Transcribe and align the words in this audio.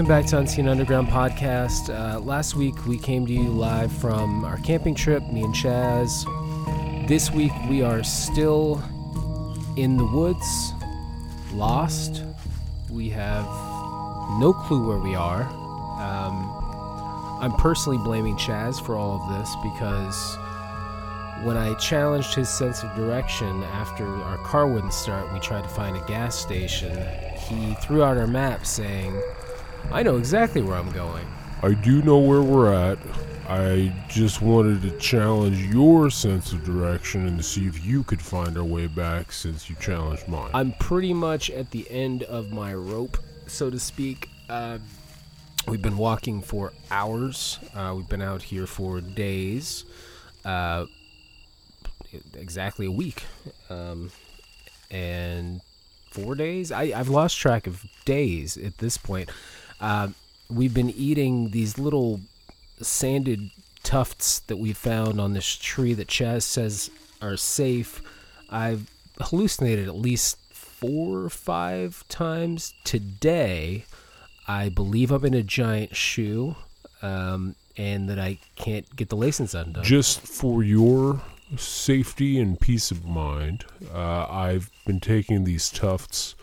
Welcome 0.00 0.16
back 0.16 0.30
to 0.30 0.38
Unseen 0.38 0.66
Underground 0.66 1.08
Podcast. 1.08 1.94
Uh, 1.94 2.20
last 2.20 2.56
week 2.56 2.86
we 2.86 2.96
came 2.96 3.26
to 3.26 3.32
you 3.34 3.50
live 3.50 3.92
from 3.92 4.46
our 4.46 4.56
camping 4.60 4.94
trip, 4.94 5.22
me 5.30 5.42
and 5.42 5.54
Chazz. 5.54 6.24
This 7.06 7.30
week 7.30 7.52
we 7.68 7.82
are 7.82 8.02
still 8.02 8.82
in 9.76 9.98
the 9.98 10.06
woods, 10.06 10.72
lost. 11.52 12.22
We 12.88 13.10
have 13.10 13.44
no 14.38 14.54
clue 14.54 14.88
where 14.88 14.96
we 14.96 15.14
are. 15.14 15.42
Um, 15.42 16.48
I'm 17.42 17.52
personally 17.58 17.98
blaming 17.98 18.36
Chazz 18.36 18.82
for 18.82 18.96
all 18.96 19.20
of 19.20 19.38
this 19.38 19.54
because 19.62 20.38
when 21.44 21.58
I 21.58 21.74
challenged 21.74 22.34
his 22.34 22.48
sense 22.48 22.82
of 22.82 22.94
direction 22.94 23.64
after 23.64 24.06
our 24.22 24.38
car 24.38 24.66
wouldn't 24.66 24.94
start, 24.94 25.30
we 25.30 25.40
tried 25.40 25.64
to 25.64 25.68
find 25.68 25.94
a 25.94 26.04
gas 26.06 26.36
station. 26.36 27.06
He 27.36 27.74
threw 27.82 28.02
out 28.02 28.16
our 28.16 28.26
map 28.26 28.64
saying, 28.64 29.20
I 29.92 30.02
know 30.02 30.16
exactly 30.16 30.62
where 30.62 30.76
I'm 30.76 30.90
going. 30.92 31.26
I 31.62 31.74
do 31.74 32.02
know 32.02 32.18
where 32.18 32.42
we're 32.42 32.72
at. 32.72 32.98
I 33.48 33.92
just 34.08 34.40
wanted 34.40 34.80
to 34.82 34.96
challenge 34.98 35.58
your 35.74 36.08
sense 36.08 36.52
of 36.52 36.64
direction 36.64 37.26
and 37.26 37.36
to 37.38 37.42
see 37.42 37.66
if 37.66 37.84
you 37.84 38.04
could 38.04 38.22
find 38.22 38.56
our 38.56 38.64
way 38.64 38.86
back 38.86 39.32
since 39.32 39.68
you 39.68 39.74
challenged 39.80 40.28
mine. 40.28 40.50
I'm 40.54 40.72
pretty 40.74 41.12
much 41.12 41.50
at 41.50 41.72
the 41.72 41.90
end 41.90 42.22
of 42.22 42.52
my 42.52 42.72
rope, 42.72 43.18
so 43.48 43.68
to 43.68 43.80
speak. 43.80 44.30
Uh, 44.48 44.78
we've 45.66 45.82
been 45.82 45.96
walking 45.96 46.42
for 46.42 46.72
hours. 46.92 47.58
Uh, 47.74 47.94
we've 47.96 48.08
been 48.08 48.22
out 48.22 48.42
here 48.42 48.68
for 48.68 49.00
days. 49.00 49.84
Uh, 50.44 50.86
exactly 52.34 52.86
a 52.86 52.92
week. 52.92 53.24
Um, 53.68 54.12
and 54.90 55.60
four 56.10 56.34
days? 56.34 56.72
I, 56.72 56.92
I've 56.94 57.08
lost 57.08 57.36
track 57.38 57.66
of 57.66 57.84
days 58.04 58.56
at 58.56 58.78
this 58.78 58.96
point. 58.96 59.30
Uh, 59.80 60.08
we've 60.48 60.74
been 60.74 60.90
eating 60.90 61.50
these 61.50 61.78
little 61.78 62.20
sanded 62.82 63.50
tufts 63.82 64.40
that 64.40 64.56
we 64.56 64.72
found 64.72 65.20
on 65.20 65.32
this 65.32 65.56
tree 65.56 65.94
that 65.94 66.08
Chazz 66.08 66.42
says 66.42 66.90
are 67.22 67.36
safe. 67.36 68.02
I've 68.50 68.90
hallucinated 69.20 69.88
at 69.88 69.94
least 69.94 70.36
four 70.52 71.20
or 71.20 71.30
five 71.30 72.04
times 72.08 72.74
today. 72.84 73.84
I 74.48 74.68
believe 74.68 75.10
I'm 75.10 75.24
in 75.24 75.34
a 75.34 75.42
giant 75.42 75.94
shoe 75.94 76.56
um, 77.02 77.54
and 77.76 78.08
that 78.08 78.18
I 78.18 78.38
can't 78.56 78.96
get 78.96 79.08
the 79.08 79.16
laces 79.16 79.54
undone. 79.54 79.84
Just 79.84 80.20
for 80.20 80.62
your 80.62 81.22
safety 81.56 82.38
and 82.38 82.58
peace 82.58 82.90
of 82.90 83.04
mind, 83.04 83.64
uh, 83.92 84.26
I've 84.28 84.70
been 84.86 85.00
taking 85.00 85.44
these 85.44 85.70
tufts 85.70 86.34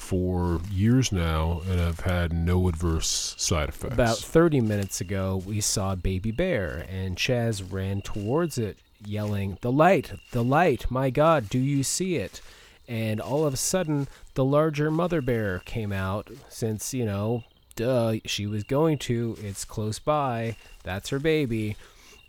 for 0.00 0.60
years 0.72 1.12
now 1.12 1.60
and 1.68 1.80
I've 1.80 2.00
had 2.00 2.32
no 2.32 2.66
adverse 2.68 3.34
side 3.36 3.68
effects. 3.68 3.94
About 3.94 4.16
30 4.16 4.60
minutes 4.60 5.00
ago, 5.00 5.42
we 5.44 5.60
saw 5.60 5.92
a 5.92 5.96
baby 5.96 6.32
bear, 6.32 6.86
and 6.88 7.16
Chazz 7.16 7.62
ran 7.70 8.00
towards 8.00 8.58
it, 8.58 8.78
yelling, 9.04 9.58
The 9.60 9.70
light, 9.70 10.12
the 10.32 10.42
light, 10.42 10.90
my 10.90 11.10
God, 11.10 11.48
do 11.48 11.58
you 11.58 11.84
see 11.84 12.16
it? 12.16 12.40
And 12.88 13.20
all 13.20 13.46
of 13.46 13.54
a 13.54 13.58
sudden, 13.58 14.08
the 14.34 14.44
larger 14.44 14.90
mother 14.90 15.20
bear 15.20 15.60
came 15.60 15.92
out, 15.92 16.28
since, 16.48 16.92
you 16.92 17.04
know, 17.04 17.44
duh, 17.76 18.16
she 18.24 18.46
was 18.46 18.64
going 18.64 18.98
to, 18.98 19.36
it's 19.42 19.64
close 19.64 19.98
by, 19.98 20.56
that's 20.82 21.10
her 21.10 21.20
baby. 21.20 21.76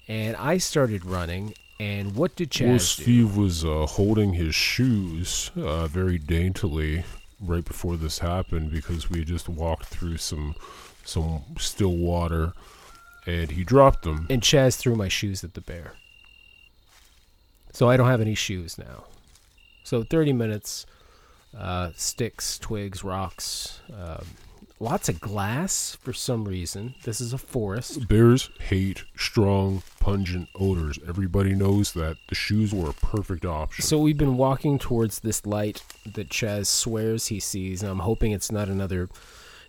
And 0.07 0.35
I 0.35 0.57
started 0.57 1.06
running, 1.06 1.56
and 1.79 2.16
what 2.16 2.35
did 2.35 2.51
Chazz 2.51 2.67
well, 2.67 2.73
do? 2.73 2.79
Steve 2.79 3.38
was 3.38 3.66
uh, 3.66 3.88
holding 3.88 4.34
his 4.34 4.53
shoes 4.53 5.50
uh, 5.56 5.88
very 5.88 6.19
daintily 6.19 7.06
right 7.41 7.66
before 7.66 7.97
this 7.97 8.19
happened 8.19 8.72
because 8.72 9.09
we 9.09 9.24
just 9.25 9.50
walked 9.50 9.85
through 9.85 10.18
some 10.18 10.56
some 11.03 11.44
still 11.57 11.96
water 11.97 12.53
and 13.25 13.52
he 13.52 13.63
dropped 13.63 14.03
them. 14.03 14.28
And 14.29 14.41
Chazz 14.41 14.78
threw 14.78 14.96
my 14.96 15.07
shoes 15.07 15.44
at 15.44 15.53
the 15.53 15.62
bear. 15.62 15.94
So 17.74 17.90
I 17.90 17.97
don't 17.97 18.07
have 18.07 18.22
any 18.22 18.35
shoes 18.35 18.78
now. 18.78 19.06
So 19.84 20.03
30 20.03 20.34
minutes, 20.34 20.85
uh, 21.57 21.91
sticks, 21.96 22.59
twigs, 22.59 23.03
rocks, 23.03 23.79
um, 23.94 24.25
lots 24.81 25.08
of 25.08 25.22
glass 25.22 25.96
for 26.02 26.12
some 26.12 26.46
reason. 26.46 26.96
This 27.03 27.22
is 27.22 27.34
a 27.34 27.38
forest. 27.38 28.08
Bears 28.08 28.50
hate 28.59 29.03
strong, 29.16 29.84
pungent 30.00 30.50
odors. 30.56 30.97
Everybody 31.08 31.53
knows 31.53 31.94
that. 31.94 32.18
The 32.28 32.36
shoes 32.36 32.74
were 32.74 32.90
a 32.90 32.94
perfect 32.94 33.46
option. 33.46 33.86
So 33.86 34.00
we've 34.00 34.18
been 34.18 34.38
walking 34.38 34.80
towards 34.80 35.20
this 35.20 35.46
light 35.46 35.84
that 36.06 36.30
Chazz 36.30 36.66
swears 36.66 37.28
he 37.28 37.40
sees, 37.40 37.84
and 37.84 37.91
I'm 37.91 38.00
hoping 38.00 38.31
it's 38.31 38.52
not 38.52 38.68
another 38.68 39.09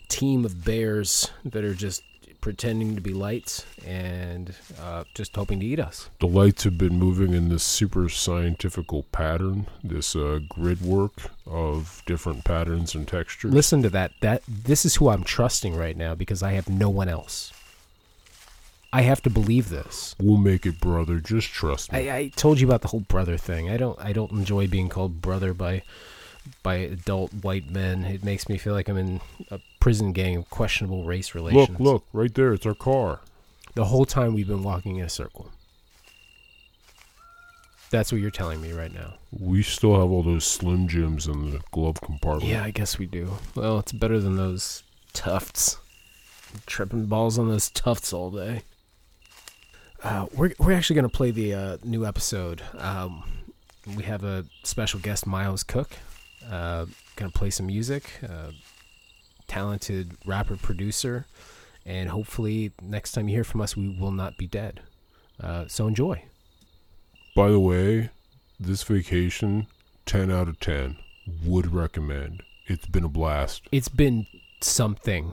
team 0.08 0.44
of 0.44 0.64
bears 0.64 1.30
that 1.44 1.64
are 1.64 1.74
just 1.74 2.02
pretending 2.42 2.94
to 2.94 3.00
be 3.00 3.14
lights 3.14 3.64
and 3.86 4.54
uh, 4.82 5.04
just 5.14 5.34
hoping 5.34 5.60
to 5.60 5.64
eat 5.64 5.80
us. 5.80 6.10
the 6.20 6.26
lights 6.26 6.64
have 6.64 6.76
been 6.76 6.98
moving 6.98 7.32
in 7.32 7.48
this 7.48 7.62
super 7.62 8.08
scientifical 8.10 9.04
pattern, 9.12 9.66
this 9.82 10.14
uh, 10.14 10.40
grid 10.48 10.82
work 10.82 11.12
of 11.46 12.02
different 12.04 12.44
patterns 12.44 12.94
and 12.94 13.08
textures. 13.08 13.54
Listen 13.54 13.80
to 13.82 13.88
that. 13.90 14.10
That 14.20 14.42
this 14.46 14.84
is 14.84 14.96
who 14.96 15.08
I'm 15.08 15.24
trusting 15.24 15.74
right 15.74 15.96
now 15.96 16.14
because 16.14 16.42
I 16.42 16.52
have 16.52 16.68
no 16.68 16.90
one 16.90 17.08
else. 17.08 17.52
I 18.92 19.02
have 19.02 19.22
to 19.22 19.30
believe 19.30 19.70
this. 19.70 20.14
We'll 20.20 20.36
make 20.36 20.66
it, 20.66 20.78
brother. 20.78 21.18
Just 21.18 21.48
trust 21.48 21.92
me. 21.92 22.10
I, 22.10 22.16
I 22.16 22.28
told 22.36 22.60
you 22.60 22.66
about 22.66 22.82
the 22.82 22.88
whole 22.88 23.00
brother 23.00 23.38
thing. 23.38 23.70
I 23.70 23.78
don't 23.78 23.98
I 23.98 24.12
don't 24.12 24.32
enjoy 24.32 24.66
being 24.66 24.90
called 24.90 25.22
brother 25.22 25.54
by 25.54 25.82
by 26.62 26.76
adult 26.76 27.32
white 27.32 27.70
men. 27.70 28.04
It 28.04 28.24
makes 28.24 28.48
me 28.48 28.58
feel 28.58 28.74
like 28.74 28.88
I'm 28.88 28.96
in 28.96 29.20
a 29.50 29.60
prison 29.80 30.12
gang 30.12 30.36
of 30.36 30.50
questionable 30.50 31.04
race 31.04 31.34
relations. 31.34 31.68
look, 31.70 31.80
look, 31.80 32.04
right 32.12 32.32
there. 32.34 32.52
It's 32.52 32.66
our 32.66 32.74
car. 32.74 33.20
The 33.74 33.86
whole 33.86 34.04
time 34.04 34.34
we've 34.34 34.48
been 34.48 34.62
walking 34.62 34.96
in 34.96 35.06
a 35.06 35.08
circle. 35.08 35.50
That's 37.90 38.10
what 38.10 38.20
you're 38.20 38.30
telling 38.30 38.60
me 38.62 38.72
right 38.72 38.92
now. 38.92 39.14
We 39.38 39.62
still 39.62 39.92
have 40.00 40.10
all 40.10 40.22
those 40.22 40.46
Slim 40.46 40.88
Jims 40.88 41.26
in 41.26 41.50
the 41.50 41.60
glove 41.72 42.00
compartment. 42.00 42.50
Yeah, 42.50 42.64
I 42.64 42.70
guess 42.70 42.98
we 42.98 43.06
do. 43.06 43.32
Well, 43.54 43.78
it's 43.78 43.92
better 43.92 44.18
than 44.18 44.36
those 44.36 44.82
tufts. 45.12 45.76
Tripping 46.64 47.06
balls 47.06 47.38
on 47.38 47.48
those 47.48 47.70
tufts 47.70 48.12
all 48.12 48.30
day. 48.30 48.62
Uh, 50.02 50.26
we're 50.34 50.52
we're 50.58 50.72
actually 50.72 50.96
gonna 50.96 51.08
play 51.08 51.30
the 51.30 51.54
uh, 51.54 51.76
new 51.84 52.04
episode. 52.04 52.62
Um, 52.78 53.24
we 53.96 54.04
have 54.04 54.24
a 54.24 54.46
special 54.62 54.98
guest, 54.98 55.26
Miles 55.26 55.62
Cooke. 55.62 55.92
Uh, 56.50 56.86
gonna 57.16 57.30
play 57.30 57.50
some 57.50 57.66
music. 57.66 58.04
Uh, 58.22 58.52
talented 59.46 60.16
rapper 60.24 60.56
producer, 60.56 61.26
and 61.84 62.08
hopefully 62.08 62.72
next 62.80 63.12
time 63.12 63.28
you 63.28 63.34
hear 63.34 63.44
from 63.44 63.60
us, 63.60 63.76
we 63.76 63.88
will 63.88 64.10
not 64.10 64.38
be 64.38 64.46
dead. 64.46 64.80
Uh, 65.40 65.66
so 65.68 65.86
enjoy. 65.86 66.22
By 67.34 67.50
the 67.50 67.60
way, 67.60 68.10
this 68.58 68.82
vacation, 68.82 69.66
10 70.06 70.30
out 70.30 70.48
of 70.48 70.60
10. 70.60 70.96
Would 71.44 71.72
recommend. 71.72 72.42
It's 72.66 72.86
been 72.86 73.04
a 73.04 73.08
blast. 73.08 73.62
It's 73.70 73.88
been 73.88 74.26
something. 74.60 75.32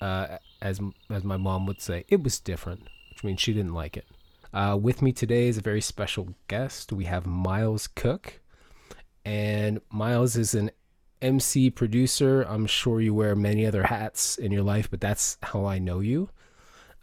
Uh, 0.00 0.38
as 0.60 0.80
as 1.08 1.24
my 1.24 1.36
mom 1.36 1.66
would 1.66 1.80
say, 1.80 2.04
it 2.08 2.22
was 2.22 2.38
different, 2.38 2.88
which 3.10 3.24
means 3.24 3.40
she 3.40 3.52
didn't 3.52 3.72
like 3.72 3.96
it. 3.96 4.06
Uh, 4.52 4.76
with 4.80 5.00
me 5.00 5.12
today 5.12 5.48
is 5.48 5.56
a 5.56 5.62
very 5.62 5.80
special 5.80 6.34
guest. 6.48 6.92
We 6.92 7.06
have 7.06 7.24
Miles 7.24 7.86
Cooke, 7.86 8.40
and 9.24 9.80
Miles 9.90 10.36
is 10.36 10.54
an 10.54 10.70
MC 11.20 11.70
producer. 11.70 12.42
I'm 12.42 12.66
sure 12.66 13.00
you 13.00 13.14
wear 13.14 13.34
many 13.36 13.64
other 13.66 13.84
hats 13.84 14.36
in 14.38 14.50
your 14.52 14.62
life, 14.62 14.90
but 14.90 15.00
that's 15.00 15.38
how 15.42 15.64
I 15.66 15.78
know 15.78 16.00
you. 16.00 16.30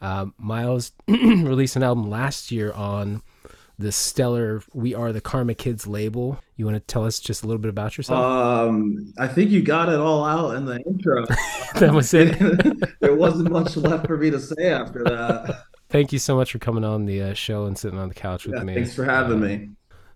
Um, 0.02 0.34
Miles 0.38 0.92
released 1.08 1.76
an 1.76 1.84
album 1.84 2.10
last 2.10 2.52
year 2.52 2.72
on 2.74 3.22
the 3.78 3.92
stellar 3.94 4.62
"We 4.74 4.94
Are 4.94 5.14
the 5.14 5.22
Karma 5.22 5.54
Kids" 5.56 5.88
label. 5.88 6.40
You 6.58 6.66
want 6.66 6.76
to 6.76 6.82
tell 6.82 7.06
us 7.06 7.20
just 7.20 7.44
a 7.44 7.48
little 7.48 7.62
bit 7.62 7.70
about 7.70 7.98
yourself? 7.98 8.20
Um, 8.26 9.14
I 9.18 9.28
think 9.28 9.52
you 9.52 9.62
got 9.62 9.88
it 9.88 10.00
all 10.00 10.26
out 10.26 10.56
in 10.56 10.66
the 10.66 10.80
intro. 10.82 11.26
that 11.76 11.94
was 11.94 12.14
it. 12.14 12.38
there 13.00 13.16
wasn't 13.16 13.52
much 13.52 13.78
left 13.78 14.06
for 14.08 14.18
me 14.18 14.30
to 14.32 14.40
say 14.40 14.70
after 14.70 15.04
that. 15.06 15.64
Thank 15.90 16.12
you 16.12 16.20
so 16.20 16.36
much 16.36 16.52
for 16.52 16.60
coming 16.60 16.84
on 16.84 17.06
the 17.06 17.22
uh, 17.22 17.34
show 17.34 17.66
and 17.66 17.78
sitting 17.78 17.98
on 17.98 18.10
the 18.10 18.16
couch 18.16 18.46
with 18.46 18.56
Yeah, 18.56 18.64
me. 18.64 18.74
thanks 18.76 18.94
for 18.94 19.06
having 19.06 19.38
Uh, 19.42 19.48
me. 19.48 19.70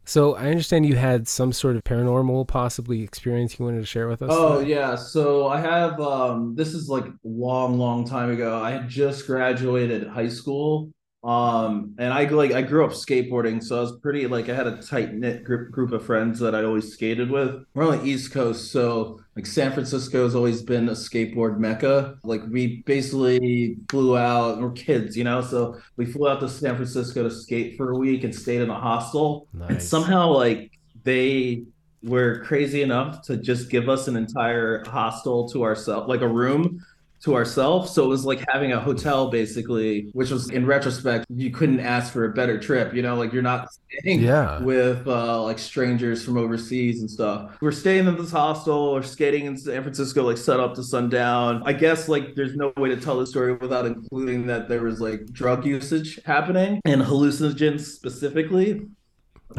So 0.05 0.35
I 0.35 0.47
understand 0.49 0.85
you 0.85 0.95
had 0.95 1.27
some 1.27 1.53
sort 1.53 1.75
of 1.75 1.83
paranormal, 1.83 2.47
possibly 2.47 3.01
experience 3.03 3.57
you 3.57 3.65
wanted 3.65 3.79
to 3.79 3.85
share 3.85 4.07
with 4.07 4.21
us. 4.21 4.29
Oh 4.31 4.59
today? 4.59 4.71
yeah, 4.71 4.95
so 4.95 5.47
I 5.47 5.59
have 5.61 5.99
um 5.99 6.55
this 6.55 6.73
is 6.73 6.89
like 6.89 7.05
a 7.05 7.13
long, 7.23 7.77
long 7.77 8.05
time 8.05 8.31
ago. 8.31 8.61
I 8.61 8.71
had 8.71 8.89
just 8.89 9.25
graduated 9.27 10.07
high 10.07 10.29
school. 10.29 10.91
Um 11.23 11.95
and 11.99 12.13
I 12.13 12.25
like 12.25 12.51
I 12.51 12.61
grew 12.63 12.85
up 12.85 12.91
skateboarding, 12.91 13.63
so 13.63 13.77
I 13.77 13.81
was 13.81 13.99
pretty 14.01 14.27
like 14.27 14.49
I 14.49 14.55
had 14.55 14.67
a 14.67 14.81
tight 14.81 15.13
knit 15.13 15.43
group 15.45 15.71
group 15.71 15.91
of 15.93 16.05
friends 16.05 16.39
that 16.39 16.55
I 16.55 16.63
always 16.63 16.91
skated 16.93 17.31
with. 17.31 17.63
We're 17.73 17.87
on 17.87 17.99
the 17.99 18.05
East 18.05 18.31
Coast, 18.33 18.71
so 18.71 19.19
like 19.35 19.45
San 19.45 19.71
Francisco 19.71 20.23
has 20.23 20.35
always 20.35 20.61
been 20.61 20.89
a 20.89 20.93
skateboard 20.93 21.57
mecca. 21.57 22.17
Like 22.23 22.41
we 22.49 22.83
basically 22.85 23.77
flew 23.89 24.17
out, 24.17 24.61
we're 24.61 24.71
kids, 24.71 25.17
you 25.17 25.23
know, 25.23 25.41
so 25.41 25.79
we 25.97 26.05
flew 26.05 26.29
out 26.29 26.39
to 26.41 26.49
San 26.49 26.75
Francisco 26.75 27.23
to 27.23 27.31
skate 27.31 27.75
for 27.75 27.91
a 27.91 27.97
week 27.97 28.23
and 28.23 28.33
stayed 28.33 28.61
in 28.61 28.69
a 28.69 28.79
hostel. 28.79 29.47
Nice. 29.53 29.69
And 29.69 29.81
somehow 29.81 30.29
like 30.29 30.71
they 31.03 31.63
were 32.03 32.43
crazy 32.43 32.81
enough 32.81 33.21
to 33.23 33.37
just 33.37 33.69
give 33.69 33.89
us 33.89 34.07
an 34.07 34.15
entire 34.15 34.83
hostel 34.85 35.49
to 35.49 35.63
ourselves, 35.63 36.07
like 36.07 36.21
a 36.21 36.27
room 36.27 36.85
to 37.23 37.35
ourselves. 37.35 37.91
So 37.91 38.03
it 38.03 38.07
was 38.07 38.25
like 38.25 38.43
having 38.51 38.73
a 38.73 38.79
hotel 38.79 39.29
basically, 39.29 40.09
which 40.13 40.29
was 40.29 40.49
in 40.49 40.65
retrospect, 40.65 41.25
you 41.29 41.51
couldn't 41.51 41.79
ask 41.79 42.11
for 42.11 42.25
a 42.25 42.33
better 42.33 42.59
trip. 42.59 42.93
You 42.93 43.01
know, 43.01 43.15
like 43.15 43.31
you're 43.31 43.41
not 43.41 43.69
staying 43.71 44.21
Yeah. 44.21 44.61
with 44.61 45.07
uh, 45.07 45.41
like 45.43 45.57
strangers 45.57 46.23
from 46.25 46.37
overseas 46.37 46.99
and 46.99 47.09
stuff. 47.09 47.55
We're 47.61 47.71
staying 47.71 48.07
in 48.07 48.17
this 48.17 48.31
hostel 48.31 48.75
or 48.75 49.01
skating 49.03 49.45
in 49.45 49.55
San 49.57 49.81
Francisco, 49.83 50.23
like 50.23 50.37
set 50.37 50.59
up 50.59 50.73
to 50.75 50.83
sundown. 50.83 51.63
I 51.65 51.71
guess 51.71 52.09
like 52.09 52.35
there's 52.35 52.55
no 52.55 52.73
way 52.75 52.89
to 52.89 52.97
tell 52.97 53.17
the 53.19 53.25
story 53.27 53.53
without 53.53 53.85
including 53.85 54.45
that 54.47 54.67
there 54.67 54.81
was 54.83 54.99
like 54.99 55.25
drug 55.31 55.65
usage 55.65 56.19
happening 56.25 56.81
and 56.85 57.01
hallucinogens 57.01 57.81
specifically. 57.81 58.81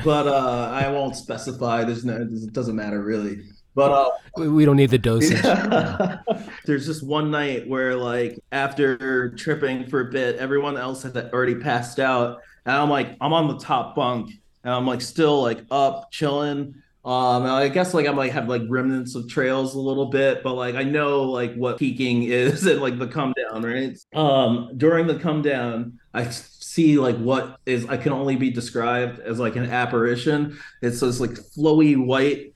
But 0.05 0.27
uh, 0.27 0.71
I 0.73 0.91
won't 0.91 1.17
specify. 1.17 1.85
There's 1.85 2.05
no, 2.05 2.17
it 2.17 2.53
doesn't 2.53 2.75
matter 2.77 3.01
really. 3.03 3.39
But 3.75 3.91
uh, 3.93 4.11
We- 4.51 4.65
don't 4.65 4.77
need 4.77 4.91
the 4.91 4.99
dosage. 4.99 5.41
there's 6.65 6.87
just 6.87 7.03
one 7.03 7.31
night 7.31 7.69
where 7.69 7.97
like 7.97 8.39
after 8.53 9.31
tripping 9.31 9.87
for 9.89 10.01
a 10.01 10.11
bit, 10.11 10.37
everyone 10.37 10.77
else 10.77 11.03
had 11.03 11.17
already 11.17 11.57
passed 11.57 11.99
out, 11.99 12.39
and 12.67 12.77
I'm 12.77 12.91
like 12.91 13.17
I'm 13.21 13.33
on 13.33 13.49
the 13.49 13.59
top 13.59 13.95
bunk, 13.97 14.31
and 14.63 14.73
I'm 14.73 14.87
like 14.87 15.01
still 15.01 15.43
like 15.43 15.65
up 15.71 16.11
chilling. 16.11 16.75
Um, 17.05 17.45
I 17.45 17.69
guess 17.69 17.93
like 17.93 18.07
I'm 18.07 18.17
like 18.17 18.33
have 18.33 18.49
like 18.49 18.63
remnants 18.69 19.15
of 19.15 19.29
trails 19.29 19.75
a 19.75 19.79
little 19.79 20.07
bit, 20.07 20.43
but 20.43 20.55
like 20.55 20.75
I 20.75 20.85
know 20.85 21.25
like 21.25 21.55
what 21.55 21.77
peaking 21.79 22.23
is 22.31 22.67
and 22.67 22.81
like 22.81 22.99
the 22.99 23.07
come 23.09 23.35
down, 23.51 23.63
right? 23.63 23.99
Um, 24.15 24.71
during 24.77 25.07
the 25.07 25.19
come 25.19 25.43
down, 25.43 25.99
I 26.15 26.29
see 26.31 26.97
like 26.99 27.17
what 27.17 27.59
is 27.67 27.85
I 27.87 27.99
can 27.99 28.13
only 28.13 28.37
be 28.37 28.51
described 28.51 29.19
as 29.21 29.39
like 29.39 29.57
an 29.57 29.67
apparition. 29.71 30.59
It's 30.81 31.01
this 31.01 31.21
like 31.21 31.33
flowy 31.33 31.95
white 32.03 32.54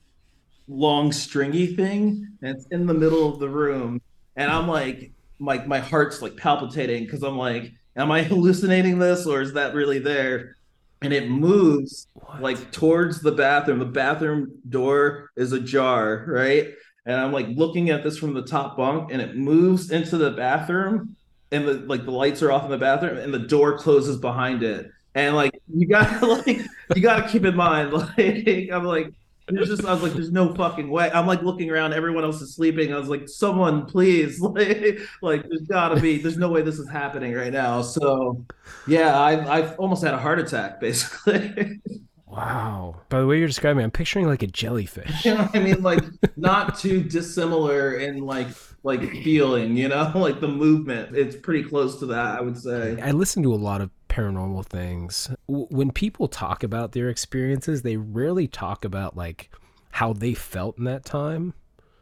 long 0.69 1.11
stringy 1.11 1.67
thing 1.75 2.27
and 2.41 2.55
it's 2.55 2.67
in 2.67 2.85
the 2.85 2.93
middle 2.93 3.27
of 3.27 3.39
the 3.39 3.49
room. 3.49 4.01
And 4.35 4.51
i'm 4.51 4.67
like 4.67 5.11
like 5.39 5.67
my 5.67 5.79
heart's 5.79 6.21
like 6.21 6.37
palpitating 6.37 7.03
because 7.05 7.23
i'm 7.23 7.37
like 7.37 7.73
am 7.95 8.11
i 8.11 8.23
hallucinating 8.31 8.99
this 8.99 9.25
or 9.25 9.41
is 9.41 9.53
that 9.53 9.73
really 9.73 9.99
there? 9.99 10.55
And 11.01 11.11
it 11.13 11.29
moves 11.29 12.07
What? 12.13 12.41
like 12.41 12.71
towards 12.71 13.21
the 13.21 13.31
bathroom. 13.31 13.79
The 13.79 13.85
bathroom 13.85 14.51
door 14.69 15.31
is 15.35 15.51
ajar 15.53 16.25
right? 16.27 16.67
And 17.05 17.15
i'm 17.15 17.31
like 17.33 17.47
looking 17.49 17.89
at 17.89 18.03
this 18.03 18.17
from 18.17 18.33
the 18.33 18.43
top 18.43 18.77
bunk 18.77 19.11
and 19.11 19.21
it 19.21 19.35
moves 19.35 19.91
into 19.91 20.17
the 20.17 20.31
bathroom 20.31 21.15
and 21.51 21.67
the 21.67 21.73
like 21.87 22.05
the 22.05 22.11
lights 22.11 22.43
are 22.43 22.51
off 22.51 22.63
in 22.65 22.69
the 22.71 22.77
bathroom 22.77 23.17
and 23.17 23.33
the 23.33 23.39
door 23.39 23.77
closes 23.77 24.17
behind 24.17 24.61
it. 24.61 24.91
And 25.15 25.35
like 25.35 25.51
you 25.73 25.87
gotta 25.87 26.25
like 26.45 26.59
you 26.95 27.01
gotta 27.01 27.27
keep 27.27 27.43
in 27.43 27.55
mind 27.55 27.91
like 28.17 28.69
i'm 28.71 28.83
like 28.83 29.11
there's 29.49 29.69
just 29.69 29.85
I 29.85 29.93
was 29.93 30.03
like, 30.03 30.13
there's 30.13 30.31
no 30.31 30.53
fucking 30.53 30.89
way. 30.89 31.11
I'm 31.11 31.27
like 31.27 31.41
looking 31.41 31.69
around, 31.69 31.93
everyone 31.93 32.23
else 32.23 32.41
is 32.41 32.55
sleeping. 32.55 32.93
I 32.93 32.97
was 32.97 33.09
like, 33.09 33.27
someone 33.27 33.85
please, 33.85 34.39
like, 34.41 34.99
like 35.21 35.43
there's 35.47 35.67
gotta 35.67 35.99
be, 35.99 36.17
there's 36.17 36.37
no 36.37 36.49
way 36.49 36.61
this 36.61 36.79
is 36.79 36.89
happening 36.89 37.33
right 37.33 37.53
now. 37.53 37.81
So 37.81 38.45
yeah, 38.87 39.19
I've 39.19 39.47
I've 39.47 39.79
almost 39.79 40.03
had 40.03 40.13
a 40.13 40.17
heart 40.19 40.39
attack 40.39 40.79
basically. 40.79 41.81
Wow. 42.29 43.01
By 43.09 43.19
the 43.19 43.25
way 43.25 43.39
you're 43.39 43.47
describing, 43.47 43.83
I'm 43.83 43.91
picturing 43.91 44.27
like 44.27 44.43
a 44.43 44.47
jellyfish. 44.47 45.09
you 45.25 45.33
know 45.33 45.43
what 45.43 45.55
I 45.55 45.59
mean? 45.59 45.81
Like 45.81 46.03
not 46.37 46.77
too 46.77 47.03
dissimilar 47.03 47.95
in 47.95 48.19
like 48.19 48.47
like 48.83 49.01
feeling, 49.23 49.75
you 49.75 49.89
know, 49.89 50.11
like 50.15 50.39
the 50.39 50.47
movement. 50.47 51.15
It's 51.15 51.35
pretty 51.35 51.63
close 51.63 51.99
to 51.99 52.05
that, 52.07 52.37
I 52.37 52.41
would 52.41 52.57
say. 52.57 52.99
I 53.01 53.11
listen 53.11 53.43
to 53.43 53.53
a 53.53 53.55
lot 53.55 53.81
of 53.81 53.89
paranormal 54.09 54.65
things. 54.65 55.29
W- 55.47 55.67
When 55.69 55.91
people 55.91 56.27
talk 56.27 56.63
about 56.63 56.91
their 56.91 57.09
experiences, 57.09 57.81
they 57.83 57.97
rarely 57.97 58.47
talk 58.47 58.83
about 58.85 59.15
like 59.15 59.49
how 59.91 60.13
they 60.13 60.33
felt 60.33 60.77
in 60.77 60.83
that 60.85 61.05
time. 61.05 61.53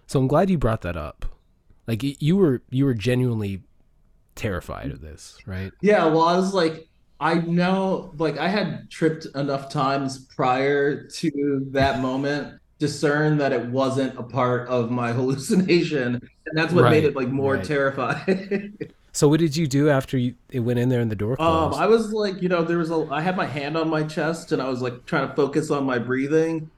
So 0.08 0.20
I'm 0.20 0.28
glad 0.28 0.50
you 0.50 0.58
brought 0.58 0.82
that 0.82 0.98
up. 0.98 1.26
Like 1.88 2.02
you 2.04 2.38
were 2.38 2.64
you 2.70 2.86
were 2.86 2.94
genuinely 2.94 3.64
terrified 4.36 4.92
of 4.92 5.02
this, 5.02 5.38
right? 5.46 5.72
Yeah, 5.82 6.06
well, 6.06 6.24
I 6.24 6.36
was 6.38 6.54
like, 6.54 6.88
I 7.20 7.36
know, 7.36 8.14
like, 8.18 8.38
I 8.38 8.48
had 8.50 8.90
tripped 8.92 9.26
enough 9.36 9.70
times 9.72 10.26
prior 10.36 11.08
to 11.08 11.68
that 11.72 12.00
moment, 12.02 12.60
discern 12.80 13.38
that 13.40 13.54
it 13.54 13.66
wasn't 13.68 14.18
a 14.20 14.24
part 14.24 14.68
of 14.70 14.92
my 14.92 15.12
hallucination, 15.14 16.16
and 16.16 16.58
that's 16.58 16.74
what 16.74 16.90
made 16.90 17.04
it 17.06 17.16
like 17.16 17.30
more 17.30 17.56
right. 17.56 17.64
terrifying. 17.64 18.78
So 19.18 19.28
what 19.28 19.40
did 19.40 19.58
you 19.58 19.66
do 19.66 19.90
after 19.90 20.16
you 20.16 20.36
it 20.52 20.60
went 20.60 20.78
in 20.78 20.90
there 20.90 21.02
and 21.02 21.10
the 21.10 21.16
door 21.16 21.38
Um. 21.40 21.74
I 21.74 21.88
was 21.88 22.12
like, 22.14 22.40
you 22.40 22.50
know, 22.50 22.64
there 22.64 22.78
was 22.78 22.92
a, 22.92 23.08
I 23.10 23.22
had 23.22 23.36
my 23.36 23.48
hand 23.48 23.76
on 23.76 23.90
my 23.90 24.04
chest, 24.04 24.52
and 24.52 24.62
I 24.62 24.70
was 24.70 24.80
like 24.82 25.06
trying 25.08 25.28
to 25.28 25.36
focus 25.36 25.72
on 25.72 25.86
my 25.86 25.98
breathing. 25.98 26.70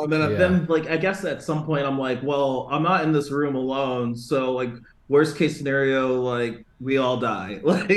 Um, 0.00 0.12
and 0.14 0.32
Yeah. 0.32 0.38
then, 0.38 0.66
like, 0.66 0.86
I 0.88 0.96
guess 0.96 1.24
at 1.26 1.42
some 1.42 1.66
point, 1.66 1.84
I'm 1.86 1.98
like, 1.98 2.22
well, 2.22 2.68
I'm 2.70 2.82
not 2.82 3.04
in 3.04 3.12
this 3.12 3.30
room 3.30 3.54
alone, 3.54 4.16
so 4.16 4.52
like, 4.52 4.70
worst 5.08 5.36
case 5.36 5.58
scenario, 5.58 6.20
like, 6.22 6.64
we 6.84 6.98
all 6.98 7.16
die. 7.16 7.60
Like, 7.74 7.90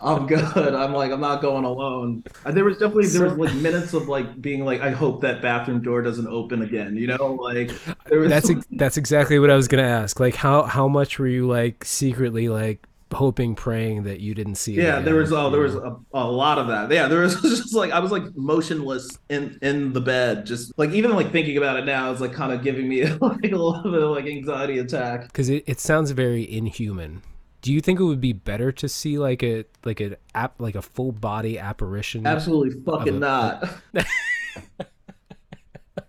I'm 0.00 0.26
good. 0.26 0.74
I'm 0.74 0.92
like, 0.92 1.12
I'm 1.12 1.20
not 1.20 1.40
going 1.40 1.64
alone. 1.64 2.24
And 2.44 2.56
there 2.56 2.64
was 2.64 2.78
definitely 2.78 3.06
there 3.06 3.28
was 3.28 3.38
like 3.38 3.54
minutes 3.54 3.94
of 3.94 4.08
like 4.08 4.40
being 4.40 4.64
like, 4.64 4.80
I 4.80 4.90
hope 4.90 5.20
that 5.22 5.40
bathroom 5.40 5.80
door 5.80 6.02
doesn't 6.02 6.26
open 6.26 6.62
again. 6.62 6.96
You 6.96 7.06
know, 7.06 7.34
like 7.34 7.70
there 8.06 8.18
was 8.18 8.30
that's 8.30 8.50
ex- 8.50 8.66
that's 8.72 8.96
exactly 8.96 9.38
what 9.38 9.50
I 9.50 9.56
was 9.56 9.68
gonna 9.68 9.84
ask. 9.84 10.18
Like 10.18 10.34
how 10.34 10.64
how 10.64 10.88
much 10.88 11.18
were 11.18 11.28
you 11.28 11.46
like 11.46 11.84
secretly 11.84 12.48
like 12.48 12.84
hoping, 13.12 13.54
praying 13.54 14.02
that 14.04 14.20
you 14.20 14.34
didn't 14.34 14.56
see 14.56 14.78
it? 14.78 14.82
Yeah, 14.82 15.00
there 15.00 15.14
was 15.14 15.32
oh, 15.32 15.50
there 15.50 15.60
was 15.60 15.74
a, 15.74 15.96
a 16.12 16.30
lot 16.30 16.58
of 16.58 16.68
that. 16.68 16.90
Yeah, 16.90 17.08
there 17.08 17.20
was 17.20 17.40
just 17.42 17.74
like 17.74 17.90
I 17.90 17.98
was 17.98 18.10
like 18.12 18.24
motionless 18.36 19.18
in 19.28 19.58
in 19.62 19.92
the 19.92 20.00
bed, 20.00 20.46
just 20.46 20.72
like 20.78 20.90
even 20.90 21.12
like 21.12 21.32
thinking 21.32 21.56
about 21.56 21.78
it 21.78 21.84
now 21.84 22.10
is 22.12 22.20
like 22.20 22.32
kind 22.32 22.52
of 22.52 22.62
giving 22.62 22.88
me 22.88 23.04
like 23.20 23.52
a 23.52 23.56
little 23.56 23.82
bit 23.82 24.02
of 24.02 24.10
like 24.10 24.26
anxiety 24.26 24.78
attack. 24.78 25.22
because 25.24 25.48
it, 25.48 25.64
it 25.66 25.80
sounds 25.80 26.10
very 26.12 26.50
inhuman. 26.50 27.22
Do 27.60 27.72
you 27.72 27.80
think 27.80 27.98
it 27.98 28.04
would 28.04 28.20
be 28.20 28.32
better 28.32 28.70
to 28.72 28.88
see 28.88 29.18
like 29.18 29.42
a 29.42 29.64
like 29.84 30.00
an 30.00 30.16
app 30.34 30.60
like 30.60 30.74
a 30.74 30.82
full 30.82 31.12
body 31.12 31.58
apparition? 31.58 32.26
Absolutely 32.26 32.80
fucking 32.82 33.16
a- 33.16 33.20
not. 33.20 33.68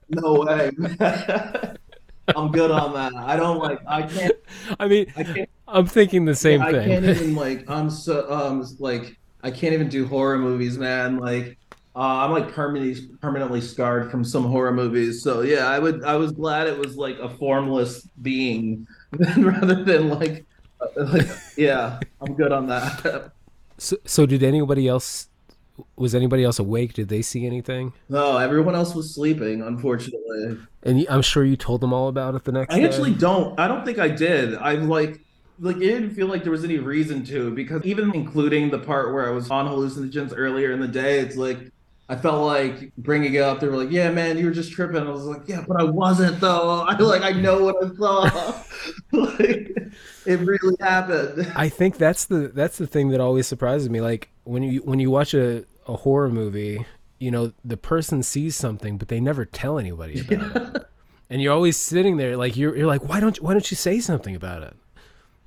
no 0.10 0.34
way. 0.42 0.72
I'm 2.36 2.52
good 2.52 2.72
on 2.72 2.94
that. 2.94 3.14
I 3.16 3.36
don't 3.36 3.58
like. 3.58 3.80
I 3.88 4.04
can't. 4.04 4.34
I 4.80 4.88
mean, 4.88 5.12
I 5.16 5.24
can't. 5.24 5.50
I'm 5.72 5.86
thinking 5.86 6.26
the 6.26 6.36
same 6.36 6.62
I 6.62 6.72
thing. 6.72 6.82
I 6.82 6.86
can't 6.88 7.06
even 7.06 7.36
like. 7.46 7.70
I'm 7.70 7.90
so 7.90 8.32
um 8.32 8.66
like. 8.80 9.18
I 9.42 9.52
can't 9.52 9.74
even 9.74 9.88
do 9.88 10.06
horror 10.08 10.38
movies, 10.38 10.78
man. 10.78 11.18
Like. 11.18 11.58
Uh, 11.96 12.24
I'm 12.24 12.32
like 12.32 12.54
permanently 12.54 13.08
permanently 13.20 13.60
scarred 13.60 14.10
from 14.12 14.24
some 14.24 14.44
horror 14.46 14.72
movies. 14.72 15.22
So 15.22 15.42
yeah, 15.42 15.68
I 15.68 15.80
would 15.80 16.04
I 16.06 16.16
was 16.16 16.32
glad 16.32 16.68
it 16.68 16.78
was 16.78 16.96
like 16.96 17.18
a 17.20 17.28
formless 17.28 18.08
being 18.22 18.88
rather 19.38 19.84
than 19.84 20.08
like 20.08 20.46
uh, 20.80 21.04
like 21.06 21.28
yeah, 21.58 22.00
I'm 22.22 22.36
good 22.36 22.52
on 22.54 22.68
that. 22.68 23.32
so, 23.80 23.98
so 24.06 24.26
did 24.26 24.44
anybody 24.44 24.88
else? 24.88 25.28
Was 25.98 26.14
anybody 26.14 26.44
else 26.44 26.60
awake? 26.60 26.94
Did 26.94 27.10
they 27.10 27.22
see 27.22 27.46
anything? 27.46 27.92
No, 28.08 28.38
everyone 28.38 28.76
else 28.76 28.94
was 28.94 29.14
sleeping, 29.14 29.62
unfortunately. 29.62 30.58
And 30.84 31.06
I'm 31.10 31.22
sure 31.24 31.44
you 31.44 31.58
told 31.58 31.82
them 31.82 31.92
all 31.92 32.08
about 32.08 32.36
it 32.36 32.44
the 32.44 32.52
next 32.52 32.74
I 32.74 32.80
day. 32.80 32.86
actually 32.86 33.14
don't. 33.16 33.60
I 33.60 33.68
don't 33.68 33.84
think 33.84 33.98
I 33.98 34.10
did. 34.10 34.56
I'm 34.56 34.88
like, 34.88 35.20
like 35.60 35.78
it 35.78 35.80
didn't 35.80 36.12
feel 36.12 36.28
like 36.28 36.44
there 36.44 36.52
was 36.52 36.64
any 36.64 36.78
reason 36.78 37.24
to 37.26 37.52
because 37.52 37.84
even 37.84 38.14
including 38.14 38.70
the 38.70 38.80
part 38.80 39.14
where 39.14 39.28
I 39.28 39.32
was 39.32 39.50
on 39.50 39.68
hallucinogens 39.68 40.34
earlier 40.36 40.72
in 40.72 40.80
the 40.80 40.88
day, 40.88 41.20
it's 41.20 41.36
like 41.36 41.72
I 42.08 42.16
felt 42.16 42.44
like 42.44 42.92
bringing 42.98 43.36
it 43.36 43.42
up. 43.42 43.60
They 43.60 43.68
were 43.68 43.78
like, 43.78 43.92
"Yeah, 43.92 44.10
man, 44.10 44.38
you 44.38 44.46
were 44.46 44.52
just 44.52 44.72
tripping." 44.72 44.98
I 44.98 45.12
was 45.12 45.26
like, 45.26 45.44
"Yeah, 45.48 45.64
but 45.68 45.80
I 45.80 45.84
wasn't 45.84 46.40
though. 46.40 46.82
I 46.88 46.98
like 46.98 47.22
I 47.22 47.32
know 47.32 47.64
what 47.64 47.76
I 47.84 47.96
saw. 47.96 48.64
like 49.12 49.72
it 50.26 50.40
really 50.40 50.76
happened." 50.80 51.52
I 51.56 51.70
think 51.70 51.98
that's 51.98 52.26
the 52.26 52.52
that's 52.54 52.80
the 52.80 52.88
thing 52.88 53.10
that 53.10 53.20
always 53.20 53.46
surprises 53.46 53.90
me. 53.90 54.02
Like 54.02 54.30
when 54.44 54.64
you 54.64 54.80
when 54.80 55.00
you 55.00 55.12
watch 55.12 55.36
a, 55.36 55.66
a 55.88 55.98
horror 55.98 56.30
movie, 56.30 56.84
you 57.20 57.30
know, 57.30 57.54
the 57.64 57.78
person 57.78 58.24
sees 58.24 58.56
something 58.56 58.98
but 58.98 59.08
they 59.08 59.20
never 59.20 59.46
tell 59.46 59.78
anybody 59.78 60.22
about 60.22 60.56
it. 60.56 60.86
And 61.32 61.44
you're 61.44 61.54
always 61.54 61.78
sitting 61.78 62.18
there 62.18 62.36
like 62.38 62.58
you're 62.58 62.76
you're 62.76 62.88
like, 62.88 63.08
why 63.08 63.20
don't 63.20 63.38
you, 63.38 63.44
why 63.44 63.54
don't 63.54 63.70
you 63.70 63.78
say 63.78 64.00
something 64.00 64.36
about 64.36 64.64
it? 64.64 64.76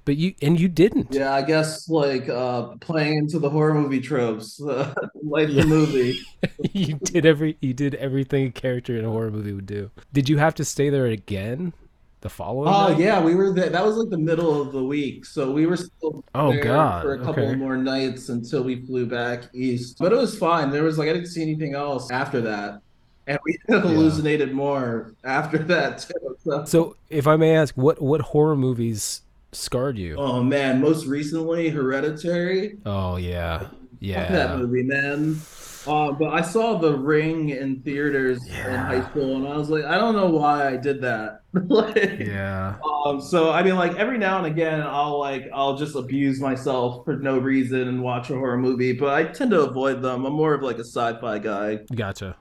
But 0.05 0.17
you 0.17 0.35
and 0.43 0.59
you 0.59 0.69
didn't. 0.69 1.09
Yeah, 1.11 1.33
I 1.33 1.43
guess 1.43 1.89
like 1.89 2.29
uh 2.29 2.77
playing 2.81 3.19
into 3.19 3.39
the 3.39 3.51
horror 3.51 3.75
movie 3.75 4.01
tropes, 4.01 4.61
uh, 4.63 4.95
like 5.23 5.55
the 5.55 5.65
movie. 5.65 6.19
you 6.73 6.95
did 7.05 7.27
every 7.27 7.57
you 7.61 7.73
did 7.75 7.95
everything 7.97 8.47
a 8.47 8.51
character 8.51 8.97
in 8.97 9.05
a 9.05 9.11
horror 9.11 9.31
movie 9.31 9.53
would 9.53 9.67
do. 9.67 9.91
Did 10.13 10.29
you 10.29 10.39
have 10.39 10.55
to 10.57 10.65
stay 10.65 10.91
there 10.91 11.07
again 11.07 11.73
the 12.21 12.29
following 12.31 12.75
Oh 12.75 12.89
night? 12.89 12.99
yeah, 12.99 13.23
we 13.23 13.35
were 13.35 13.53
there. 13.53 13.71
That 13.71 13.85
was 13.85 13.97
like 13.97 14.09
the 14.11 14.19
middle 14.19 14.61
of 14.61 14.73
the 14.73 14.85
week, 14.85 15.25
so 15.27 15.51
we 15.53 15.67
were 15.67 15.77
still 15.77 16.25
Oh, 16.35 16.61
there 16.61 16.63
God, 16.63 17.03
for 17.03 17.15
a 17.15 17.25
couple 17.25 17.49
okay. 17.49 17.55
more 17.57 17.77
nights 17.77 18.29
until 18.29 18.63
we 18.65 18.85
flew 18.87 19.07
back 19.07 19.51
east. 19.55 19.97
But 19.99 20.13
it 20.13 20.17
was 20.17 20.39
fine. 20.39 20.71
There 20.71 20.85
was 20.85 20.99
like 20.99 21.09
I 21.09 21.13
didn't 21.13 21.29
see 21.29 21.43
anything 21.43 21.75
else 21.75 22.11
after 22.11 22.41
that, 22.43 22.81
and 23.27 23.39
we 23.45 23.59
hallucinated 23.69 24.53
more 24.53 25.15
after 25.25 25.59
that 25.59 25.99
too. 25.99 26.37
So, 26.45 26.65
So 26.65 26.97
if 27.11 27.27
I 27.27 27.37
may 27.37 27.55
ask, 27.57 27.75
what 27.77 28.01
what 28.01 28.21
horror 28.21 28.57
movies 28.57 29.23
scarred 29.53 29.99
you? 29.99 30.17
oh 30.17 30.43
man, 30.43 30.81
most 30.81 31.07
recently 31.07 31.69
Hereditary. 31.71 32.79
Oh 32.87 33.17
yeah. 33.17 33.59
Fuck 33.61 34.29
that 34.31 34.59
movie, 34.59 34.83
man. 34.83 35.39
Uh, 35.87 36.13
but 36.13 36.33
I 36.33 36.43
saw 36.43 36.79
The 36.79 36.97
Ring 36.97 37.49
in 37.51 37.81
theaters 37.83 38.45
in 38.47 38.53
high 38.75 39.05
school, 39.11 39.35
and 39.37 39.49
I 39.49 39.57
was 39.57 39.69
like, 39.69 39.85
I 39.85 39.97
don't 39.99 40.15
know 40.15 40.29
why 40.31 40.69
I 40.69 40.77
did 40.77 41.01
that. 41.03 41.41
like, 41.53 42.21
Yeah. 42.21 42.77
um, 43.05 43.21
so 43.21 43.51
I 43.51 43.63
mean, 43.65 43.75
like 43.75 43.97
every 43.97 44.17
now 44.19 44.39
and 44.39 44.47
again, 44.47 44.81
I'll 44.81 45.19
like 45.19 45.49
I'll 45.53 45.77
just 45.77 45.97
abuse 45.97 46.41
myself 46.41 47.05
for 47.05 47.17
no 47.17 47.39
reason 47.39 47.89
and 47.89 48.01
watch 48.03 48.31
a 48.31 48.35
horror 48.35 48.59
movie, 48.59 48.93
but 48.93 49.09
I 49.13 49.25
tend 49.25 49.51
to 49.51 49.61
avoid 49.63 50.03
them. 50.03 50.25
I'm 50.25 50.33
more 50.35 50.55
of 50.55 50.63
like 50.63 50.77
a 50.79 50.85
sci-fi 50.85 51.39
guy. 51.41 51.81
Gotcha. 51.95 52.37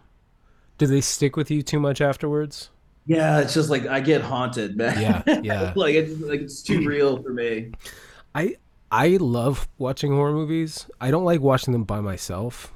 Do 0.78 0.86
they 0.88 1.02
stick 1.02 1.36
with 1.36 1.50
you 1.52 1.62
too 1.64 1.80
much 1.80 2.00
afterwards? 2.02 2.70
Yeah, 3.12 3.40
it's 3.42 3.54
just 3.54 3.70
like 3.70 3.86
I 3.88 4.00
get 4.00 4.22
haunted, 4.22 4.78
man. 4.78 5.02
Yeah, 5.02 5.40
yeah. 5.44 5.74
like 5.76 5.96
it's 5.96 6.20
like 6.22 6.40
it's 6.42 6.62
too 6.62 6.88
real 6.88 7.22
for 7.22 7.34
me. 7.34 7.72
I 8.34 8.56
I 8.90 9.18
love 9.20 9.68
watching 9.78 10.12
horror 10.14 10.32
movies. 10.32 10.88
I 11.02 11.12
don't 11.12 11.26
like 11.26 11.42
watching 11.42 11.74
them 11.74 11.84
by 11.84 12.00
myself 12.00 12.72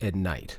at 0.00 0.14
night. 0.14 0.58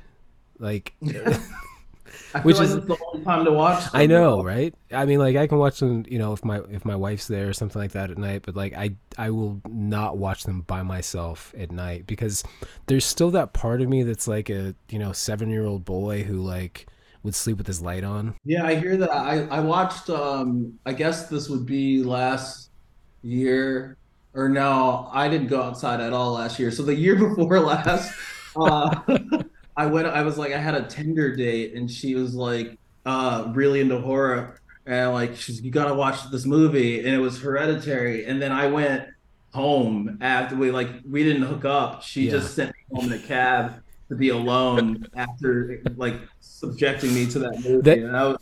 Like 0.58 0.94
Which 1.00 2.60
is- 2.60 2.74
like 2.74 2.78
it's 2.78 2.86
the 2.86 2.96
only 3.12 3.24
time 3.24 3.44
to 3.44 3.52
watch. 3.52 3.84
Them. 3.84 4.00
I 4.00 4.06
know, 4.06 4.42
right? 4.42 4.74
I 4.92 5.04
mean, 5.06 5.18
like 5.18 5.36
I 5.36 5.46
can 5.46 5.58
watch 5.58 5.80
them, 5.80 6.04
you 6.08 6.18
know, 6.18 6.32
if 6.32 6.44
my 6.44 6.60
if 6.70 6.84
my 6.84 6.94
wife's 6.96 7.26
there 7.26 7.48
or 7.48 7.52
something 7.52 7.80
like 7.80 7.92
that 7.92 8.10
at 8.10 8.18
night. 8.18 8.42
But 8.44 8.56
like 8.56 8.74
I 8.74 8.96
I 9.16 9.30
will 9.30 9.60
not 9.66 10.18
watch 10.18 10.44
them 10.44 10.60
by 10.62 10.82
myself 10.82 11.54
at 11.56 11.72
night 11.72 12.06
because 12.06 12.44
there's 12.86 13.04
still 13.04 13.30
that 13.32 13.52
part 13.54 13.80
of 13.80 13.88
me 13.88 14.02
that's 14.02 14.28
like 14.28 14.50
a 14.50 14.74
you 14.90 14.98
know 14.98 15.12
seven 15.12 15.48
year 15.48 15.64
old 15.64 15.84
boy 15.84 16.24
who 16.24 16.42
like 16.42 16.86
would 17.24 17.34
sleep 17.34 17.56
with 17.58 17.66
his 17.66 17.82
light 17.82 18.04
on. 18.04 18.34
Yeah, 18.44 18.64
I 18.64 18.76
hear 18.76 18.96
that. 18.98 19.10
I 19.10 19.46
I 19.46 19.60
watched. 19.60 20.08
Um, 20.10 20.78
I 20.86 20.92
guess 20.92 21.28
this 21.28 21.48
would 21.48 21.66
be 21.66 22.02
last 22.02 22.70
year, 23.22 23.96
or 24.34 24.48
no, 24.48 25.08
I 25.12 25.28
didn't 25.28 25.48
go 25.48 25.62
outside 25.62 26.00
at 26.00 26.12
all 26.12 26.32
last 26.34 26.58
year. 26.58 26.70
So 26.70 26.82
the 26.82 26.94
year 26.94 27.16
before 27.34 27.58
last, 27.60 28.14
uh, 28.56 28.94
I 29.76 29.86
went. 29.86 30.06
I 30.06 30.22
was 30.22 30.38
like, 30.38 30.52
I 30.52 30.58
had 30.58 30.74
a 30.74 30.86
Tinder 30.86 31.34
date, 31.34 31.74
and 31.74 31.90
she 31.90 32.14
was 32.14 32.34
like, 32.34 32.78
uh, 33.06 33.50
really 33.54 33.80
into 33.80 33.98
horror, 34.00 34.60
and 34.86 35.12
like, 35.12 35.34
she's 35.36 35.62
you 35.62 35.70
gotta 35.70 35.94
watch 35.94 36.30
this 36.30 36.44
movie, 36.44 36.98
and 37.00 37.08
it 37.08 37.18
was 37.18 37.40
Hereditary, 37.40 38.26
and 38.26 38.40
then 38.40 38.52
I 38.52 38.66
went 38.66 39.08
home 39.54 40.18
after 40.20 40.56
we 40.56 40.70
like 40.70 40.88
we 41.08 41.24
didn't 41.24 41.42
hook 41.42 41.64
up. 41.64 42.02
She 42.02 42.26
Yeah. 42.26 42.32
just 42.32 42.54
sent 42.54 42.70
me 42.70 43.00
home 43.00 43.12
in 43.12 43.18
a 43.18 43.22
cab 43.22 43.80
to 44.08 44.14
be 44.16 44.28
alone 44.30 45.06
after 45.16 45.82
like 45.96 46.16
subjecting 46.40 47.14
me 47.14 47.26
to 47.26 47.38
that 47.40 47.60
movie. 47.64 47.80
That- 47.82 48.12
was, 48.12 48.38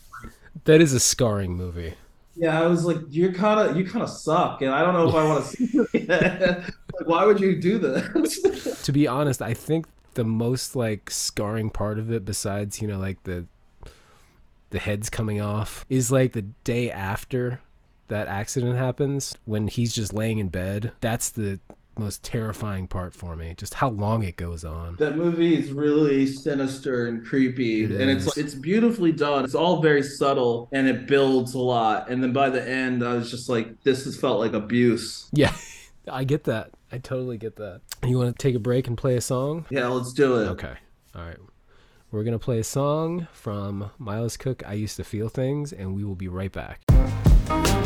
That 0.64 0.81
is 0.81 0.92
a 0.92 1.00
scarring 1.00 1.54
movie. 1.57 1.95
yeah, 2.37 2.61
I 2.62 2.66
was 2.66 2.85
like, 2.85 2.99
you're 3.11 3.33
kind 3.33 3.61
of 3.61 3.76
you 3.76 3.85
kind 3.85 4.02
of 4.02 4.11
suck, 4.11 4.62
and 4.62 4.71
I 4.71 4.83
don't 4.83 4.95
know 4.95 5.09
if 5.09 5.14
I 5.14 5.25
want 5.25 5.45
to 5.45 5.50
see 5.50 5.69
you 5.73 5.87
like, 6.09 7.07
why 7.07 7.25
would 7.25 7.40
you 7.40 7.61
do 7.61 7.78
this? 7.78 8.83
To 8.83 8.92
be 8.92 9.07
honest, 9.07 9.40
I 9.42 9.54
think 9.54 9.87
the 10.14 10.25
most 10.25 10.76
like 10.76 11.11
scarring 11.11 11.71
part 11.71 11.99
of 11.99 12.11
it, 12.12 12.25
besides 12.25 12.81
you 12.83 12.88
know 12.88 12.99
like 12.99 13.23
the 13.25 13.47
the 14.71 14.78
heads 14.78 15.11
coming 15.11 15.40
off, 15.40 15.85
is 15.90 16.11
like 16.11 16.33
the 16.33 16.42
day 16.64 16.90
after 16.90 17.61
that 18.09 18.26
accident 18.28 18.76
happens 18.76 19.37
when 19.45 19.69
he's 19.69 19.95
just 19.95 20.12
laying 20.12 20.38
in 20.38 20.49
bed. 20.49 20.92
That's 21.00 21.31
the 21.31 21.61
most 21.99 22.23
terrifying 22.23 22.87
part 22.87 23.15
for 23.15 23.37
me. 23.37 23.55
Just 23.57 23.75
how 23.75 23.91
long 23.91 24.23
it 24.23 24.37
goes 24.37 24.65
on. 24.65 24.97
that 24.97 25.17
movie 25.17 25.55
is 25.57 25.73
really 25.73 26.27
sinister 26.27 27.07
and 27.09 27.25
creepy, 27.25 27.85
It 27.85 27.91
and 27.93 28.11
it's 28.11 28.27
is. 28.27 28.37
it's 28.37 28.55
beautifully 28.55 29.13
done. 29.13 29.45
It's 29.45 29.55
all 29.55 29.83
very 29.83 30.03
subtle, 30.03 30.69
and 30.73 30.89
it 30.89 31.07
builds 31.07 31.55
a 31.55 31.59
lot. 31.59 32.09
And 32.11 32.23
then 32.23 32.33
by 32.33 32.51
the 32.51 32.67
end, 32.67 33.05
I 33.05 33.15
was 33.15 33.31
just 33.31 33.49
like, 33.49 33.83
this 33.83 34.05
has 34.05 34.17
felt 34.17 34.39
like 34.41 34.53
abuse. 34.55 35.29
Yeah, 35.33 35.55
I 36.11 36.25
get 36.25 36.45
that. 36.45 36.71
I 36.91 36.99
totally 36.99 37.39
get 37.39 37.57
that. 37.57 37.81
You 38.07 38.19
want 38.19 38.37
to 38.37 38.43
take 38.43 38.55
a 38.55 38.59
break 38.59 38.87
and 38.89 38.97
play 38.99 39.17
a 39.17 39.21
song? 39.21 39.67
Yeah, 39.71 39.87
let's 39.89 40.13
do 40.13 40.37
it. 40.41 40.49
Okay. 40.49 40.75
All 41.15 41.23
right. 41.25 41.37
We're 42.11 42.25
going 42.25 42.39
to 42.39 42.45
play 42.45 42.59
a 42.59 42.65
song 42.65 43.27
from 43.33 43.91
Miles 43.99 44.37
Cooke, 44.37 44.63
I 44.67 44.75
Used 44.75 44.97
to 44.97 45.05
Feel 45.05 45.29
Things, 45.31 45.73
and 45.73 45.95
we 45.95 46.05
will 46.05 46.15
be 46.15 46.29
right 46.29 46.53
back. 46.53 46.81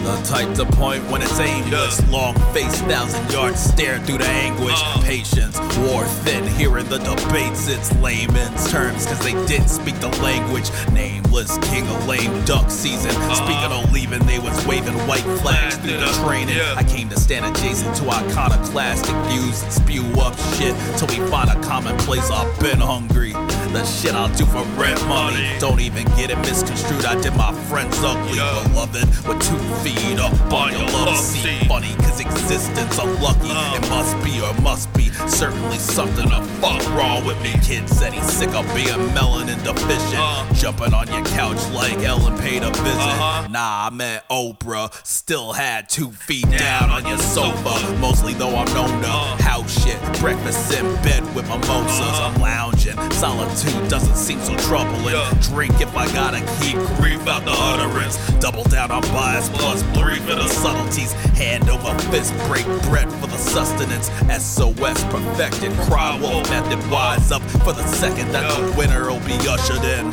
The 0.07 0.16
type 0.25 0.55
to 0.57 0.64
point 0.64 1.02
when 1.11 1.23
it's 1.23 1.38
aimless. 1.38 2.07
Long 2.11 2.35
face, 2.52 2.81
thousand 2.83 3.31
yards 3.33 3.61
stare 3.61 3.99
through 4.00 4.19
the 4.19 4.26
anguish. 4.26 4.81
Patience, 5.02 5.59
war 5.78 6.05
thin, 6.25 6.47
hearing 6.47 6.88
the 6.88 6.99
debates. 6.99 7.69
It's 7.69 7.95
layman's 7.97 8.71
terms, 8.71 9.07
cause 9.07 9.19
they 9.21 9.33
didn't 9.47 9.69
speak 9.69 9.99
the 10.00 10.09
language. 10.23 10.71
Nameless 10.93 11.59
king 11.69 11.87
of 11.88 12.07
lame 12.07 12.45
duck 12.45 12.71
season. 12.71 13.11
Speaking 13.35 13.73
of 13.73 13.93
leaving, 13.93 14.25
they 14.26 14.38
was 14.38 14.66
waving 14.66 14.95
white 15.09 15.26
flags 15.40 15.76
through 15.76 15.99
the 15.99 16.12
training. 16.25 16.59
I 16.76 16.85
came 16.85 17.09
to 17.09 17.19
stand 17.19 17.45
adjacent 17.45 17.97
to 17.97 18.09
iconoclastic 18.11 19.14
views 19.31 19.62
and 19.62 19.73
spew 19.73 20.05
up 20.21 20.38
shit 20.55 20.75
till 20.99 21.09
we 21.09 21.16
find 21.31 21.50
a 21.50 21.61
common 21.62 21.97
place. 21.99 22.31
I've 22.31 22.61
been 22.61 22.78
hungry. 22.78 23.33
The 23.33 23.85
shit 23.85 24.14
I'll 24.14 24.35
do 24.37 24.47
for 24.47 24.62
rent 24.81 25.05
money. 25.07 25.50
Don't 25.59 25.81
even 25.81 26.05
get 26.16 26.31
it 26.31 26.38
misconstrued. 26.38 27.05
I 27.05 27.21
did 27.21 27.37
my 27.37 27.52
friends 27.69 27.99
ugly, 28.00 28.38
beloved, 28.38 29.07
with 29.26 29.40
two 29.43 29.59
feet 29.83 30.18
up 30.18 30.33
on 30.52 30.73
your 30.73 30.83
love 30.90 31.16
seat. 31.16 31.66
Funny, 31.68 31.95
cause 31.97 32.21
existence 32.21 32.99
unlucky. 32.99 33.50
It 33.76 33.88
must 33.90 34.14
be 34.25 34.40
or 34.40 34.54
must 34.62 34.92
be 34.95 35.11
certainly 35.28 35.78
something 35.78 36.28
the 36.28 36.42
fuck 36.61 36.83
wrong 36.95 37.25
with 37.25 37.40
me. 37.42 37.52
Kid 37.62 37.88
said 37.88 38.12
he's 38.12 38.30
sick 38.30 38.50
of 38.54 38.66
being 38.75 39.00
melanin 39.14 39.62
deficient. 39.64 40.14
Uh-huh. 40.14 40.54
Jumping 40.54 40.95
on 40.95 41.06
your 41.09 41.25
couch 41.26 41.59
like 41.73 41.99
Ellen 41.99 42.38
paid 42.38 42.62
a 42.62 42.71
visit. 42.71 42.87
Uh-huh. 42.87 43.49
Nah, 43.49 43.87
I 43.87 43.90
meant 43.90 44.25
Oprah. 44.30 44.92
Still 45.06 45.52
had 45.52 45.88
two 45.88 46.11
feet 46.11 46.49
down 46.50 46.90
on 46.90 47.06
your 47.06 47.18
sofa. 47.18 47.97
Mostly 47.99 48.35
though 48.35 48.54
I'm 48.54 48.73
known 48.75 49.02
to 49.02 49.09
uh-huh. 49.09 49.42
house 49.42 49.85
shit. 49.85 50.00
Breakfast 50.21 50.73
in 50.73 50.85
bed 51.02 51.23
with 51.35 51.49
mimosas. 51.49 52.00
I'm 52.00 52.40
lounging. 52.40 52.97
Solitude 53.12 53.88
doesn't 53.88 54.16
seem 54.16 54.40
so 54.40 54.56
troubling. 54.56 55.16
Drink 55.40 55.80
if 55.80 55.97
I 55.97 56.06
gotta 56.12 56.40
keep 56.61 56.76
grief 56.99 57.26
out 57.26 57.45
the 57.45 57.52
utterance. 57.52 58.16
Double 58.40 58.64
down 58.64 58.90
on 58.90 59.02
bias 59.12 59.49
plus 59.67 59.83
brief 59.99 60.23
for 60.23 60.37
the 60.37 60.47
subtleties. 60.47 61.13
Hand 61.35 61.69
over 61.69 61.93
fist, 62.11 62.33
break 62.47 62.67
bread 62.83 63.11
for 63.15 63.27
the 63.27 63.37
sustenance. 63.37 64.09
SOS 64.31 65.03
perfected. 65.05 65.73
Cry 65.89 66.19
wolf 66.21 66.49
method 66.51 66.79
wise 66.91 67.33
up 67.33 67.43
for 67.65 67.73
the 67.73 67.87
second 67.89 68.31
that 68.31 68.47
the 68.55 68.79
winner 68.79 69.11
will 69.11 69.27
be 69.27 69.37
ushered 69.49 69.85
in. 69.97 70.07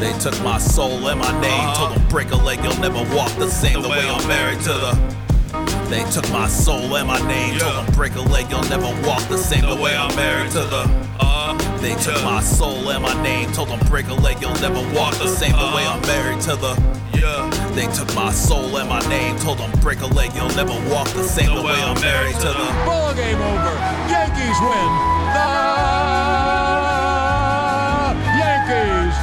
They 0.00 0.12
took 0.18 0.38
my 0.42 0.58
soul 0.58 1.08
and 1.08 1.18
my 1.18 1.32
name. 1.40 1.74
Told 1.76 1.96
them 1.96 2.08
break 2.08 2.30
a 2.32 2.36
leg, 2.36 2.58
you'll 2.62 2.78
never 2.78 3.02
walk 3.16 3.32
the 3.38 3.48
same. 3.48 3.80
The 3.80 3.88
way 3.88 4.06
I'm 4.06 4.28
married 4.28 4.60
to 4.68 4.74
the. 4.84 4.92
They 5.88 6.04
took 6.10 6.28
my 6.30 6.48
soul 6.48 6.96
and 6.96 7.08
my 7.08 7.20
name. 7.26 7.58
Told 7.58 7.86
them 7.86 7.94
break 7.94 8.14
a 8.16 8.20
leg, 8.20 8.50
you'll 8.50 8.68
never 8.68 8.90
walk 9.08 9.22
the 9.28 9.38
same. 9.38 9.64
The 9.64 9.80
way 9.80 9.96
I'm 9.96 10.14
married 10.14 10.50
to 10.52 10.64
the. 10.74 10.84
They 11.80 11.94
took 11.96 12.22
my 12.22 12.40
soul 12.42 12.90
and 12.90 13.02
my 13.02 13.14
name. 13.22 13.50
Told 13.52 13.68
them 13.68 13.80
break 13.88 14.08
a 14.08 14.14
leg, 14.14 14.40
you'll 14.42 14.60
never 14.60 14.82
walk 14.94 15.14
the 15.14 15.26
same. 15.26 15.52
The 15.52 15.72
way 15.74 15.86
I'm 15.86 16.02
married 16.02 16.40
to 16.42 16.56
the. 16.56 17.01
They 17.74 17.86
took 17.86 18.14
my 18.14 18.30
soul 18.30 18.76
and 18.76 18.86
my 18.86 19.00
name. 19.08 19.38
Told 19.38 19.56
them 19.56 19.70
break 19.80 20.02
a 20.02 20.06
leg, 20.06 20.34
you'll 20.34 20.50
never 20.50 20.74
walk 20.90 21.08
the 21.08 21.22
same. 21.22 21.54
The 21.54 21.62
way 21.62 21.72
I'm 21.72 21.98
married 22.02 22.34
to 22.34 22.48
the. 22.48 22.72
Ball 22.84 23.14
game 23.14 23.40
over. 23.40 23.74
Yankees 24.10 24.60
win. 24.60 24.92
The 25.32 25.48
Yankees 28.36 29.16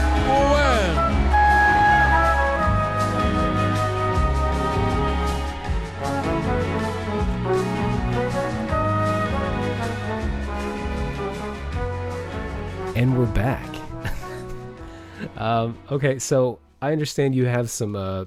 win. 12.95 12.95
And 12.95 13.15
we're 13.15 13.27
back. 13.27 13.69
um, 15.37 15.77
okay, 15.91 16.17
so 16.17 16.57
I 16.81 16.91
understand 16.91 17.35
you 17.35 17.45
have 17.45 17.69
some 17.69 17.95
uh, 17.95 18.25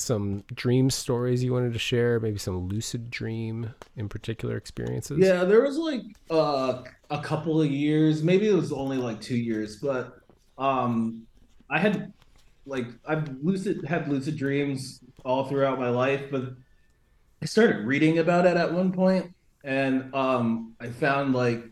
some 0.00 0.44
dream 0.54 0.90
stories 0.90 1.44
you 1.44 1.52
wanted 1.52 1.72
to 1.72 1.78
share, 1.78 2.18
maybe 2.20 2.38
some 2.38 2.68
lucid 2.68 3.10
dream 3.10 3.74
in 3.96 4.08
particular 4.08 4.56
experiences. 4.56 5.18
Yeah, 5.18 5.44
there 5.44 5.62
was 5.62 5.76
like 5.76 6.02
uh, 6.30 6.82
a 7.10 7.20
couple 7.20 7.60
of 7.60 7.70
years, 7.70 8.22
maybe 8.22 8.48
it 8.48 8.54
was 8.54 8.72
only 8.72 8.96
like 8.96 9.20
two 9.20 9.36
years, 9.36 9.76
but 9.76 10.18
um, 10.58 11.26
I 11.68 11.78
had 11.78 12.12
like 12.66 12.86
I've 13.06 13.28
lucid 13.42 13.84
had 13.84 14.08
lucid 14.08 14.36
dreams 14.36 15.00
all 15.24 15.44
throughout 15.44 15.78
my 15.78 15.90
life, 15.90 16.24
but 16.30 16.54
I 17.42 17.46
started 17.46 17.86
reading 17.86 18.18
about 18.18 18.46
it 18.46 18.56
at 18.56 18.72
one 18.72 18.92
point, 18.92 19.32
and 19.64 20.14
um, 20.14 20.74
I 20.80 20.88
found 20.88 21.34
like 21.34 21.64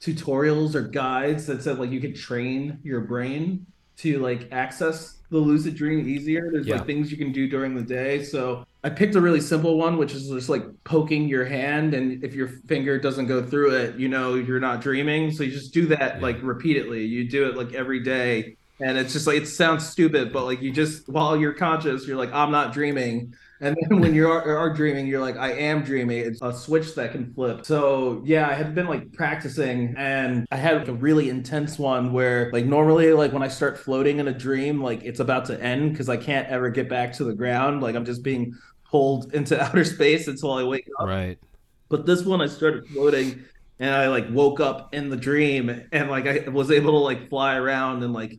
tutorials 0.00 0.74
or 0.74 0.82
guides 0.82 1.46
that 1.46 1.62
said 1.62 1.78
like 1.78 1.90
you 1.90 2.00
could 2.00 2.16
train 2.16 2.78
your 2.82 3.00
brain 3.00 3.66
to 3.98 4.18
like 4.20 4.48
access 4.52 5.17
the 5.30 5.38
lucid 5.38 5.74
dream 5.74 6.08
easier. 6.08 6.50
There's 6.52 6.66
Yeah. 6.66 6.76
like 6.76 6.86
things 6.86 7.10
you 7.10 7.18
can 7.18 7.32
do 7.32 7.48
during 7.48 7.74
the 7.74 7.82
day. 7.82 8.22
So 8.22 8.64
I 8.84 8.90
picked 8.90 9.14
a 9.14 9.20
really 9.20 9.40
simple 9.40 9.76
one, 9.76 9.98
which 9.98 10.14
is 10.14 10.28
just 10.28 10.48
like 10.48 10.64
poking 10.84 11.28
your 11.28 11.44
hand, 11.44 11.94
and 11.94 12.22
if 12.24 12.34
your 12.34 12.48
finger 12.66 12.98
doesn't 12.98 13.26
go 13.26 13.42
through 13.42 13.72
it, 13.74 13.96
you 13.98 14.08
know 14.08 14.34
you're 14.34 14.60
not 14.60 14.80
dreaming. 14.80 15.30
So 15.30 15.42
you 15.42 15.50
just 15.50 15.74
do 15.74 15.86
that 15.86 16.16
Yeah. 16.16 16.22
like 16.22 16.38
repeatedly. 16.42 17.04
You 17.04 17.28
do 17.28 17.46
it 17.48 17.56
like 17.56 17.74
every 17.74 18.00
day, 18.00 18.56
and 18.80 18.96
it's 18.96 19.12
just 19.12 19.26
like 19.26 19.36
it 19.36 19.48
sounds 19.48 19.86
stupid, 19.86 20.32
but 20.32 20.44
like 20.44 20.62
you 20.62 20.70
just 20.72 21.08
while 21.08 21.36
you're 21.36 21.52
conscious, 21.54 22.06
you're 22.06 22.16
like 22.16 22.32
I'm 22.32 22.50
not 22.50 22.72
dreaming, 22.72 23.34
and 23.60 23.76
then 23.80 24.00
when 24.00 24.14
you 24.14 24.30
are, 24.30 24.56
are 24.56 24.72
dreaming, 24.72 25.06
you're 25.06 25.20
like 25.20 25.36
I 25.36 25.52
am 25.52 25.82
dreaming. 25.82 26.18
It's 26.18 26.40
a 26.42 26.52
switch 26.52 26.94
that 26.94 27.12
can 27.12 27.32
flip. 27.34 27.66
So 27.66 28.22
yeah, 28.24 28.48
I 28.48 28.54
had 28.54 28.74
been 28.74 28.86
like 28.86 29.12
practicing, 29.12 29.94
and 29.96 30.46
I 30.52 30.56
had 30.56 30.76
like 30.78 30.88
a 30.88 30.94
really 30.94 31.28
intense 31.28 31.78
one 31.78 32.12
where 32.12 32.50
like 32.52 32.66
normally 32.66 33.12
like 33.12 33.32
when 33.32 33.42
I 33.42 33.48
start 33.48 33.78
floating 33.78 34.20
in 34.20 34.28
a 34.28 34.32
dream, 34.32 34.82
like 34.82 35.02
it's 35.02 35.20
about 35.20 35.44
to 35.46 35.60
end 35.60 35.92
because 35.92 36.08
I 36.08 36.16
can't 36.16 36.48
ever 36.48 36.70
get 36.70 36.88
back 36.88 37.12
to 37.14 37.24
the 37.24 37.34
ground. 37.34 37.82
Like 37.82 37.96
I'm 37.96 38.04
just 38.04 38.22
being 38.22 38.54
pulled 38.88 39.34
into 39.34 39.60
outer 39.60 39.84
space 39.84 40.28
until 40.28 40.52
I 40.52 40.62
wake 40.62 40.88
up. 41.00 41.08
Right. 41.08 41.38
But 41.88 42.06
this 42.06 42.24
one, 42.24 42.40
I 42.40 42.46
started 42.46 42.86
floating, 42.88 43.44
and 43.80 43.90
I 43.90 44.08
like 44.08 44.26
woke 44.30 44.60
up 44.60 44.94
in 44.94 45.08
the 45.08 45.16
dream, 45.16 45.88
and 45.90 46.10
like 46.10 46.26
I 46.26 46.48
was 46.48 46.70
able 46.70 46.92
to 46.92 46.98
like 46.98 47.28
fly 47.28 47.56
around 47.56 48.04
and 48.04 48.12
like 48.12 48.38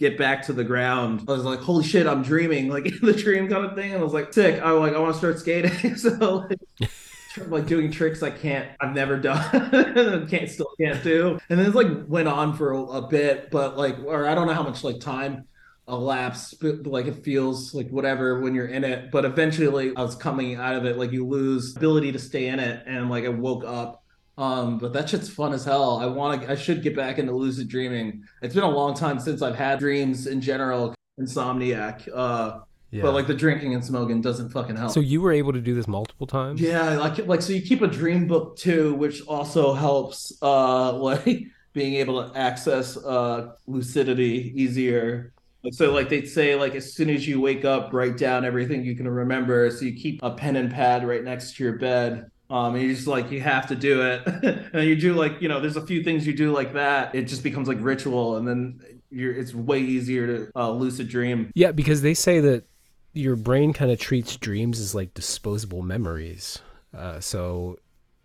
get 0.00 0.16
back 0.16 0.42
to 0.46 0.52
the 0.54 0.64
ground. 0.64 1.24
I 1.28 1.32
was 1.32 1.44
like, 1.44 1.60
holy 1.60 1.84
shit, 1.84 2.06
I'm 2.06 2.22
dreaming, 2.22 2.68
like 2.68 2.84
the 3.02 3.12
dream 3.12 3.48
kind 3.48 3.66
of 3.66 3.76
thing. 3.76 3.92
And 3.92 4.00
I 4.00 4.04
was 4.04 4.14
like, 4.14 4.32
sick. 4.32 4.60
I 4.60 4.72
like, 4.72 4.94
I 4.94 4.98
want 4.98 5.12
to 5.12 5.18
start 5.18 5.38
skating. 5.38 5.94
so 5.96 6.46
like, 6.48 6.90
like 7.48 7.66
doing 7.66 7.92
tricks 7.92 8.22
I 8.22 8.30
can't, 8.30 8.68
I've 8.80 8.94
never 8.94 9.18
done, 9.18 10.26
can't 10.28 10.50
still 10.50 10.72
can't 10.80 11.04
do. 11.04 11.38
And 11.48 11.58
then 11.58 11.66
it's 11.66 11.76
like 11.76 11.88
went 12.08 12.26
on 12.26 12.56
for 12.56 12.72
a, 12.72 12.82
a 12.82 13.08
bit, 13.08 13.50
but 13.50 13.76
like, 13.76 13.98
or 14.04 14.26
I 14.26 14.34
don't 14.34 14.46
know 14.46 14.54
how 14.54 14.64
much 14.64 14.82
like 14.82 15.00
time 15.00 15.44
elapsed, 15.86 16.60
but 16.60 16.86
like 16.86 17.06
it 17.06 17.22
feels 17.22 17.74
like 17.74 17.90
whatever 17.90 18.40
when 18.40 18.54
you're 18.54 18.68
in 18.68 18.84
it. 18.84 19.10
But 19.10 19.26
eventually 19.26 19.68
like 19.68 19.98
I 19.98 20.02
was 20.02 20.16
coming 20.16 20.54
out 20.54 20.76
of 20.76 20.86
it, 20.86 20.96
like 20.96 21.12
you 21.12 21.26
lose 21.26 21.76
ability 21.76 22.12
to 22.12 22.18
stay 22.18 22.46
in 22.48 22.58
it. 22.58 22.82
And 22.86 23.10
like 23.10 23.26
I 23.26 23.28
woke 23.28 23.64
up 23.64 23.99
um, 24.40 24.78
but 24.78 24.92
that 24.94 25.08
shit's 25.10 25.28
fun 25.28 25.52
as 25.52 25.64
hell. 25.64 25.98
I 25.98 26.06
want 26.06 26.42
to. 26.42 26.50
I 26.50 26.54
should 26.54 26.82
get 26.82 26.96
back 26.96 27.18
into 27.18 27.32
lucid 27.32 27.68
dreaming. 27.68 28.24
It's 28.42 28.54
been 28.54 28.64
a 28.64 28.70
long 28.70 28.94
time 28.94 29.18
since 29.20 29.42
I've 29.42 29.54
had 29.56 29.78
dreams 29.78 30.26
in 30.26 30.40
general. 30.40 30.94
Insomniac. 31.20 32.08
Uh, 32.12 32.60
Yeah. 32.92 33.02
but 33.02 33.12
like 33.14 33.26
the 33.28 33.34
drinking 33.34 33.74
and 33.74 33.84
smoking 33.84 34.20
doesn't 34.20 34.48
fucking 34.50 34.74
help. 34.76 34.90
so 34.92 34.98
you 35.00 35.20
were 35.20 35.30
able 35.32 35.52
to 35.52 35.60
do 35.60 35.74
this 35.74 35.86
multiple 35.86 36.26
times? 36.26 36.60
yeah, 36.60 36.96
like 36.98 37.18
like 37.26 37.42
so 37.42 37.52
you 37.52 37.62
keep 37.62 37.82
a 37.82 37.86
dream 37.86 38.26
book 38.26 38.56
too, 38.56 38.94
which 38.94 39.22
also 39.26 39.74
helps. 39.74 40.32
Uh, 40.42 40.92
like 41.10 41.42
being 41.72 41.94
able 41.94 42.16
to 42.28 42.36
access 42.36 42.96
uh 42.96 43.52
lucidity 43.68 44.52
easier. 44.56 45.32
So 45.70 45.92
like 45.92 46.08
they'd 46.08 46.26
say 46.28 46.56
like 46.56 46.74
as 46.74 46.94
soon 46.94 47.10
as 47.10 47.28
you 47.28 47.40
wake 47.40 47.64
up, 47.64 47.92
write 47.92 48.16
down 48.16 48.44
everything 48.44 48.84
you 48.84 48.96
can 48.96 49.06
remember. 49.06 49.70
So 49.70 49.84
you 49.84 49.92
keep 49.94 50.20
a 50.22 50.30
pen 50.32 50.56
and 50.56 50.70
pad 50.72 51.06
right 51.06 51.22
next 51.22 51.56
to 51.56 51.64
your 51.64 51.74
bed. 51.78 52.30
Um, 52.50 52.76
you 52.76 52.92
just 52.92 53.06
like 53.06 53.30
you 53.30 53.40
have 53.40 53.68
to 53.68 53.76
do 53.76 54.02
it, 54.02 54.26
and 54.72 54.84
you 54.86 54.96
do 54.96 55.14
like 55.14 55.40
you 55.40 55.48
know 55.48 55.60
there's 55.60 55.76
a 55.76 55.86
few 55.86 56.02
things 56.02 56.26
you 56.26 56.34
do 56.34 56.52
like 56.52 56.72
that. 56.74 57.14
It 57.14 57.24
just 57.24 57.44
becomes 57.44 57.68
like 57.68 57.78
ritual, 57.80 58.36
and 58.36 58.46
then 58.46 58.80
you're 59.10 59.32
it's 59.32 59.54
way 59.54 59.78
easier 59.80 60.26
to 60.26 60.50
uh, 60.56 60.70
lucid 60.72 61.08
dream. 61.08 61.52
Yeah, 61.54 61.70
because 61.70 62.02
they 62.02 62.14
say 62.14 62.40
that 62.40 62.64
your 63.12 63.36
brain 63.36 63.72
kind 63.72 63.90
of 63.90 63.98
treats 63.98 64.36
dreams 64.36 64.80
as 64.80 64.94
like 64.94 65.14
disposable 65.14 65.82
memories. 65.82 66.58
Uh, 66.96 67.20
so 67.20 67.78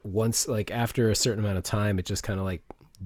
once, 0.03 0.47
like 0.47 0.71
after 0.71 1.09
a 1.09 1.15
certain 1.15 1.43
amount 1.43 1.59
of 1.59 1.63
time, 1.63 1.99
it 1.99 2.05
just 2.05 2.23
kind 2.23 2.39
of 2.39 2.45
like 2.45 2.63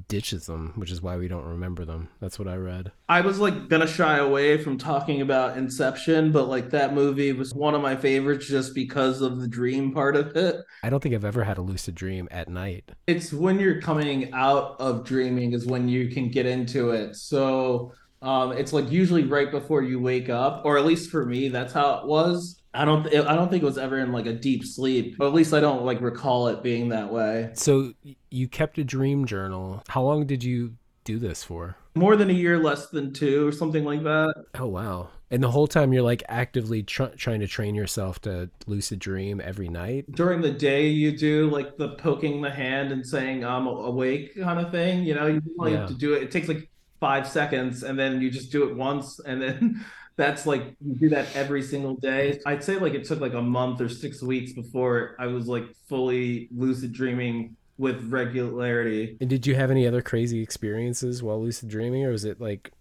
ditches 0.08 0.46
them, 0.46 0.74
which 0.76 0.92
is 0.92 1.02
why 1.02 1.18
we 1.18 1.28
don't 1.28 1.46
remember 1.46 1.86
them. 1.86 2.10
That's 2.20 2.40
what 2.40 2.48
I 2.48 2.56
read. 2.56 2.92
I 3.08 3.22
was 3.22 3.40
like 3.40 3.68
gonna 3.68 3.88
shy 3.88 4.18
away 4.18 4.62
from 4.62 4.78
talking 4.78 5.22
about 5.22 5.58
Inception, 5.58 6.32
but 6.32 6.48
like 6.48 6.70
that 6.72 6.94
movie 6.94 7.34
was 7.34 7.54
one 7.54 7.76
of 7.76 7.82
my 7.82 7.96
favorites 7.96 8.48
just 8.48 8.74
because 8.74 9.22
of 9.22 9.40
the 9.40 9.48
dream 9.48 9.92
part 9.92 10.16
of 10.16 10.36
it. 10.36 10.58
I 10.84 10.90
don't 10.90 11.02
think 11.02 11.16
I've 11.16 11.26
ever 11.26 11.44
had 11.44 11.58
a 11.58 11.62
lucid 11.62 11.96
dream 11.96 12.28
at 12.32 12.50
night. 12.50 12.92
It's 13.08 13.34
when 13.34 13.60
you're 13.60 13.82
coming 13.82 14.34
out 14.34 14.80
of 14.80 15.06
dreaming 15.06 15.54
is 15.54 15.66
when 15.66 15.88
you 15.88 16.10
can 16.10 16.30
get 16.30 16.46
into 16.46 16.92
it. 16.92 17.16
So 17.16 17.94
um, 18.22 18.52
it's 18.52 18.74
like 18.74 18.92
usually 18.92 19.24
right 19.24 19.50
before 19.50 19.82
you 19.82 20.00
wake 20.00 20.30
up, 20.30 20.64
or 20.66 20.78
at 20.78 20.86
least 20.86 21.10
for 21.10 21.26
me, 21.26 21.50
that's 21.50 21.74
how 21.74 22.00
it 22.00 22.08
was. 22.08 22.59
I 22.74 22.86
don't, 22.86 23.08
I 23.08 23.36
don't 23.36 23.50
think 23.50 23.64
it 23.64 23.66
was 23.66 23.78
ever 23.80 23.98
in 24.00 24.12
like 24.12 24.28
a 24.28 24.34
deep 24.34 24.64
sleep, 24.64 25.16
or 25.20 25.28
at 25.28 25.34
least 25.34 25.54
I 25.54 25.60
don't 25.60 25.86
like 25.86 26.02
recall 26.02 26.48
it 26.50 26.62
being 26.62 26.90
that 26.90 27.12
way. 27.12 27.50
So 27.54 27.94
you 28.30 28.48
kept 28.48 28.78
a 28.78 28.84
dream 28.84 29.26
journal. 29.26 29.84
How 29.88 30.04
long 30.04 30.26
did 30.28 30.44
you 30.44 30.76
do 31.04 31.18
this 31.18 31.44
for? 31.44 31.76
More 31.96 32.16
than 32.16 32.30
a 32.30 32.34
year, 32.34 32.60
less 32.60 32.88
than 32.88 33.12
two, 33.12 33.48
or 33.48 33.52
something 33.52 33.84
like 33.84 34.04
that. 34.04 34.34
Oh 34.60 34.68
wow! 34.68 35.10
And 35.32 35.42
the 35.44 35.50
whole 35.50 35.66
time 35.68 35.92
you're 35.92 36.04
like 36.04 36.22
actively 36.30 36.84
tr- 36.84 37.16
trying 37.18 37.40
to 37.40 37.48
train 37.48 37.74
yourself 37.74 38.22
to 38.22 38.50
lucid 38.68 39.00
dream 39.00 39.42
every 39.44 39.68
night. 39.70 40.12
during 40.12 40.42
the 40.42 40.52
day 40.52 40.88
you 40.88 41.12
do 41.18 41.50
like 41.50 41.78
the 41.78 41.90
poking 41.96 42.42
the 42.42 42.50
hand 42.52 42.92
and 42.92 43.06
saying 43.06 43.44
i'm 43.44 43.66
awake 43.68 44.36
kind 44.40 44.60
of 44.60 44.72
thing 44.72 45.04
you 45.04 45.14
know 45.16 45.26
you 45.28 45.42
only 45.60 45.74
Yeah. 45.74 45.80
have 45.82 45.90
to 45.90 45.96
do 45.96 46.14
it 46.14 46.24
it 46.24 46.32
takes 46.32 46.48
like 46.48 46.70
five 47.00 47.28
seconds 47.28 47.84
and 47.84 47.98
then 47.98 48.22
you 48.22 48.30
just 48.32 48.52
do 48.52 48.68
it 48.70 48.76
once 48.76 49.20
and 49.20 49.42
then 49.42 49.86
that's 50.20 50.46
like 50.46 50.76
you 50.86 50.96
do 50.96 51.10
that 51.10 51.34
every 51.34 51.62
single 51.64 51.96
day. 51.96 52.42
I'd 52.46 52.62
say 52.62 52.76
like 52.76 52.94
it 52.94 53.06
took 53.06 53.22
like 53.22 53.36
a 53.36 53.42
month 53.42 53.80
or 53.80 53.88
six 53.88 54.22
weeks 54.22 54.52
before 54.52 55.16
i 55.18 55.26
was 55.26 55.48
like 55.48 55.64
fully 55.88 56.50
lucid 56.52 56.92
dreaming 56.92 57.56
with 57.78 58.04
regularity. 58.12 59.16
And 59.22 59.30
did 59.30 59.48
you 59.48 59.56
have 59.56 59.72
any 59.72 59.88
other 59.88 60.02
crazy 60.02 60.42
experiences 60.42 61.24
while 61.24 61.42
lucid 61.42 61.70
dreaming, 61.70 62.04
or 62.04 62.12
was 62.12 62.26
it 62.26 62.42
like 62.42 62.74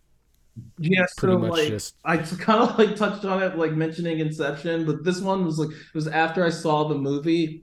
yeah 0.78 1.06
pretty 1.16 1.34
so 1.34 1.38
much 1.38 1.52
like 1.52 1.68
just 1.68 1.94
I 2.04 2.16
kind 2.46 2.60
of 2.60 2.76
like 2.76 2.96
touched 2.96 3.24
on 3.24 3.40
it, 3.40 3.56
like 3.56 3.72
mentioning 3.72 4.18
Inception, 4.18 4.84
but 4.84 5.04
this 5.04 5.20
one 5.20 5.44
was 5.44 5.60
like 5.60 5.70
it 5.70 5.94
was 5.94 6.08
after 6.08 6.44
I 6.44 6.50
saw 6.50 6.88
the 6.88 6.96
movie, 6.96 7.62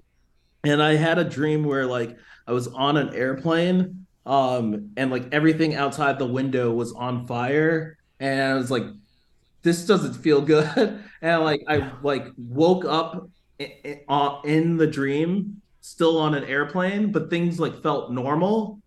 and 0.64 0.82
I 0.82 0.96
had 0.96 1.18
a 1.18 1.26
dream 1.26 1.66
where 1.66 1.86
like 1.86 2.18
I 2.48 2.54
was 2.54 2.70
on 2.70 2.96
an 2.96 3.14
airplane, 3.14 4.06
um, 4.26 4.92
and 4.96 5.12
like 5.12 5.28
everything 5.34 5.76
outside 5.76 6.18
the 6.18 6.26
window 6.26 6.72
was 6.72 6.94
on 6.94 7.28
fire, 7.28 7.98
and 8.22 8.42
I 8.42 8.54
was 8.54 8.72
like, 8.72 8.86
this 9.66 9.86
doesn't 9.86 10.14
feel 10.14 10.42
good, 10.42 11.04
and 11.22 11.44
like 11.44 11.64
I 11.68 11.92
like 12.04 12.28
woke 12.38 12.86
up 12.86 13.28
in, 13.60 14.00
in, 14.46 14.78
the 14.78 14.86
dream, 14.86 15.62
still 15.82 16.20
on 16.20 16.36
an 16.36 16.44
airplane, 16.46 17.12
but 17.12 17.32
things 17.32 17.60
like 17.60 17.82
felt 17.82 18.12
normal, 18.12 18.80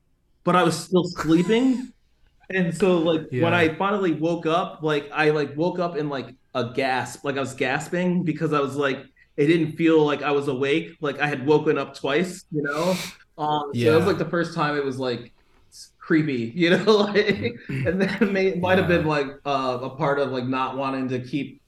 but 0.45 0.55
I 0.57 0.63
was 0.63 0.79
still 0.79 1.05
sleeping. 1.05 1.93
And 2.51 2.75
so 2.75 2.97
like 2.97 3.31
when 3.31 3.53
I 3.53 3.75
finally 3.75 4.15
woke 4.15 4.47
up, 4.47 4.79
like 4.83 5.11
I 5.13 5.29
like 5.29 5.55
woke 5.55 5.79
up 5.79 5.99
in 5.99 6.09
like 6.09 6.35
a 6.55 6.73
gasp, 6.73 7.23
like 7.23 7.37
I 7.37 7.41
was 7.41 7.53
gasping 7.53 8.23
because 8.23 8.55
I 8.55 8.61
was 8.61 8.75
like 8.75 9.05
it 9.37 9.49
didn't 9.49 9.73
feel 9.73 10.03
like 10.03 10.23
I 10.23 10.31
was 10.31 10.49
awake, 10.49 10.97
like 11.03 11.21
I 11.21 11.27
had 11.27 11.47
woken 11.47 11.77
up 11.77 11.95
twice, 11.95 12.47
you 12.51 12.63
know. 12.63 12.97
Um, 13.37 13.71
so 13.75 13.93
it 13.93 13.95
was 13.95 14.07
like 14.07 14.17
the 14.17 14.25
first 14.31 14.55
time 14.55 14.79
it 14.79 14.85
was 14.85 14.99
like 14.99 15.35
creepy, 16.09 16.51
you 16.57 16.71
know, 16.71 16.97
like, 16.97 17.55
and 17.69 18.01
that 18.01 18.23
may, 18.33 18.47
it 18.47 18.61
might 18.61 18.79
have 18.79 18.89
been 18.89 19.05
like 19.05 19.27
uh, 19.45 19.79
a 19.83 19.91
part 19.91 20.19
of 20.19 20.31
like 20.33 20.45
not 20.47 20.77
wanting 20.77 21.07
to 21.11 21.21
keep 21.21 21.61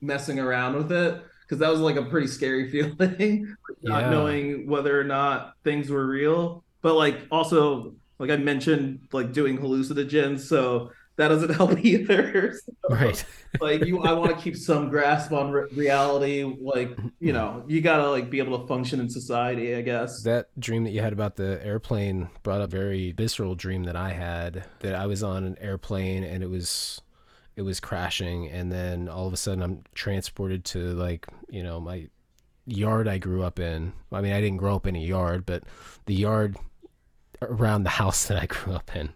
messing 0.00 0.38
around 0.38 0.76
with 0.76 0.92
it 0.92 1.20
because 1.42 1.58
that 1.58 1.70
was 1.70 1.80
like 1.80 1.96
a 1.96 2.04
pretty 2.04 2.28
scary 2.28 2.70
feeling, 2.72 3.54
not 3.82 4.02
Yeah. 4.04 4.10
knowing 4.10 4.68
whether 4.68 4.98
or 4.98 5.02
not 5.04 5.54
things 5.64 5.90
were 5.90 6.06
real. 6.06 6.62
But 6.82 6.94
like 6.94 7.26
also, 7.32 7.94
like 8.20 8.30
I 8.30 8.36
mentioned, 8.36 9.08
like 9.12 9.32
doing 9.32 9.58
hallucinogens, 9.58 10.40
so 10.40 10.92
that 11.16 11.28
doesn't 11.28 11.54
help 11.54 11.84
either. 11.84 12.52
So, 12.52 12.94
right? 12.94 13.24
like 13.60 13.84
you, 13.84 14.02
I 14.02 14.12
want 14.12 14.36
to 14.36 14.42
keep 14.42 14.56
some 14.56 14.88
grasp 14.88 15.32
on 15.32 15.50
re- 15.52 15.68
reality. 15.72 16.44
Like 16.44 16.96
you 17.20 17.32
know, 17.32 17.64
you 17.66 17.80
gotta 17.80 18.10
like 18.10 18.30
be 18.30 18.38
able 18.38 18.58
to 18.58 18.66
function 18.66 19.00
in 19.00 19.08
society, 19.08 19.74
I 19.74 19.82
guess. 19.82 20.22
That 20.22 20.48
dream 20.58 20.84
that 20.84 20.90
you 20.90 21.00
had 21.00 21.12
about 21.12 21.36
the 21.36 21.64
airplane 21.64 22.28
brought 22.42 22.60
up 22.60 22.64
a 22.64 22.70
very 22.70 23.12
visceral 23.12 23.54
dream 23.54 23.84
that 23.84 23.96
I 23.96 24.10
had 24.10 24.64
that 24.80 24.94
I 24.94 25.06
was 25.06 25.22
on 25.22 25.44
an 25.44 25.56
airplane 25.60 26.24
and 26.24 26.42
it 26.42 26.50
was 26.50 27.00
it 27.56 27.62
was 27.62 27.78
crashing 27.78 28.48
and 28.48 28.72
then 28.72 29.08
all 29.08 29.26
of 29.26 29.32
a 29.32 29.36
sudden 29.36 29.62
I'm 29.62 29.84
transported 29.94 30.64
to 30.66 30.92
like, 30.94 31.26
you 31.48 31.62
know, 31.62 31.78
my 31.78 32.08
yard 32.66 33.06
I 33.06 33.18
grew 33.18 33.42
up 33.42 33.58
in. 33.58 33.92
I 34.10 34.20
mean, 34.20 34.32
I 34.32 34.40
didn't 34.40 34.56
grow 34.56 34.74
up 34.74 34.86
in 34.86 34.96
a 34.96 35.00
yard, 35.00 35.46
but 35.46 35.64
the 36.06 36.14
yard 36.14 36.56
around 37.42 37.84
the 37.84 37.90
house 37.90 38.24
that 38.28 38.42
I 38.42 38.46
grew 38.46 38.74
up 38.74 38.94
in. 38.96 39.10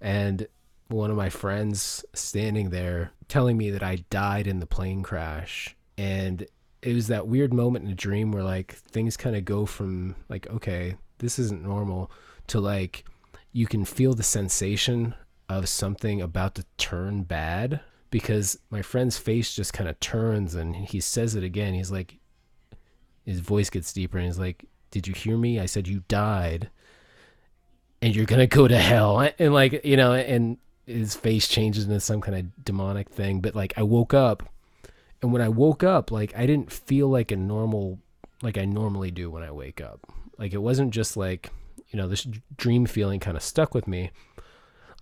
And 0.00 0.46
one 0.88 1.10
of 1.10 1.16
my 1.16 1.30
friends 1.30 2.04
standing 2.14 2.70
there 2.70 3.12
telling 3.28 3.56
me 3.56 3.70
that 3.70 3.82
I 3.82 4.04
died 4.10 4.46
in 4.46 4.60
the 4.60 4.66
plane 4.66 5.02
crash. 5.02 5.76
And 5.96 6.46
it 6.82 6.94
was 6.94 7.08
that 7.08 7.26
weird 7.26 7.52
moment 7.52 7.86
in 7.86 7.90
a 7.90 7.96
dream 7.96 8.30
where 8.30 8.42
like 8.42 8.72
things 8.72 9.16
kind 9.16 9.34
of 9.34 9.44
go 9.44 9.64
from 9.64 10.14
like 10.28 10.46
okay 10.50 10.96
this 11.18 11.38
isn't 11.38 11.62
normal 11.62 12.10
to 12.46 12.60
like 12.60 13.04
you 13.52 13.66
can 13.66 13.84
feel 13.84 14.14
the 14.14 14.22
sensation 14.22 15.14
of 15.48 15.68
something 15.68 16.20
about 16.20 16.54
to 16.56 16.64
turn 16.76 17.22
bad 17.22 17.80
because 18.10 18.58
my 18.70 18.82
friend's 18.82 19.16
face 19.16 19.54
just 19.54 19.72
kind 19.72 19.88
of 19.88 19.98
turns 20.00 20.54
and 20.54 20.76
he 20.76 21.00
says 21.00 21.34
it 21.34 21.44
again. 21.44 21.74
He's 21.74 21.90
like 21.90 22.18
his 23.24 23.40
voice 23.40 23.70
gets 23.70 23.92
deeper 23.92 24.18
and 24.18 24.26
he's 24.26 24.38
like 24.38 24.66
did 24.90 25.08
you 25.08 25.14
hear 25.14 25.36
me? 25.36 25.58
I 25.58 25.66
said 25.66 25.88
you 25.88 26.04
died 26.06 26.70
and 28.02 28.14
you're 28.14 28.26
gonna 28.26 28.46
go 28.46 28.68
to 28.68 28.78
hell. 28.78 29.26
And 29.38 29.54
like 29.54 29.84
you 29.84 29.96
know 29.96 30.12
and 30.12 30.58
his 30.86 31.14
face 31.14 31.48
changes 31.48 31.84
into 31.84 32.00
some 32.00 32.20
kind 32.20 32.38
of 32.38 32.64
demonic 32.64 33.08
thing 33.08 33.40
but 33.40 33.54
like 33.54 33.72
i 33.76 33.82
woke 33.82 34.14
up 34.14 34.42
and 35.22 35.32
when 35.32 35.42
i 35.42 35.48
woke 35.48 35.82
up 35.82 36.10
like 36.10 36.36
i 36.36 36.46
didn't 36.46 36.72
feel 36.72 37.08
like 37.08 37.30
a 37.30 37.36
normal 37.36 37.98
like 38.42 38.58
i 38.58 38.64
normally 38.64 39.10
do 39.10 39.30
when 39.30 39.42
i 39.42 39.50
wake 39.50 39.80
up 39.80 40.00
like 40.38 40.52
it 40.52 40.62
wasn't 40.62 40.90
just 40.90 41.16
like 41.16 41.50
you 41.88 41.98
know 41.98 42.08
this 42.08 42.26
dream 42.56 42.86
feeling 42.86 43.20
kind 43.20 43.36
of 43.36 43.42
stuck 43.42 43.74
with 43.74 43.88
me 43.88 44.10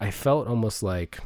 i 0.01 0.11
felt 0.11 0.47
almost 0.47 0.83
like 0.83 1.21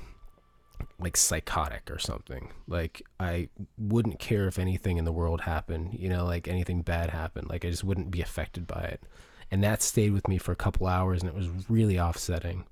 like 0.99 1.17
psychotic 1.17 1.91
or 1.91 1.99
something. 1.99 2.51
Like 2.67 3.03
I 3.21 3.49
wouldn't 3.79 4.19
care 4.19 4.47
if 4.47 4.59
anything 4.59 4.97
in 4.97 5.05
the 5.05 5.13
world 5.13 5.43
happened, 5.43 5.97
you 5.99 6.09
know, 6.09 6.25
like 6.25 6.49
anything 6.49 6.83
bad 6.83 7.11
happened. 7.11 7.49
Like 7.49 7.65
I 7.65 7.71
just 7.71 7.85
wouldn't 7.85 8.11
be 8.11 8.23
affected 8.23 8.67
by 8.67 8.83
it. 8.83 9.03
And 9.51 9.63
that 9.63 9.83
stayed 9.83 10.13
with 10.13 10.27
me 10.27 10.39
for 10.39 10.53
a 10.53 10.57
couple 10.57 10.87
hours 10.87 11.23
and 11.23 11.29
it 11.29 11.35
was 11.35 11.49
really 11.69 12.01
offsetting. 12.01 12.65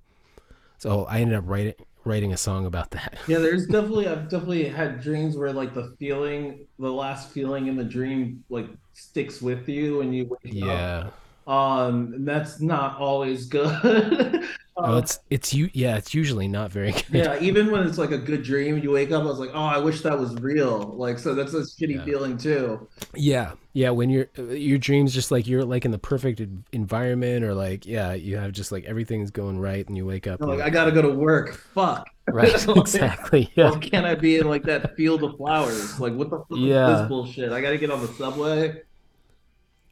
So 0.79 1.05
I 1.05 1.21
ended 1.21 1.37
up 1.37 1.45
writing 1.47 1.75
writing 2.05 2.33
a 2.35 2.37
song 2.37 2.67
about 2.67 2.91
that. 2.91 3.19
Yeah, 3.29 3.39
there's 3.39 3.67
definitely 3.67 4.09
I've 4.09 4.29
definitely 4.29 4.69
had 4.69 5.01
dreams 5.01 5.37
where 5.37 5.53
like 5.53 5.75
the 5.75 5.95
feeling, 5.99 6.67
the 6.79 6.93
last 6.93 7.31
feeling 7.31 7.67
in 7.69 7.77
the 7.77 7.85
dream 7.85 8.45
like 8.51 8.67
sticks 8.93 9.41
with 9.41 9.69
you 9.69 10.03
and 10.03 10.15
you 10.15 10.27
wake 10.27 10.63
up. 10.63 11.15
Um, 11.47 12.13
and 12.15 12.27
that's 12.29 12.61
not 12.61 12.99
always 12.99 13.47
good. 13.47 14.45
Oh, 14.77 14.95
Uh, 14.95 14.99
it's 14.99 15.21
it's 15.31 15.55
you 15.55 15.71
yeah, 15.73 15.97
it's 15.97 16.15
usually 16.15 16.49
not 16.49 16.73
very 16.73 16.91
good. 16.93 17.05
yeah, 17.13 17.39
even 17.41 17.71
when 17.71 17.87
it's 17.87 17.97
like 17.97 18.11
a 18.11 18.19
good 18.19 18.43
dream, 18.43 18.77
you 18.79 18.91
wake 18.91 19.13
up, 19.13 19.23
I 19.23 19.27
was 19.27 19.39
like, 19.39 19.51
oh, 19.55 19.63
I 19.63 19.79
wish 19.79 20.01
that 20.01 20.19
was 20.19 20.35
real. 20.35 20.81
Like, 20.97 21.21
so 21.21 21.33
that's 21.33 21.55
a 21.55 21.61
shitty 21.61 21.99
Yeah. 21.99 22.05
feeling 22.05 22.37
too. 22.37 22.89
Yeah, 23.15 23.53
yeah. 23.73 23.91
When 23.91 24.11
you're 24.11 24.27
your 24.37 24.79
dreams 24.79 25.15
just 25.15 25.31
like 25.31 25.47
you're 25.47 25.65
like 25.65 25.85
in 25.85 25.93
the 25.93 25.99
perfect 25.99 26.41
environment, 26.73 27.45
or 27.45 27.55
like 27.55 27.87
yeah, 27.87 28.15
you 28.15 28.37
have 28.37 28.51
just 28.51 28.73
like 28.73 28.85
everything's 28.85 29.31
going 29.31 29.61
right, 29.61 29.87
and 29.87 29.97
you 29.97 30.07
wake 30.07 30.27
up. 30.27 30.43
I'm 30.43 30.49
like, 30.49 30.61
I 30.61 30.71
gotta 30.71 30.91
go 30.91 31.03
to 31.03 31.11
work. 31.11 31.55
Fuck. 31.73 32.09
right, 32.33 32.67
Like, 32.67 32.77
exactly. 32.77 33.53
Yeah, 33.55 33.71
can't 33.81 34.07
I 34.07 34.17
be 34.17 34.39
in 34.39 34.49
like 34.49 34.65
that 34.65 34.97
field 34.97 35.23
of 35.23 35.37
flowers? 35.37 36.01
Like, 36.01 36.15
what 36.15 36.31
the 36.31 36.39
fuck 36.39 36.47
Yeah. 36.51 36.93
is 36.95 36.99
this 37.03 37.09
bullshit? 37.09 37.53
I 37.53 37.61
gotta 37.61 37.79
get 37.79 37.93
on 37.93 38.01
the 38.01 38.09
subway. 38.15 38.83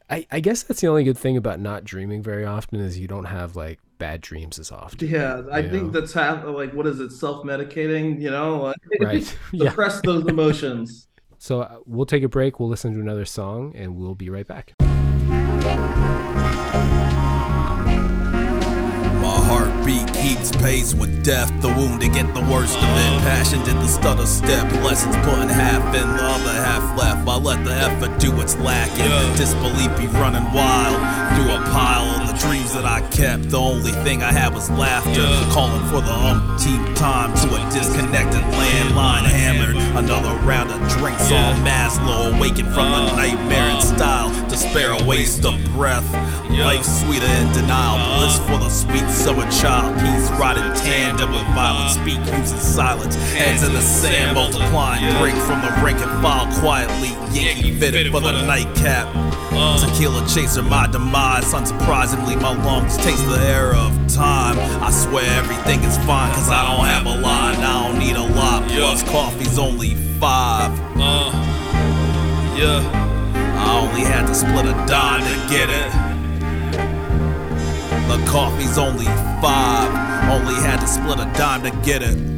I 0.09 0.27
I 0.31 0.39
guess 0.39 0.63
that's 0.63 0.81
the 0.81 0.87
only 0.87 1.03
good 1.03 1.17
thing 1.17 1.37
about 1.37 1.59
not 1.59 1.83
dreaming 1.83 2.21
very 2.21 2.45
often 2.45 2.79
is 2.79 2.99
you 2.99 3.07
don't 3.07 3.25
have 3.25 3.55
like 3.55 3.79
bad 3.97 4.21
dreams 4.21 4.59
as 4.59 4.71
often. 4.71 5.07
Yeah, 5.07 5.41
I 5.51 5.59
Yeah. 5.59 5.71
think 5.71 5.93
that's 5.93 6.13
half 6.13 6.43
like 6.45 6.73
what 6.73 6.85
is 6.87 6.99
it, 6.99 7.11
self-medicating, 7.11 8.21
you 8.21 8.29
know? 8.31 8.73
Right. 8.99 9.23
Suppress 9.57 10.01
those 10.01 10.25
emotions. 10.27 11.07
So 11.37 11.61
uh, 11.61 11.77
we'll 11.85 12.05
take 12.05 12.23
a 12.23 12.29
break. 12.29 12.59
We'll 12.59 12.69
listen 12.69 12.93
to 12.93 12.99
another 12.99 13.25
song, 13.25 13.73
and 13.75 13.95
we'll 13.95 14.15
be 14.15 14.29
right 14.29 14.47
back. 14.47 14.73
Heartbeat 19.83 20.13
keeps 20.15 20.49
pace 20.63 20.93
with 20.93 21.25
death. 21.25 21.51
The 21.61 21.67
wounded 21.67 22.13
get 22.13 22.33
the 22.33 22.39
worst 22.39 22.77
of 22.77 22.83
it. 22.83 23.19
Passion 23.27 23.59
did 23.65 23.75
the 23.75 23.87
stutter 23.87 24.25
step. 24.25 24.63
Lessons 24.81 25.13
putting 25.27 25.49
half 25.49 25.83
in, 25.93 26.07
the 26.07 26.23
other 26.23 26.53
half 26.53 26.97
left. 26.97 27.27
I 27.27 27.35
let 27.35 27.65
the 27.65 27.73
effort 27.73 28.17
do 28.17 28.31
what's 28.31 28.55
lacking. 28.55 29.35
Disbelief 29.35 29.91
be 29.97 30.07
running 30.07 30.47
wild 30.53 30.95
through 31.35 31.51
a 31.51 31.59
pile 31.75 32.07
of 32.23 32.32
the 32.33 32.47
dreams 32.47 32.73
that 32.73 32.85
I 32.85 33.01
kept. 33.09 33.49
The 33.49 33.59
only 33.59 33.91
thing 34.03 34.23
I 34.23 34.31
had 34.31 34.53
was 34.53 34.69
laughter. 34.71 35.25
Calling 35.51 35.83
for 35.89 36.01
the 36.01 36.13
umpteenth 36.13 36.97
time 36.97 37.33
to 37.41 37.47
a 37.55 37.59
disconnected 37.71 38.41
landline 38.41 39.25
hammered. 39.25 39.75
Another 39.97 40.33
round 40.45 40.71
of 40.71 40.79
drinks 40.97 41.31
on 41.31 41.55
Maslow. 41.65 42.35
Awakened 42.35 42.73
from 42.73 42.91
the 42.91 43.15
nightmare 43.15 43.69
in 43.75 43.81
style. 43.81 44.29
To 44.49 44.57
spare 44.57 44.91
a 44.91 45.03
waste 45.05 45.45
of 45.45 45.55
breath. 45.73 46.07
Life 46.49 46.85
sweeter 46.85 47.25
in 47.25 47.51
denial. 47.53 47.97
Bliss 48.19 48.37
for 48.47 48.57
the 48.57 48.69
sweet 48.69 49.07
summer 49.09 49.49
child. 49.51 49.93
Peace 49.99 50.29
in 50.29 50.69
tandem 50.81 51.31
with 51.31 51.47
violence. 51.53 51.93
Speak 51.93 52.19
using 52.19 52.59
silence. 52.59 53.15
Hands 53.33 53.63
in 53.63 53.73
the 53.73 53.81
sand 53.81 54.35
multiplying. 54.35 55.03
Break 55.19 55.35
from 55.45 55.61
the 55.61 55.71
rank 55.83 55.99
and 55.99 56.11
file 56.21 56.47
quietly. 56.59 57.09
Yankee 57.33 57.73
fitted 57.73 58.11
for 58.11 58.21
the 58.21 58.31
nightcap. 58.45 59.07
Tequila 59.79 60.27
chaser, 60.27 60.63
my 60.63 60.87
demise. 60.87 61.53
My 62.23 62.55
lungs 62.63 62.97
taste 62.97 63.25
the 63.27 63.37
air 63.39 63.75
of 63.75 63.91
time. 64.07 64.57
I 64.81 64.91
swear 64.91 65.23
everything 65.37 65.83
is 65.83 65.97
fine, 65.99 66.33
cause 66.33 66.49
I 66.49 66.65
don't 66.65 66.85
have 66.85 67.05
a 67.05 67.21
line. 67.21 67.57
I 67.57 67.87
don't 67.87 67.99
need 67.99 68.15
a 68.15 68.23
lot. 68.35 68.67
Plus, 68.69 69.03
coffee's 69.03 69.59
only 69.59 69.95
five. 70.19 70.71
Uh, 70.95 71.31
yeah. 72.57 72.81
I 73.57 73.79
only 73.79 74.01
had 74.01 74.25
to 74.27 74.33
split 74.33 74.65
a 74.65 74.73
dime 74.87 75.21
to 75.21 75.49
get 75.53 75.69
it. 75.69 75.91
The 78.07 78.25
coffee's 78.29 78.77
only 78.77 79.05
five. 79.41 79.89
Only 80.29 80.55
had 80.55 80.79
to 80.79 80.87
split 80.87 81.19
a 81.19 81.31
dime 81.37 81.63
to 81.63 81.71
get 81.85 82.01
it. 82.01 82.32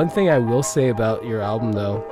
One 0.00 0.08
thing 0.08 0.30
I 0.30 0.38
will 0.38 0.62
say 0.62 0.88
about 0.88 1.26
your 1.26 1.42
album, 1.42 1.72
though, 1.72 2.02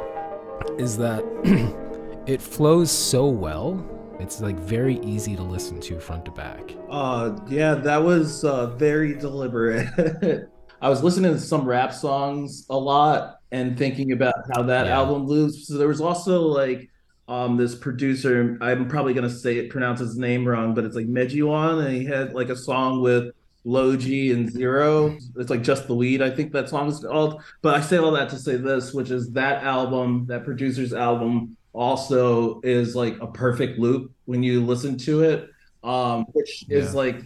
is 0.79 0.99
that 0.99 1.25
it 2.27 2.43
flows 2.43 2.91
so 2.91 3.29
well. 3.29 3.83
It's 4.21 4.43
like 4.43 4.59
very 4.59 4.99
easy 4.99 5.35
to 5.37 5.43
listen 5.43 5.81
to 5.81 5.99
front 5.99 6.27
to 6.27 6.31
back. 6.31 6.75
Uh, 6.91 7.35
yeah, 7.49 7.73
that 7.73 8.05
was 8.05 8.45
uh, 8.45 8.67
very 8.77 9.15
deliberate. 9.15 9.89
I 10.83 10.91
was 10.91 11.03
listening 11.03 11.33
to 11.33 11.41
some 11.41 11.65
rap 11.65 11.95
songs 11.95 12.67
a 12.69 12.77
lot 12.77 13.37
and 13.53 13.79
thinking 13.79 14.13
about 14.13 14.35
how 14.53 14.65
that 14.65 14.85
Yeah. 14.85 14.99
album 14.99 15.25
loops. 15.25 15.67
So 15.67 15.79
there 15.79 15.89
was 15.89 16.03
also 16.03 16.43
like 16.43 16.91
um 17.27 17.57
this 17.57 17.75
producer. 17.75 18.59
I'm 18.61 18.87
probably 18.89 19.15
gonna 19.15 19.31
say 19.31 19.57
it, 19.57 19.71
pronounce 19.71 20.01
his 20.01 20.19
name 20.19 20.47
wrong, 20.47 20.75
but 20.75 20.85
it's 20.85 20.95
like 20.95 21.07
Mejiwan, 21.07 21.87
and 21.87 21.97
he 21.97 22.05
had 22.05 22.35
like 22.35 22.51
a 22.51 22.57
song 22.57 23.01
with 23.01 23.33
Logi 23.69 24.33
and 24.33 24.51
Zero. 24.51 25.17
It's 25.37 25.51
like 25.51 25.63
just 25.63 25.87
the 25.87 25.95
weed. 25.95 26.23
I 26.23 26.31
think 26.31 26.53
that 26.53 26.71
song 26.71 26.89
is 26.89 27.01
called. 27.01 27.43
But 27.61 27.75
I 27.75 27.81
say 27.83 27.99
all 27.99 28.11
that 28.13 28.31
to 28.31 28.39
say 28.39 28.57
this, 28.57 28.95
which 28.95 29.11
is 29.11 29.31
that 29.33 29.63
album, 29.63 30.25
that 30.29 30.45
producer's 30.45 30.95
album, 30.95 31.57
also 31.75 32.61
is 32.63 32.97
like 32.97 33.21
a 33.21 33.27
perfect 33.27 33.79
loop 33.79 34.11
when 34.25 34.43
you 34.43 34.65
listen 34.65 34.97
to 34.99 35.23
it. 35.23 35.51
Um, 35.85 36.25
which 36.33 36.65
is 36.71 36.95
like 36.95 37.23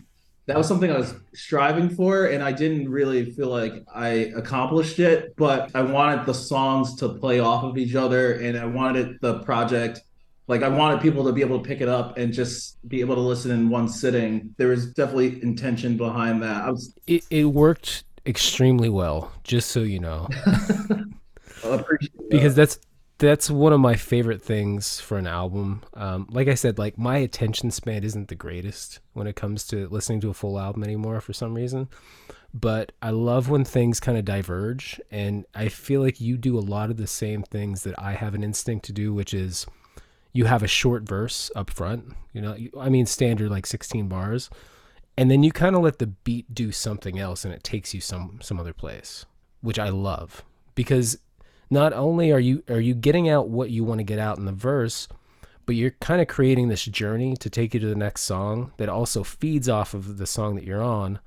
that 0.46 0.58
was 0.58 0.66
something 0.66 0.90
I 0.90 0.98
was 0.98 1.14
striving 1.32 1.88
for, 1.88 2.26
and 2.26 2.42
I 2.42 2.50
didn't 2.50 2.88
really 2.88 3.30
feel 3.30 3.48
like 3.48 3.84
I 3.94 4.32
accomplished 4.34 4.98
it. 4.98 5.36
But 5.36 5.70
I 5.76 5.82
wanted 5.82 6.26
the 6.26 6.34
songs 6.34 6.96
to 6.96 7.10
play 7.10 7.38
off 7.38 7.62
of 7.62 7.78
each 7.78 7.94
other, 7.94 8.34
and 8.34 8.58
I 8.58 8.66
wanted 8.66 9.20
the 9.20 9.38
project 9.44 10.00
like 10.48 10.62
I 10.62 10.68
wanted 10.68 11.00
people 11.00 11.24
to 11.24 11.32
be 11.32 11.40
able 11.42 11.62
to 11.62 11.68
pick 11.68 11.80
it 11.80 11.88
up 11.88 12.18
and 12.18 12.32
just 12.32 12.78
be 12.88 13.00
able 13.00 13.14
to 13.14 13.20
listen 13.20 13.50
in 13.52 13.68
one 13.70 13.88
sitting. 13.88 14.54
There 14.58 14.68
was 14.68 14.92
definitely 14.92 15.42
intention 15.42 15.96
behind 15.96 16.42
that. 16.42 16.64
I 16.64 16.70
was 16.70 16.94
It, 17.06 17.24
it 17.30 17.44
worked 17.46 18.04
extremely 18.26 18.88
well, 18.88 19.32
just 19.44 19.70
so 19.70 19.80
you 19.80 19.98
know, 20.00 20.28
appreciative 21.62 22.28
that. 22.30 22.30
because 22.30 22.54
that's 22.54 22.78
that's 23.18 23.48
one 23.50 23.72
of 23.72 23.78
my 23.78 23.94
favorite 23.94 24.42
things 24.42 24.98
for 25.00 25.16
an 25.16 25.26
album. 25.28 25.82
Um, 25.94 26.26
like 26.30 26.48
I 26.48 26.54
said, 26.54 26.78
like 26.78 26.98
my 26.98 27.18
attention 27.18 27.70
span 27.70 28.02
isn't 28.02 28.28
the 28.28 28.34
greatest 28.34 28.98
when 29.12 29.26
it 29.28 29.36
comes 29.36 29.64
to 29.68 29.88
listening 29.88 30.20
to 30.22 30.30
a 30.30 30.34
full 30.34 30.58
album 30.58 30.82
anymore 30.82 31.20
for 31.20 31.32
some 31.32 31.54
reason. 31.54 31.88
But 32.54 32.92
I 33.02 33.10
love 33.10 33.48
when 33.50 33.64
things 33.64 34.00
kind 34.00 34.18
of 34.18 34.24
diverge, 34.24 35.00
and 35.10 35.46
I 35.54 35.68
feel 35.68 36.02
like 36.02 36.20
you 36.20 36.36
do 36.38 36.58
a 36.58 36.60
lot 36.60 36.90
of 36.90 36.96
the 36.98 37.06
same 37.06 37.42
things 37.42 37.84
that 37.84 37.94
I 37.98 38.12
have 38.14 38.34
an 38.34 38.44
instinct 38.44 38.86
to 38.86 38.92
do, 38.92 39.14
which 39.14 39.34
is 39.34 39.66
you 40.32 40.46
have 40.46 40.62
a 40.62 40.68
short 40.68 41.02
verse 41.02 41.50
up 41.54 41.70
front. 41.70 42.14
You 42.32 42.40
know, 42.40 42.56
I 42.78 42.88
mean, 42.88 43.06
standard 43.06 43.50
like 43.50 43.66
16 43.66 44.08
bars, 44.08 44.50
and 45.16 45.30
then 45.30 45.42
you 45.42 45.52
kind 45.52 45.76
of 45.76 45.82
let 45.82 45.98
the 45.98 46.06
beat 46.06 46.54
do 46.54 46.72
something 46.72 47.18
else, 47.18 47.44
and 47.44 47.52
it 47.52 47.62
takes 47.62 47.94
you 47.94 48.00
some 48.00 48.38
some 48.42 48.58
other 48.58 48.72
place, 48.72 49.26
which 49.60 49.78
I 49.78 49.90
love 49.90 50.44
because 50.74 51.18
not 51.70 51.92
only 51.92 52.32
are 52.32 52.40
you 52.40 52.62
are 52.68 52.80
you 52.80 52.94
getting 52.94 53.28
out 53.28 53.48
what 53.48 53.70
you 53.70 53.84
want 53.84 53.98
to 53.98 54.04
get 54.04 54.18
out 54.18 54.38
in 54.38 54.44
the 54.44 54.52
verse, 54.52 55.08
but 55.66 55.74
you're 55.74 55.92
kind 56.00 56.20
of 56.20 56.28
creating 56.28 56.68
this 56.68 56.84
journey 56.84 57.36
to 57.36 57.50
take 57.50 57.74
you 57.74 57.80
to 57.80 57.86
the 57.86 57.94
next 57.94 58.22
song 58.22 58.72
that 58.76 58.88
also 58.88 59.22
feeds 59.22 59.68
off 59.68 59.94
of 59.94 60.18
the 60.18 60.26
song 60.26 60.54
that 60.54 60.64
you're 60.64 60.82
on, 60.82 61.18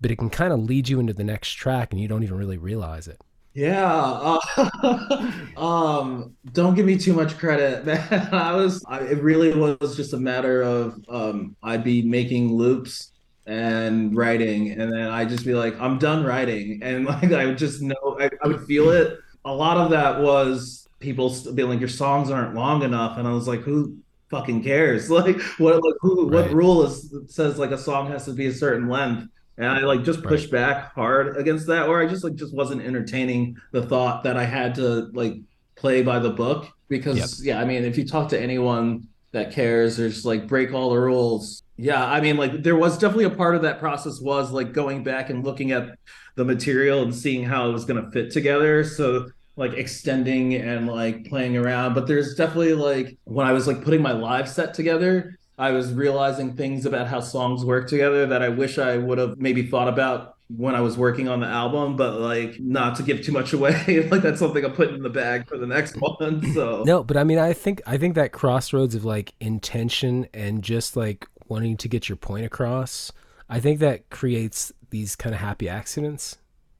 but 0.00 0.10
it 0.10 0.16
can 0.16 0.30
kind 0.30 0.52
of 0.52 0.60
lead 0.60 0.88
you 0.88 1.00
into 1.00 1.12
the 1.12 1.24
next 1.24 1.50
track, 1.52 1.92
and 1.92 2.00
you 2.00 2.08
don't 2.08 2.22
even 2.22 2.36
really 2.36 2.58
realize 2.58 3.08
it. 3.08 3.22
Yeah. 3.58 4.38
Uh, 4.56 5.30
um, 5.56 6.36
don't 6.52 6.76
give 6.76 6.86
me 6.86 6.96
too 6.96 7.12
much 7.12 7.36
credit, 7.38 7.84
man. 7.86 8.28
I 8.32 8.54
was, 8.54 8.84
I, 8.86 9.00
it 9.00 9.20
really 9.20 9.52
was 9.52 9.96
just 9.96 10.12
a 10.12 10.16
matter 10.16 10.62
of 10.62 10.96
um, 11.08 11.56
I'd 11.60 11.82
be 11.82 12.02
making 12.02 12.52
loops 12.52 13.10
and 13.46 14.16
writing, 14.16 14.70
and 14.70 14.92
then 14.92 15.08
I'd 15.08 15.28
just 15.28 15.44
be 15.44 15.54
like, 15.54 15.78
I'm 15.80 15.98
done 15.98 16.24
writing, 16.24 16.80
and 16.84 17.04
like 17.06 17.32
I 17.32 17.46
would 17.46 17.58
just 17.58 17.82
know, 17.82 18.16
I, 18.20 18.30
I 18.44 18.46
would 18.46 18.64
feel 18.64 18.90
it. 18.90 19.18
A 19.44 19.52
lot 19.52 19.76
of 19.76 19.90
that 19.90 20.20
was 20.20 20.86
people 21.00 21.34
being 21.54 21.68
like, 21.68 21.80
your 21.80 21.88
songs 21.88 22.30
aren't 22.30 22.54
long 22.54 22.84
enough, 22.84 23.18
and 23.18 23.26
I 23.26 23.32
was 23.32 23.48
like, 23.48 23.60
who, 23.62 23.98
fucking 24.30 24.62
cares? 24.62 25.10
Like 25.10 25.40
what 25.58 25.82
like 25.82 25.94
who 26.00 26.28
what 26.28 26.52
rule 26.52 26.84
is 26.84 27.12
says 27.26 27.58
like 27.58 27.70
a 27.72 27.78
song 27.78 28.08
has 28.10 28.24
to 28.26 28.32
be 28.34 28.46
a 28.46 28.52
certain 28.52 28.88
length? 28.88 29.26
And 29.58 29.66
I 29.66 29.80
like 29.80 30.04
just 30.04 30.22
pushed 30.22 30.50
back 30.50 30.94
hard 30.94 31.36
against 31.36 31.66
that, 31.66 31.88
or 31.88 32.00
I 32.00 32.06
just 32.06 32.22
like 32.22 32.36
just 32.36 32.54
wasn't 32.54 32.80
entertaining 32.80 33.56
the 33.72 33.82
thought 33.82 34.22
that 34.22 34.36
I 34.36 34.44
had 34.44 34.76
to 34.76 35.10
like 35.12 35.34
play 35.74 36.02
by 36.02 36.20
the 36.20 36.30
book 36.30 36.68
because 36.88 37.44
yeah, 37.44 37.60
I 37.60 37.64
mean 37.64 37.84
if 37.84 37.98
you 37.98 38.06
talk 38.06 38.28
to 38.30 38.40
anyone 38.40 39.08
that 39.32 39.52
cares, 39.52 39.96
there's 39.96 40.24
like 40.24 40.46
break 40.46 40.72
all 40.72 40.90
the 40.90 40.98
rules. 40.98 41.64
Yeah, 41.76 42.04
I 42.04 42.20
mean 42.20 42.36
like 42.36 42.62
there 42.62 42.76
was 42.76 42.96
definitely 42.98 43.24
a 43.24 43.30
part 43.30 43.56
of 43.56 43.62
that 43.62 43.80
process 43.80 44.20
was 44.20 44.52
like 44.52 44.72
going 44.72 45.02
back 45.02 45.28
and 45.28 45.44
looking 45.44 45.72
at 45.72 45.98
the 46.36 46.44
material 46.44 47.02
and 47.02 47.14
seeing 47.14 47.42
how 47.42 47.68
it 47.68 47.72
was 47.72 47.84
going 47.84 48.02
to 48.02 48.10
fit 48.12 48.30
together. 48.30 48.84
So 48.84 49.28
like 49.56 49.72
extending 49.72 50.54
and 50.54 50.86
like 50.86 51.26
playing 51.26 51.56
around. 51.56 51.94
But 51.94 52.06
there's 52.06 52.36
definitely 52.36 52.74
like 52.74 53.18
when 53.24 53.46
I 53.46 53.52
was 53.52 53.66
like 53.66 53.82
putting 53.82 54.00
my 54.00 54.12
live 54.12 54.48
set 54.48 54.72
together, 54.72 55.36
I 55.58 55.72
was 55.72 55.92
realizing 55.92 56.54
things 56.54 56.86
about 56.86 57.08
how 57.08 57.20
songs 57.20 57.64
work 57.64 57.88
together 57.88 58.26
that 58.26 58.42
I 58.42 58.48
wish 58.48 58.78
I 58.78 58.96
would 58.96 59.18
have 59.18 59.38
maybe 59.38 59.66
thought 59.66 59.88
about 59.88 60.36
when 60.48 60.74
I 60.74 60.80
was 60.80 60.96
working 60.96 61.28
on 61.28 61.40
the 61.40 61.46
album, 61.46 61.96
but 61.96 62.20
like 62.20 62.58
not 62.60 62.96
to 62.96 63.02
give 63.02 63.22
too 63.22 63.32
much 63.32 63.52
away. 63.52 64.08
like 64.10 64.22
that's 64.22 64.38
something 64.38 64.64
I'm 64.64 64.72
putting 64.72 64.94
in 64.94 65.02
the 65.02 65.10
bag 65.10 65.46
for 65.48 65.58
the 65.58 65.66
next 65.66 65.96
one. 65.98 66.52
So 66.54 66.84
No, 66.84 67.02
but 67.02 67.16
I 67.16 67.24
mean, 67.24 67.38
I 67.38 67.52
think 67.52 67.82
I 67.86 67.98
think 67.98 68.14
that 68.14 68.32
crossroads 68.32 68.94
of 68.94 69.04
like 69.04 69.34
intention 69.40 70.28
and 70.32 70.62
just 70.62 70.96
like 70.96 71.26
wanting 71.48 71.76
to 71.78 71.88
get 71.88 72.08
your 72.08 72.16
point 72.16 72.46
across, 72.46 73.12
I 73.48 73.60
think 73.60 73.80
that 73.80 74.10
creates 74.10 74.72
these 74.90 75.16
kind 75.16 75.34
of 75.34 75.40
happy 75.40 75.68
accidents 75.68 76.38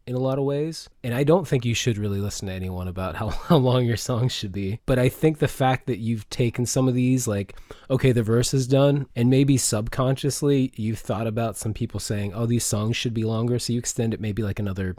in 0.08 0.14
a 0.14 0.20
lot 0.20 0.38
of 0.38 0.44
ways. 0.44 0.88
And 1.04 1.14
I 1.14 1.22
don't 1.22 1.46
think 1.46 1.64
you 1.64 1.74
should 1.74 1.98
really 1.98 2.20
listen 2.20 2.48
to 2.48 2.54
anyone 2.54 2.88
about 2.88 3.16
how, 3.16 3.28
how 3.48 3.58
long 3.58 3.84
your 3.84 3.96
songs 3.96 4.32
should 4.32 4.52
be. 4.52 4.80
But 4.86 4.98
I 4.98 5.08
think 5.08 5.38
the 5.38 5.48
fact 5.48 5.86
that 5.86 5.98
you've 5.98 6.28
taken 6.30 6.66
some 6.66 6.88
of 6.88 6.94
these, 6.94 7.28
like, 7.28 7.54
okay, 7.90 8.12
the 8.12 8.22
verse 8.22 8.54
is 8.54 8.66
done, 8.66 9.06
and 9.14 9.28
maybe 9.28 9.56
subconsciously 9.56 10.72
you've 10.76 10.98
thought 10.98 11.26
about 11.26 11.56
some 11.56 11.74
people 11.74 12.00
saying, 12.00 12.32
oh, 12.34 12.46
these 12.46 12.64
songs 12.64 12.96
should 12.96 13.14
be 13.14 13.24
longer. 13.24 13.58
So 13.58 13.74
you 13.74 13.78
extend 13.78 14.14
it 14.14 14.20
maybe 14.20 14.42
like 14.42 14.58
another 14.58 14.96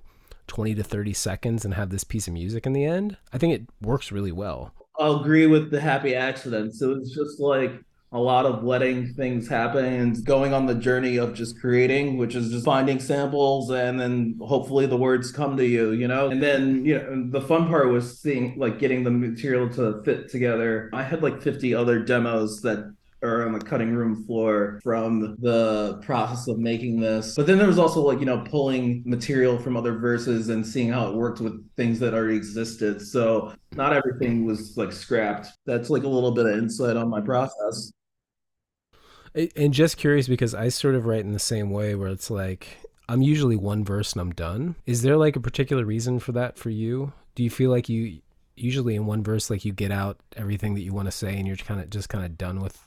20 0.47 0.75
to 0.75 0.83
30 0.83 1.13
seconds 1.13 1.65
and 1.65 1.73
have 1.73 1.89
this 1.89 2.03
piece 2.03 2.27
of 2.27 2.33
music 2.33 2.65
in 2.65 2.73
the 2.73 2.85
end. 2.85 3.17
I 3.33 3.37
think 3.37 3.53
it 3.53 3.69
works 3.81 4.11
really 4.11 4.31
well. 4.31 4.73
I'll 4.99 5.21
agree 5.21 5.47
with 5.47 5.71
the 5.71 5.79
happy 5.79 6.13
accidents. 6.13 6.81
It 6.81 6.87
was 6.87 7.11
just 7.11 7.39
like 7.39 7.71
a 8.11 8.19
lot 8.19 8.45
of 8.45 8.63
letting 8.63 9.13
things 9.13 9.47
happen 9.47 9.85
and 9.85 10.25
going 10.25 10.51
on 10.53 10.65
the 10.65 10.73
journey 10.73 11.17
of 11.17 11.33
just 11.33 11.59
creating, 11.59 12.17
which 12.17 12.33
is 12.35 12.49
just 12.49 12.65
finding 12.65 12.99
samples 12.99 13.69
and 13.69 13.99
then 13.99 14.35
hopefully 14.41 14.87
the 14.87 14.97
words 14.97 15.31
come 15.31 15.55
to 15.57 15.65
you, 15.65 15.91
you 15.91 16.07
know? 16.07 16.29
And 16.29 16.41
then, 16.41 16.83
you 16.85 16.97
know, 16.97 17.29
the 17.29 17.41
fun 17.41 17.67
part 17.67 17.89
was 17.89 18.19
seeing 18.19 18.57
like 18.57 18.79
getting 18.79 19.03
the 19.03 19.11
material 19.11 19.69
to 19.75 20.01
fit 20.03 20.29
together. 20.29 20.89
I 20.91 21.03
had 21.03 21.21
like 21.21 21.41
50 21.41 21.75
other 21.75 21.99
demos 21.99 22.61
that 22.61 22.91
are 23.21 23.45
on 23.45 23.51
the 23.51 23.59
cutting 23.59 23.93
room 23.93 24.23
floor 24.25 24.79
from 24.81 25.35
the 25.39 25.99
process 26.01 26.47
of 26.47 26.57
making 26.57 26.99
this. 26.99 27.35
But 27.35 27.47
then 27.47 27.57
there 27.57 27.67
was 27.67 27.77
also 27.77 28.01
like, 28.01 28.19
you 28.19 28.25
know, 28.25 28.39
pulling 28.39 29.03
material 29.05 29.59
from 29.59 29.75
other 29.75 29.97
verses 29.97 30.49
and 30.49 30.65
seeing 30.65 30.89
how 30.89 31.09
it 31.09 31.15
worked 31.15 31.41
with 31.41 31.63
things 31.75 31.99
that 31.99 32.13
already 32.13 32.37
existed. 32.37 33.05
So 33.05 33.53
not 33.73 33.93
everything 33.93 34.45
was 34.45 34.77
like 34.77 34.91
scrapped. 34.91 35.49
That's 35.65 35.89
like 35.89 36.03
a 36.03 36.07
little 36.07 36.31
bit 36.31 36.45
of 36.45 36.57
insight 36.57 36.95
on 36.97 37.09
my 37.09 37.21
process. 37.21 37.91
And 39.55 39.73
just 39.73 39.97
curious 39.97 40.27
because 40.27 40.53
I 40.55 40.69
sort 40.69 40.95
of 40.95 41.05
write 41.05 41.21
in 41.21 41.33
the 41.33 41.39
same 41.39 41.69
way 41.69 41.95
where 41.95 42.09
it's 42.09 42.29
like 42.29 42.77
I'm 43.07 43.21
usually 43.21 43.55
one 43.55 43.83
verse 43.83 44.13
and 44.13 44.21
I'm 44.21 44.31
done. 44.31 44.75
Is 44.85 45.01
there 45.01 45.17
like 45.17 45.35
a 45.35 45.39
particular 45.39 45.85
reason 45.85 46.19
for 46.19 46.31
that 46.33 46.57
for 46.57 46.69
you? 46.69 47.13
Do 47.35 47.43
you 47.43 47.49
feel 47.49 47.71
like 47.71 47.89
you 47.89 48.21
usually 48.55 48.95
in 48.95 49.05
one 49.05 49.23
verse 49.23 49.49
like 49.49 49.63
you 49.63 49.71
get 49.71 49.91
out 49.91 50.19
everything 50.35 50.73
that 50.75 50.81
you 50.81 50.93
want 50.93 51.07
to 51.07 51.11
say 51.11 51.37
and 51.37 51.47
you're 51.47 51.55
kind 51.55 51.79
of 51.79 51.89
just 51.89 52.09
kind 52.09 52.25
of 52.25 52.37
done 52.37 52.59
with 52.59 52.77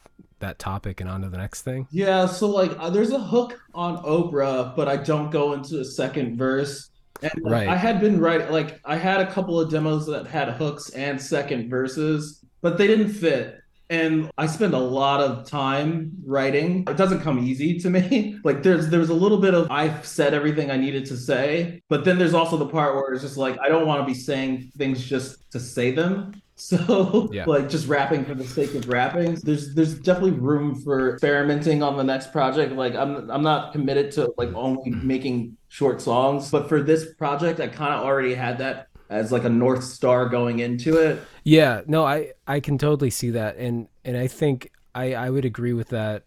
that 0.40 0.58
topic 0.58 1.00
and 1.00 1.08
on 1.08 1.22
to 1.22 1.28
the 1.28 1.38
next 1.38 1.62
thing? 1.62 1.86
Yeah, 1.90 2.26
so 2.26 2.48
like 2.48 2.72
uh, 2.78 2.90
there's 2.90 3.12
a 3.12 3.18
hook 3.18 3.58
on 3.74 4.02
Oprah, 4.04 4.76
but 4.76 4.88
I 4.88 4.96
don't 4.96 5.30
go 5.30 5.52
into 5.54 5.80
a 5.80 5.84
second 5.84 6.36
verse. 6.36 6.90
And 7.22 7.32
Right. 7.44 7.68
I 7.68 7.76
had 7.76 8.00
been 8.00 8.20
writing 8.20 8.50
like 8.50 8.80
I 8.84 8.96
had 8.96 9.20
a 9.20 9.30
couple 9.30 9.58
of 9.60 9.70
demos 9.70 10.06
that 10.06 10.26
had 10.26 10.48
hooks 10.50 10.90
and 10.90 11.20
second 11.20 11.70
verses, 11.70 12.44
but 12.60 12.78
they 12.78 12.86
didn't 12.86 13.10
fit. 13.12 13.61
And 13.92 14.30
I 14.38 14.46
spend 14.46 14.72
a 14.72 14.78
lot 14.78 15.20
of 15.20 15.46
time 15.46 16.12
writing. 16.24 16.84
It 16.88 16.96
doesn't 16.96 17.20
come 17.20 17.38
easy 17.38 17.78
to 17.80 17.90
me. 17.90 18.38
Like 18.44 18.62
there's 18.62 18.88
there's 18.88 19.10
a 19.10 19.14
little 19.14 19.38
bit 19.38 19.54
of 19.54 19.70
I've 19.70 20.04
said 20.06 20.32
everything 20.34 20.70
I 20.70 20.76
needed 20.76 21.04
to 21.06 21.16
say, 21.16 21.82
but 21.88 22.04
then 22.04 22.18
there's 22.18 22.34
also 22.34 22.56
the 22.56 22.66
part 22.66 22.94
where 22.94 23.12
it's 23.12 23.22
just 23.22 23.36
like 23.36 23.58
I 23.60 23.68
don't 23.68 23.86
want 23.86 24.00
to 24.00 24.06
be 24.06 24.14
saying 24.14 24.72
things 24.76 25.04
just 25.04 25.50
to 25.52 25.60
say 25.60 25.90
them. 25.90 26.32
So 26.54 27.28
Yeah. 27.32 27.46
like 27.46 27.68
just 27.68 27.88
rapping 27.88 28.24
for 28.24 28.34
the 28.34 28.46
sake 28.46 28.74
of 28.74 28.86
rapping. 28.88 29.34
There's 29.42 29.74
there's 29.74 29.94
definitely 29.94 30.38
room 30.38 30.80
for 30.84 31.14
experimenting 31.14 31.82
on 31.82 31.96
the 31.96 32.04
next 32.04 32.30
project. 32.30 32.72
Like 32.74 32.94
I'm 32.94 33.30
I'm 33.30 33.42
not 33.42 33.72
committed 33.72 34.12
to 34.12 34.32
like 34.38 34.52
only 34.54 34.92
mm. 34.92 35.02
making 35.02 35.56
short 35.68 36.00
songs, 36.00 36.50
but 36.50 36.68
for 36.68 36.80
this 36.82 37.14
project 37.14 37.58
I 37.58 37.68
kind 37.68 37.94
of 37.94 38.04
already 38.04 38.34
had 38.34 38.58
that 38.58 38.86
as 39.12 39.30
like 39.30 39.44
a 39.44 39.48
north 39.48 39.84
star 39.84 40.28
going 40.28 40.60
into 40.60 40.96
it. 40.96 41.22
Yeah, 41.44 41.82
no, 41.86 42.04
I 42.04 42.32
I 42.46 42.60
can 42.60 42.78
totally 42.78 43.10
see 43.10 43.30
that, 43.30 43.56
and 43.56 43.88
and 44.04 44.16
I 44.16 44.26
think 44.26 44.70
I 44.94 45.14
I 45.14 45.30
would 45.30 45.44
agree 45.44 45.74
with 45.74 45.88
that 45.88 46.24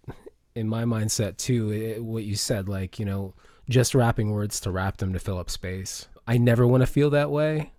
in 0.54 0.70
my 0.70 0.84
mindset 0.84 1.38
too. 1.38 1.72
It, 1.72 2.04
what 2.04 2.24
you 2.24 2.36
said, 2.36 2.70
like 2.70 3.00
you 3.00 3.06
know, 3.06 3.34
just 3.68 3.96
rapping 3.96 4.32
words 4.32 4.60
to 4.62 4.72
rap 4.72 4.98
them 4.98 5.14
to 5.14 5.20
fill 5.20 5.40
up 5.40 5.50
space. 5.50 6.08
I 6.28 6.38
never 6.38 6.66
want 6.66 6.82
to 6.82 6.88
feel 6.88 7.10
that 7.10 7.32
way, 7.32 7.72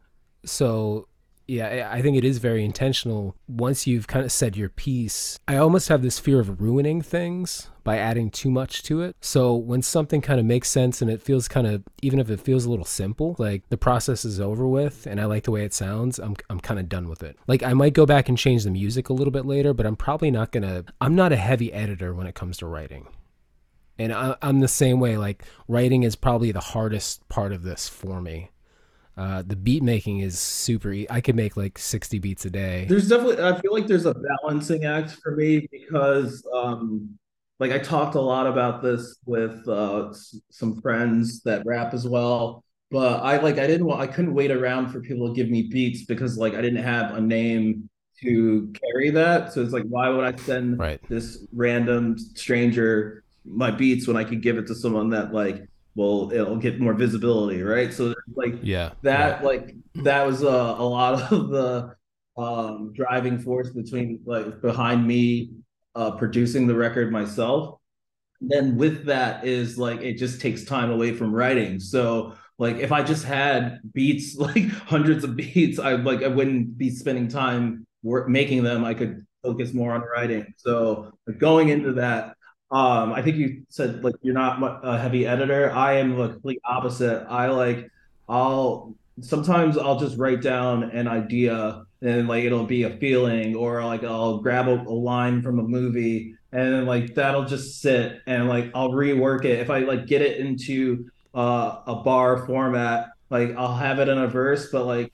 so 0.45 1.09
yeah, 1.46 1.88
I 1.92 2.02
think 2.02 2.16
it 2.16 2.24
is 2.24 2.38
very 2.38 2.64
intentional. 2.64 3.37
Once 3.46 3.87
you've 3.87 4.09
kind 4.09 4.24
of 4.24 4.32
said 4.32 4.56
your 4.56 4.68
piece, 4.68 5.38
I 5.46 5.56
almost 5.56 5.88
have 5.88 6.02
this 6.02 6.18
fear 6.18 6.40
of 6.40 6.61
ruining 6.61 7.02
things 7.02 7.70
by 7.85 7.98
adding 7.98 8.30
too 8.30 8.50
much 8.50 8.82
to 8.85 9.00
it. 9.02 9.14
So 9.20 9.54
when 9.54 9.80
something 9.80 10.20
kind 10.20 10.40
of 10.40 10.46
makes 10.46 10.68
sense 10.68 11.00
and 11.00 11.09
it 11.09 11.22
feels 11.22 11.46
kind 11.46 11.68
of, 11.68 11.85
even 12.02 12.18
if 12.18 12.30
it 12.30 12.40
feels 12.40 12.64
a 12.64 12.70
little 12.70 12.85
simple, 12.85 13.37
like 13.38 13.68
the 13.68 13.76
process 13.76 14.24
is 14.24 14.40
over 14.40 14.66
with 14.66 15.06
and 15.06 15.20
I 15.20 15.26
like 15.26 15.44
the 15.44 15.52
way 15.52 15.64
it 15.64 15.72
sounds, 15.72 16.18
I'm, 16.18 16.35
I'm 16.50 16.59
kind 16.59 16.80
of 16.80 16.88
done 16.88 17.09
with 17.09 17.22
it. 17.22 17.38
Like 17.46 17.62
I 17.62 17.74
might 17.74 17.94
go 17.94 18.06
back 18.06 18.28
and 18.28 18.37
change 18.37 18.64
the 18.64 18.70
music 18.70 19.09
a 19.09 19.12
little 19.12 19.30
bit 19.30 19.46
later, 19.46 19.72
but 19.72 19.87
I'm 19.87 19.96
probably 19.96 20.32
not 20.32 20.50
going 20.50 20.64
to, 20.64 20.85
I'm 21.00 21.14
not 21.14 21.32
a 21.32 21.37
heavy 21.37 21.72
editor 21.72 22.12
when 22.12 22.26
it 22.26 22.35
comes 22.35 22.59
to 22.59 22.66
writing. 22.66 23.06
And 23.98 24.12
I, 24.12 24.37
I'm 24.42 24.59
the 24.59 24.68
same 24.68 24.98
way. 24.98 25.16
Like 25.16 25.44
writing 25.68 26.02
is 26.02 26.16
probably 26.16 26.50
the 26.50 26.61
hardest 26.61 27.28
part 27.28 27.52
of 27.52 27.62
this 27.62 27.88
for 27.88 28.20
me. 28.20 28.50
Uh, 29.16 29.42
the 29.42 29.57
beat 29.57 29.83
making 29.83 30.20
is 30.20 30.38
super. 30.38 30.92
E- 30.92 31.07
I 31.09 31.20
could 31.20 31.37
make 31.37 31.57
like 31.57 31.79
60 31.79 32.18
beats 32.18 32.44
a 32.44 32.50
day. 32.50 32.87
There's 32.88 33.09
definitely 33.09 33.42
I 33.42 33.59
feel 33.61 33.72
like 33.72 33.87
there's 33.87 34.07
a 34.07 34.14
balancing 34.14 34.85
act 34.85 35.12
for 35.22 35.35
me 35.35 35.66
because 35.70 36.46
um 36.55 37.18
like 37.59 37.72
I 37.72 37.79
talked 37.79 38.14
a 38.14 38.20
lot 38.20 38.46
about 38.46 38.83
this 38.83 39.16
with 39.24 39.66
uh 39.66 40.11
s- 40.11 40.38
some 40.50 40.81
friends 40.81 41.42
that 41.42 41.64
rap 41.66 41.94
as 41.94 42.07
well. 42.07 42.62
But 42.90 43.22
I 43.22 43.38
like 43.38 43.59
I 43.59 43.66
didn't 43.66 43.87
want 43.87 44.00
I 44.00 44.07
couldn't 44.07 44.35
wait 44.35 44.50
around 44.50 44.90
for 44.90 45.00
people 45.00 45.29
to 45.29 45.35
give 45.35 45.48
me 45.50 45.62
beats 45.62 46.05
because 46.05 46.38
like 46.38 46.55
I 46.55 46.61
didn't 46.62 46.83
have 46.85 47.14
a 47.16 47.20
name 47.20 47.88
to 48.22 48.72
carry 48.81 49.11
that. 49.11 49.52
So 49.52 49.62
it's 49.62 49.72
like 49.72 49.85
why 49.85 50.09
would 50.09 50.24
I 50.24 50.37
send 50.38 50.79
Right. 50.79 51.00
this 51.09 51.44
random 51.52 52.18
stranger 52.18 53.24
my 53.44 53.70
beats 53.70 54.07
when 54.07 54.16
I 54.16 54.24
could 54.24 54.42
give 54.42 54.59
it 54.59 54.66
to 54.68 54.74
someone 54.74 55.11
that 55.11 55.33
like 55.33 55.66
well 55.96 56.32
it'll 56.32 56.56
get 56.59 56.80
more 56.80 56.94
visibility, 56.94 57.62
right? 57.62 57.92
So 57.94 58.14
like 58.37 58.54
Yeah. 58.62 58.92
that 59.02 59.44
like 59.44 59.76
that 59.96 60.26
was 60.26 60.42
a, 60.42 60.46
a 60.46 60.87
lot 60.87 61.20
of 61.32 61.50
the 61.50 61.96
um 62.38 62.92
driving 62.94 63.38
force 63.40 63.70
between 63.70 64.20
like 64.26 64.61
behind 64.62 65.06
me 65.06 65.52
uh 65.96 66.12
producing 66.12 66.66
the 66.68 66.76
record 66.76 67.11
myself 67.12 67.80
then 68.40 68.76
with 68.76 69.06
that 69.06 69.46
is 69.46 69.78
like 69.78 70.00
it 70.02 70.14
just 70.18 70.40
takes 70.40 70.64
time 70.64 70.90
away 70.90 71.14
from 71.14 71.35
writing 71.35 71.80
so 71.80 72.35
like 72.59 72.76
if 72.76 72.92
i 72.92 73.02
just 73.02 73.24
had 73.24 73.80
beats 73.94 74.37
like 74.38 74.68
hundreds 74.68 75.24
of 75.24 75.37
beats 75.37 75.78
i 75.78 75.94
like 75.94 76.22
i 76.22 76.28
wouldn't 76.28 76.76
be 76.78 76.90
spending 76.90 77.28
time 77.28 77.87
work 78.02 78.28
making 78.28 78.62
them 78.62 78.85
i 78.85 78.94
could 78.94 79.26
focus 79.42 79.72
more 79.72 79.94
on 79.94 80.02
writing 80.02 80.52
so 80.56 81.11
like, 81.26 81.38
going 81.38 81.70
into 81.70 81.92
that 81.94 82.36
um 82.70 83.12
i 83.12 83.22
think 83.22 83.37
you 83.37 83.62
said 83.68 84.02
like 84.02 84.14
you're 84.22 84.35
not 84.35 84.81
a 84.83 84.98
heavy 84.98 85.26
editor. 85.26 85.70
I 85.70 85.94
am 85.94 86.16
the 86.16 86.31
complete 86.31 86.61
opposite. 86.64 87.26
I 87.29 87.48
like 87.48 87.90
i'll 88.29 88.94
sometimes 89.20 89.79
i'll 89.79 89.98
just 89.98 90.18
write 90.18 90.42
down 90.42 90.90
an 90.90 91.09
idea 91.09 91.85
and 92.02 92.29
like 92.29 92.44
it'll 92.44 92.66
be 92.66 92.83
a 92.83 92.96
feeling 92.98 93.55
or 93.55 93.85
like 93.85 94.05
i'll 94.05 94.38
grab 94.38 94.68
a, 94.68 94.74
a 94.74 94.92
line 94.92 95.42
from 95.42 95.59
a 95.59 95.62
movie 95.62 96.37
and 96.57 96.72
then 96.72 96.87
like 96.87 97.14
that'll 97.14 97.44
just 97.44 97.83
sit 97.83 98.22
and 98.26 98.48
like 98.48 98.70
I'll 98.74 98.90
rework 98.90 99.44
it. 99.44 99.61
If 99.61 99.68
I 99.68 99.81
like 99.81 100.07
get 100.07 100.22
it 100.22 100.38
into 100.38 101.11
uh, 101.35 101.83
a 101.87 101.96
bar 101.96 102.46
format, 102.46 103.11
like 103.29 103.55
I'll 103.57 103.76
have 103.76 103.98
it 103.98 104.09
in 104.09 104.16
a 104.16 104.26
verse, 104.26 104.70
but 104.70 104.87
like 104.87 105.12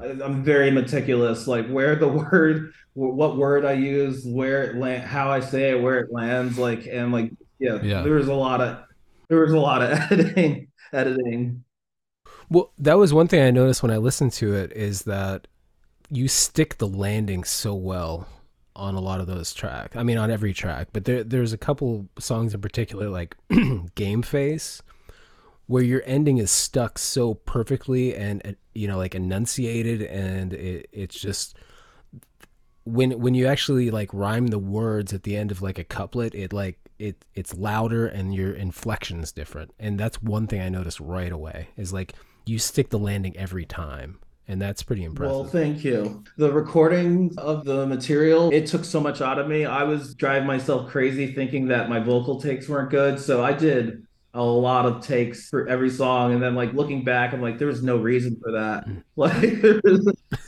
I'm 0.00 0.44
very 0.44 0.70
meticulous, 0.70 1.48
like 1.48 1.68
where 1.68 1.96
the 1.96 2.08
word, 2.30 2.72
what 2.94 3.36
word 3.36 3.64
I 3.64 3.72
use, 3.72 4.24
where 4.24 4.64
it 4.64 4.76
land, 4.76 5.04
how 5.04 5.30
I 5.30 5.40
say 5.40 5.70
it, 5.70 5.82
where 5.82 5.98
it 5.98 6.12
lands, 6.12 6.58
like 6.58 6.86
and 6.90 7.12
like 7.12 7.32
yeah, 7.58 7.80
Yeah. 7.82 8.02
there 8.02 8.14
was 8.14 8.28
a 8.28 8.34
lot 8.34 8.60
of 8.60 8.78
there 9.28 9.40
was 9.40 9.52
a 9.52 9.58
lot 9.58 9.82
of 9.82 9.90
editing, 10.10 10.68
editing. 10.92 11.64
Well, 12.50 12.72
that 12.78 12.98
was 12.98 13.12
one 13.12 13.28
thing 13.28 13.42
I 13.42 13.50
noticed 13.50 13.82
when 13.82 13.90
I 13.92 13.96
listened 13.96 14.32
to 14.34 14.54
it 14.54 14.72
is 14.72 15.02
that 15.02 15.46
you 16.10 16.28
stick 16.28 16.78
the 16.78 16.86
landing 16.86 17.44
so 17.44 17.74
well. 17.74 18.28
on 18.76 18.94
a 18.96 19.00
lot 19.00 19.20
of 19.20 19.26
those 19.28 19.54
tracks. 19.54 19.96
I 19.96 20.02
mean, 20.02 20.18
on 20.18 20.30
every 20.32 20.52
track, 20.52 20.88
but 20.92 21.04
there 21.04 21.22
there's 21.24 21.52
a 21.52 21.58
couple 21.58 22.08
songs 22.18 22.54
in 22.54 22.60
particular, 22.60 23.08
like 23.08 23.36
Game 23.94 24.22
Face, 24.22 24.82
where 25.66 25.82
your 25.82 26.02
ending 26.06 26.38
is 26.38 26.50
stuck 26.50 26.98
so 26.98 27.34
perfectly 27.34 28.14
and 28.16 28.44
uh, 28.46 28.52
you 28.74 28.88
know 28.88 28.98
like 28.98 29.14
enunciated, 29.14 30.02
and 30.02 30.52
it, 30.52 30.88
it's 30.92 31.18
just 31.18 31.56
when 32.84 33.18
when 33.18 33.34
you 33.34 33.46
actually 33.46 33.90
like 33.90 34.10
rhyme 34.12 34.48
the 34.48 34.58
words 34.58 35.12
at 35.12 35.22
the 35.22 35.36
end 35.36 35.50
of 35.50 35.62
like 35.62 35.78
a 35.78 35.84
couplet, 35.84 36.34
it 36.34 36.52
like 36.52 36.78
it 36.98 37.24
it's 37.34 37.54
louder 37.54 38.06
and 38.06 38.34
your 38.34 38.52
inflection 38.52 39.20
is 39.20 39.32
different, 39.32 39.72
and 39.78 39.98
that's 39.98 40.22
one 40.22 40.46
thing 40.46 40.60
I 40.60 40.68
noticed 40.68 41.00
right 41.00 41.32
away 41.32 41.68
is 41.76 41.92
like 41.92 42.14
you 42.46 42.58
stick 42.58 42.90
the 42.90 42.98
landing 42.98 43.36
every 43.36 43.64
time 43.64 44.18
and 44.46 44.60
that's 44.60 44.82
pretty 44.82 45.04
impressive. 45.04 45.34
Well, 45.34 45.44
thank 45.44 45.84
you. 45.84 46.22
The 46.36 46.52
recording 46.52 47.32
of 47.38 47.64
the 47.64 47.86
material, 47.86 48.52
it 48.52 48.66
took 48.66 48.84
so 48.84 49.00
much 49.00 49.20
out 49.20 49.38
of 49.38 49.48
me. 49.48 49.64
I 49.64 49.84
was 49.84 50.14
driving 50.14 50.46
myself 50.46 50.90
crazy 50.90 51.32
thinking 51.32 51.68
that 51.68 51.88
my 51.88 51.98
vocal 51.98 52.40
takes 52.40 52.68
weren't 52.68 52.90
good. 52.90 53.18
So 53.18 53.42
I 53.42 53.52
did 53.52 54.06
a 54.34 54.42
lot 54.42 54.84
of 54.84 55.00
takes 55.00 55.48
for 55.48 55.68
every 55.68 55.88
song. 55.88 56.32
And 56.32 56.42
then 56.42 56.54
like 56.54 56.72
looking 56.74 57.04
back 57.04 57.32
i'm 57.32 57.40
like 57.40 57.56
there 57.58 57.68
was 57.68 57.82
no 57.82 57.96
reason 57.96 58.38
for 58.42 58.52
that. 58.52 58.86
Like 59.16 59.32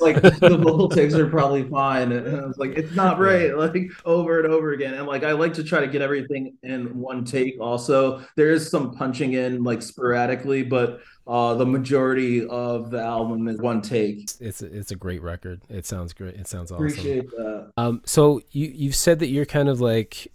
like 0.01 0.21
the 0.41 0.59
vocal 0.61 0.89
takes 0.89 1.15
are 1.15 1.29
probably 1.29 1.63
fine. 1.69 2.11
And 2.11 2.37
i 2.37 2.45
was 2.45 2.59
like 2.59 2.73
it's 2.73 2.97
not 2.97 3.21
right 3.21 3.57
like 3.59 3.77
over 4.05 4.41
and 4.41 4.53
over 4.53 4.73
again. 4.73 4.95
And 4.95 5.07
like 5.07 5.23
i 5.23 5.31
like 5.31 5.55
to 5.55 5.63
try 5.63 5.81
to 5.81 5.87
get 5.87 6.03
everything 6.03 6.57
in 6.65 6.99
one 6.99 7.25
take 7.25 7.61
also. 7.61 8.25
There 8.35 8.51
is 8.51 8.69
some 8.69 8.93
punching 8.93 9.35
in 9.35 9.63
like 9.63 9.83
sporadically 9.83 10.65
but 10.65 11.01
uh 11.29 11.55
the 11.55 11.67
majority 11.67 12.45
of 12.49 12.91
the 12.91 13.01
album 13.01 13.47
is 13.47 13.59
one 13.59 13.83
take. 13.83 14.29
It's 14.41 14.63
a, 14.63 14.67
it's 14.67 14.91
a 14.91 14.97
great 14.97 15.23
record. 15.23 15.61
It 15.69 15.87
sounds 15.87 16.13
great. 16.13 16.35
It 16.35 16.49
sounds 16.49 16.73
awesome. 16.73 16.87
Appreciate 16.87 17.31
that. 17.31 17.73
Um 17.77 18.03
so 18.05 18.41
you 18.51 18.67
you've 18.75 18.97
said 18.97 19.21
that 19.21 19.29
you're 19.29 19.47
kind 19.47 19.69
of 19.69 19.81
like 19.81 20.33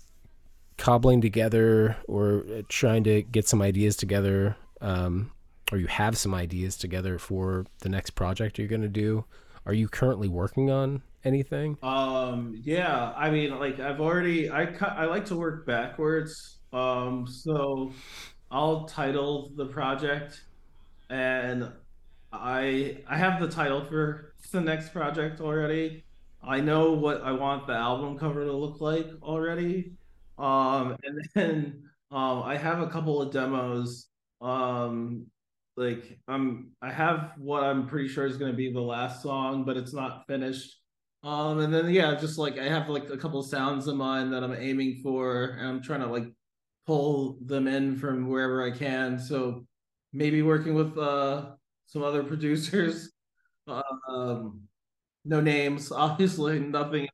cobbling 0.81 1.21
together 1.21 1.95
or 2.07 2.43
uh, 2.51 2.63
trying 2.67 3.03
to 3.03 3.21
get 3.21 3.47
some 3.47 3.61
ideas 3.61 3.95
together 3.95 4.55
um, 4.81 5.31
or 5.71 5.77
you 5.77 5.85
have 5.85 6.17
some 6.17 6.33
ideas 6.33 6.75
together 6.75 7.19
for 7.19 7.67
the 7.81 7.87
next 7.87 8.09
project 8.11 8.57
you're 8.57 8.67
going 8.67 8.81
to 8.81 8.87
do 8.87 9.23
are 9.67 9.75
you 9.75 9.87
currently 9.87 10.27
working 10.27 10.71
on 10.71 11.03
anything? 11.23 11.77
Um 11.83 12.59
yeah 12.63 13.13
i 13.15 13.29
mean 13.29 13.59
like 13.59 13.79
i've 13.79 14.01
already 14.01 14.49
i 14.49 14.63
i 14.81 15.05
like 15.05 15.25
to 15.25 15.35
work 15.35 15.67
backwards 15.67 16.57
um 16.73 17.27
so 17.27 17.93
i'll 18.49 18.85
title 18.85 19.51
the 19.55 19.67
project 19.67 20.41
and 21.11 21.71
i 22.33 22.97
i 23.07 23.17
have 23.17 23.39
the 23.39 23.47
title 23.47 23.85
for 23.85 24.33
the 24.51 24.61
next 24.61 24.93
project 24.93 25.41
already. 25.41 26.03
I 26.43 26.59
know 26.59 26.93
what 26.93 27.21
i 27.21 27.31
want 27.31 27.67
the 27.67 27.73
album 27.73 28.17
cover 28.17 28.43
to 28.45 28.51
look 28.51 28.81
like 28.81 29.07
already 29.21 29.91
um, 30.41 30.97
and 31.03 31.29
then 31.35 31.83
um, 32.11 32.43
I 32.43 32.57
have 32.57 32.81
a 32.81 32.87
couple 32.87 33.21
of 33.21 33.31
demos. 33.31 34.07
Um, 34.41 35.27
like 35.77 36.19
I'm, 36.27 36.71
I 36.81 36.91
have 36.91 37.33
what 37.37 37.63
I'm 37.63 37.87
pretty 37.87 38.09
sure 38.09 38.25
is 38.25 38.37
going 38.37 38.51
to 38.51 38.57
be 38.57 38.73
the 38.73 38.81
last 38.81 39.21
song, 39.21 39.63
but 39.63 39.77
it's 39.77 39.93
not 39.93 40.25
finished. 40.27 40.75
Um, 41.23 41.59
and 41.59 41.73
then 41.73 41.89
yeah, 41.91 42.15
just 42.15 42.39
like 42.39 42.57
I 42.57 42.63
have 42.63 42.89
like 42.89 43.09
a 43.09 43.17
couple 43.17 43.39
of 43.39 43.45
sounds 43.45 43.87
in 43.87 43.95
mind 43.95 44.33
that 44.33 44.43
I'm 44.43 44.55
aiming 44.55 45.01
for, 45.03 45.57
and 45.59 45.67
I'm 45.67 45.81
trying 45.81 46.01
to 46.01 46.07
like 46.07 46.25
pull 46.87 47.37
them 47.45 47.67
in 47.67 47.95
from 47.97 48.27
wherever 48.27 48.63
I 48.63 48.71
can. 48.71 49.19
So 49.19 49.65
maybe 50.11 50.41
working 50.41 50.73
with 50.73 50.97
uh 50.97 51.51
some 51.85 52.03
other 52.03 52.23
producers. 52.23 53.11
Um, 53.67 54.61
no 55.23 55.39
names, 55.39 55.91
obviously, 55.95 56.59
nothing 56.59 57.07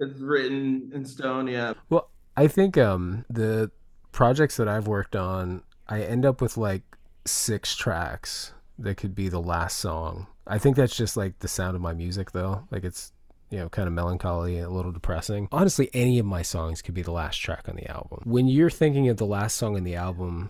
is 0.00 0.22
written 0.22 0.90
in 0.94 1.04
stone 1.04 1.46
yet. 1.46 1.76
Well, 1.90 2.11
I 2.36 2.48
think 2.48 2.78
um 2.78 3.24
the 3.28 3.70
projects 4.12 4.56
that 4.56 4.68
I've 4.68 4.86
worked 4.86 5.16
on, 5.16 5.62
I 5.88 6.02
end 6.02 6.24
up 6.24 6.40
with 6.40 6.56
like 6.56 6.82
six 7.24 7.76
tracks 7.76 8.52
that 8.78 8.96
could 8.96 9.14
be 9.14 9.28
the 9.28 9.40
last 9.40 9.78
song. 9.78 10.26
I 10.46 10.58
think 10.58 10.76
that's 10.76 10.96
just 10.96 11.16
like 11.16 11.38
the 11.38 11.48
sound 11.48 11.76
of 11.76 11.82
my 11.82 11.92
music 11.92 12.32
though. 12.32 12.66
Like 12.70 12.84
it's 12.84 13.12
you 13.52 13.58
know, 13.58 13.68
kind 13.68 13.86
of 13.86 13.92
melancholy 13.92 14.58
a 14.58 14.70
little 14.70 14.92
depressing. 14.92 15.46
Honestly, 15.52 15.90
any 15.92 16.18
of 16.18 16.24
my 16.24 16.40
songs 16.40 16.80
could 16.80 16.94
be 16.94 17.02
the 17.02 17.12
last 17.12 17.36
track 17.36 17.68
on 17.68 17.76
the 17.76 17.86
album. 17.86 18.22
When 18.24 18.48
you're 18.48 18.70
thinking 18.70 19.10
of 19.10 19.18
the 19.18 19.26
last 19.26 19.58
song 19.58 19.76
on 19.76 19.84
the 19.84 19.94
album, 19.94 20.48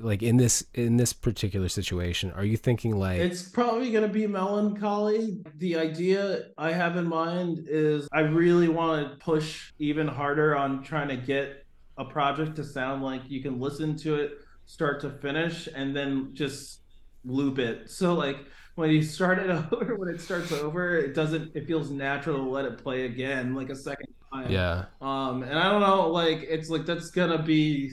like 0.00 0.22
in 0.22 0.36
this 0.36 0.64
in 0.74 0.96
this 0.96 1.12
particular 1.12 1.68
situation 1.68 2.32
are 2.32 2.44
you 2.44 2.56
thinking 2.56 2.96
like 2.98 3.20
it's 3.20 3.42
probably 3.42 3.92
going 3.92 4.06
to 4.06 4.12
be 4.12 4.26
melancholy. 4.26 5.42
The 5.58 5.76
idea 5.76 6.46
i 6.58 6.72
have 6.72 6.96
in 6.96 7.06
mind 7.06 7.66
is 7.68 8.08
i 8.12 8.20
really 8.20 8.68
want 8.68 9.08
to 9.08 9.16
push 9.24 9.72
even 9.78 10.08
harder 10.08 10.56
on 10.56 10.82
trying 10.82 11.08
to 11.08 11.16
get 11.16 11.64
a 11.96 12.04
project 12.04 12.56
to 12.56 12.64
sound 12.64 13.02
like 13.02 13.22
you 13.28 13.40
can 13.40 13.60
listen 13.60 13.96
to 13.98 14.16
it 14.16 14.32
start 14.66 15.00
to 15.00 15.10
finish 15.10 15.68
and 15.74 15.94
then 15.94 16.30
just 16.32 16.80
loop 17.24 17.58
it. 17.58 17.90
So 17.90 18.14
like 18.14 18.38
when 18.74 18.90
you 18.90 19.02
start 19.02 19.38
it 19.38 19.50
over 19.72 19.96
when 19.96 20.08
it 20.08 20.20
starts 20.20 20.52
over 20.52 20.98
it 20.98 21.14
doesn't 21.14 21.54
it 21.54 21.66
feels 21.66 21.90
natural 21.90 22.38
to 22.38 22.50
let 22.50 22.64
it 22.64 22.78
play 22.78 23.06
again 23.06 23.54
like 23.54 23.70
a 23.70 23.76
second 23.76 24.08
time. 24.32 24.50
Yeah. 24.50 24.86
Um 25.00 25.42
and 25.42 25.58
i 25.58 25.70
don't 25.70 25.80
know 25.80 26.08
like 26.08 26.44
it's 26.48 26.70
like 26.70 26.86
that's 26.86 27.10
gonna 27.10 27.42
be 27.42 27.92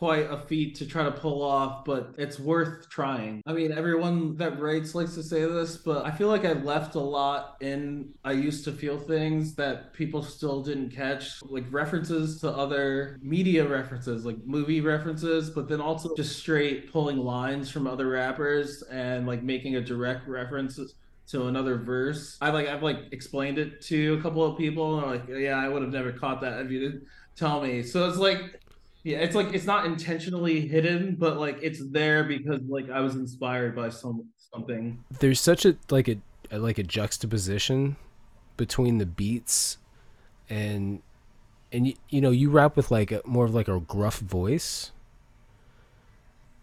quite 0.00 0.30
a 0.30 0.38
feat 0.38 0.74
to 0.74 0.86
try 0.86 1.04
to 1.04 1.10
pull 1.10 1.42
off, 1.42 1.84
but 1.84 2.14
it's 2.16 2.40
worth 2.40 2.88
trying. 2.88 3.42
I 3.44 3.52
mean, 3.52 3.70
everyone 3.70 4.34
that 4.38 4.58
writes 4.58 4.94
likes 4.94 5.14
to 5.16 5.22
say 5.22 5.42
this, 5.42 5.76
but 5.76 6.06
I 6.06 6.10
feel 6.10 6.28
like 6.28 6.46
I 6.46 6.54
left 6.54 6.94
a 6.94 7.00
lot 7.00 7.58
in 7.60 8.08
I 8.24 8.32
used 8.32 8.64
to 8.64 8.72
feel 8.72 8.98
things 8.98 9.54
that 9.56 9.92
people 9.92 10.22
still 10.22 10.62
didn't 10.62 10.88
catch, 10.88 11.42
like 11.42 11.66
references 11.70 12.40
to 12.40 12.48
other 12.48 13.18
media 13.20 13.68
references, 13.68 14.24
like 14.24 14.38
movie 14.46 14.80
references, 14.80 15.50
but 15.50 15.68
then 15.68 15.82
also 15.82 16.16
just 16.16 16.38
straight 16.38 16.90
pulling 16.90 17.18
lines 17.18 17.70
from 17.70 17.86
other 17.86 18.08
rappers 18.08 18.82
and 18.84 19.26
like 19.26 19.42
making 19.42 19.76
a 19.76 19.82
direct 19.82 20.26
reference 20.26 20.80
to 21.28 21.46
another 21.48 21.76
verse. 21.76 22.38
I 22.40 22.48
like 22.48 22.68
I've 22.68 22.82
like 22.82 23.12
explained 23.12 23.58
it 23.58 23.82
to 23.82 24.14
a 24.14 24.22
couple 24.22 24.42
of 24.46 24.56
people 24.56 24.98
and 24.98 25.10
like, 25.10 25.28
yeah, 25.28 25.58
I 25.58 25.68
would 25.68 25.82
have 25.82 25.92
never 25.92 26.10
caught 26.10 26.40
that 26.40 26.64
if 26.64 26.70
you 26.70 26.80
didn't 26.80 27.04
tell 27.36 27.60
me. 27.60 27.82
So 27.82 28.08
it's 28.08 28.16
like 28.16 28.60
yeah, 29.02 29.18
it's 29.18 29.34
like 29.34 29.54
it's 29.54 29.64
not 29.64 29.86
intentionally 29.86 30.66
hidden, 30.66 31.16
but 31.18 31.38
like 31.38 31.58
it's 31.62 31.80
there 31.90 32.24
because 32.24 32.60
like 32.68 32.90
I 32.90 33.00
was 33.00 33.14
inspired 33.14 33.74
by 33.74 33.88
some 33.88 34.28
something. 34.52 35.02
There's 35.20 35.40
such 35.40 35.64
a 35.64 35.76
like 35.90 36.08
a, 36.08 36.18
like 36.52 36.78
a 36.78 36.82
juxtaposition 36.82 37.96
between 38.56 38.98
the 38.98 39.06
beats 39.06 39.78
and 40.50 41.00
and 41.72 41.86
you, 41.86 41.94
you 42.10 42.20
know 42.20 42.30
you 42.30 42.50
rap 42.50 42.76
with 42.76 42.90
like 42.90 43.10
a 43.10 43.22
more 43.24 43.46
of 43.46 43.54
like 43.54 43.68
a 43.68 43.80
gruff 43.80 44.18
voice. 44.18 44.92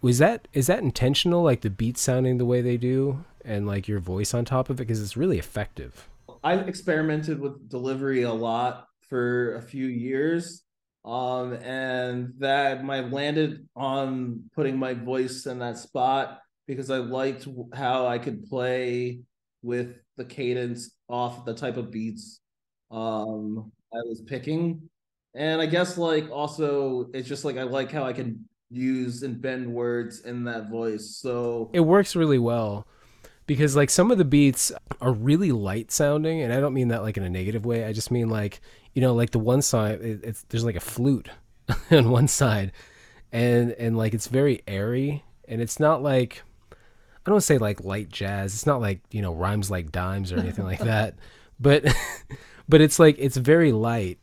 Was 0.02 0.20
that 0.20 0.48
is 0.54 0.68
that 0.68 0.80
intentional? 0.80 1.42
Like 1.42 1.62
the 1.62 1.72
beats 1.72 2.02
sounding 2.02 2.38
the 2.38 2.46
way 2.46 2.62
they 2.62 2.78
do, 2.78 3.26
and 3.44 3.66
like 3.66 3.88
your 3.88 4.00
voice 4.00 4.36
on 4.36 4.46
top 4.46 4.70
of 4.70 4.80
it, 4.80 4.84
because 4.84 5.02
it's 5.02 5.18
really 5.18 5.40
effective. 5.40 6.08
I've 6.44 6.68
experimented 6.70 7.40
with 7.40 7.68
delivery 7.68 8.22
a 8.22 8.34
lot 8.34 8.90
for 9.10 9.56
a 9.56 9.62
few 9.62 9.88
years 9.88 10.67
um, 11.08 11.54
and 11.54 12.34
that 12.40 12.84
my 12.84 13.00
landed 13.00 13.68
on 13.76 14.44
putting 14.54 14.78
my 14.78 14.94
voice 14.94 15.46
in 15.46 15.60
that 15.60 15.78
spot 15.78 16.42
because 16.68 16.92
I 16.92 16.98
liked 16.98 17.48
how 17.74 18.08
I 18.08 18.20
could 18.20 18.46
play 18.46 19.22
with 19.62 19.96
the 20.18 20.26
cadence 20.26 20.92
off 21.10 21.46
the 21.46 21.54
type 21.54 21.78
of 21.78 21.92
beats 21.92 22.42
um 22.92 23.72
I 23.94 23.98
was 24.08 24.22
picking. 24.22 24.90
And 25.34 25.62
I 25.62 25.66
guess 25.66 25.98
like 25.98 26.30
also 26.30 27.10
it's 27.14 27.28
just 27.28 27.46
like 27.46 27.58
I 27.58 27.64
like 27.64 27.92
how 27.92 28.04
I 28.04 28.14
can 28.14 28.48
use 28.70 29.24
and 29.24 29.42
bend 29.42 29.72
words 29.74 30.22
in 30.22 30.44
that 30.46 30.70
voice. 30.70 31.18
So 31.22 31.70
it 31.74 31.80
works 31.80 32.16
really 32.16 32.40
well 32.40 32.86
because 33.48 33.76
like 33.76 33.90
some 33.90 34.12
of 34.12 34.20
the 34.20 34.26
beats 34.26 34.72
are 35.02 35.12
really 35.12 35.52
light 35.52 35.92
sounding 35.92 36.42
and 36.42 36.54
I 36.54 36.60
don't 36.60 36.74
mean 36.74 36.90
that 36.90 37.02
like 37.02 37.18
in 37.18 37.24
a 37.24 37.30
negative 37.30 37.66
way. 37.66 37.86
I 37.86 37.94
just 37.94 38.12
mean 38.12 38.30
like 38.30 38.62
you 38.98 39.02
know, 39.02 39.14
like 39.14 39.30
the 39.30 39.38
one 39.38 39.62
side, 39.62 40.02
it, 40.02 40.22
it's 40.24 40.44
there's 40.50 40.66
like 40.66 40.76
a 40.76 40.80
flute 40.80 41.30
on 41.92 42.10
one 42.10 42.28
side, 42.28 42.72
and 43.32 43.72
and 43.74 43.96
like 43.96 44.16
it's 44.16 44.26
very 44.26 44.64
airy, 44.68 45.24
and 45.48 45.62
it's 45.62 45.80
not 45.80 46.02
like 46.02 46.42
I 46.74 47.30
don't 47.30 47.42
say 47.42 47.60
like 47.60 47.84
light 47.84 48.10
jazz. 48.10 48.56
It's 48.56 48.66
not 48.66 48.82
like 48.82 49.02
you 49.12 49.22
know 49.22 49.36
rhymes 49.36 49.70
like 49.70 49.92
dimes 49.92 50.32
or 50.32 50.40
anything 50.40 50.66
like 50.66 50.80
that, 50.94 51.14
but 51.60 51.86
but 52.68 52.82
it's 52.82 52.98
like 52.98 53.18
it's 53.20 53.38
very 53.38 53.72
light, 53.72 54.18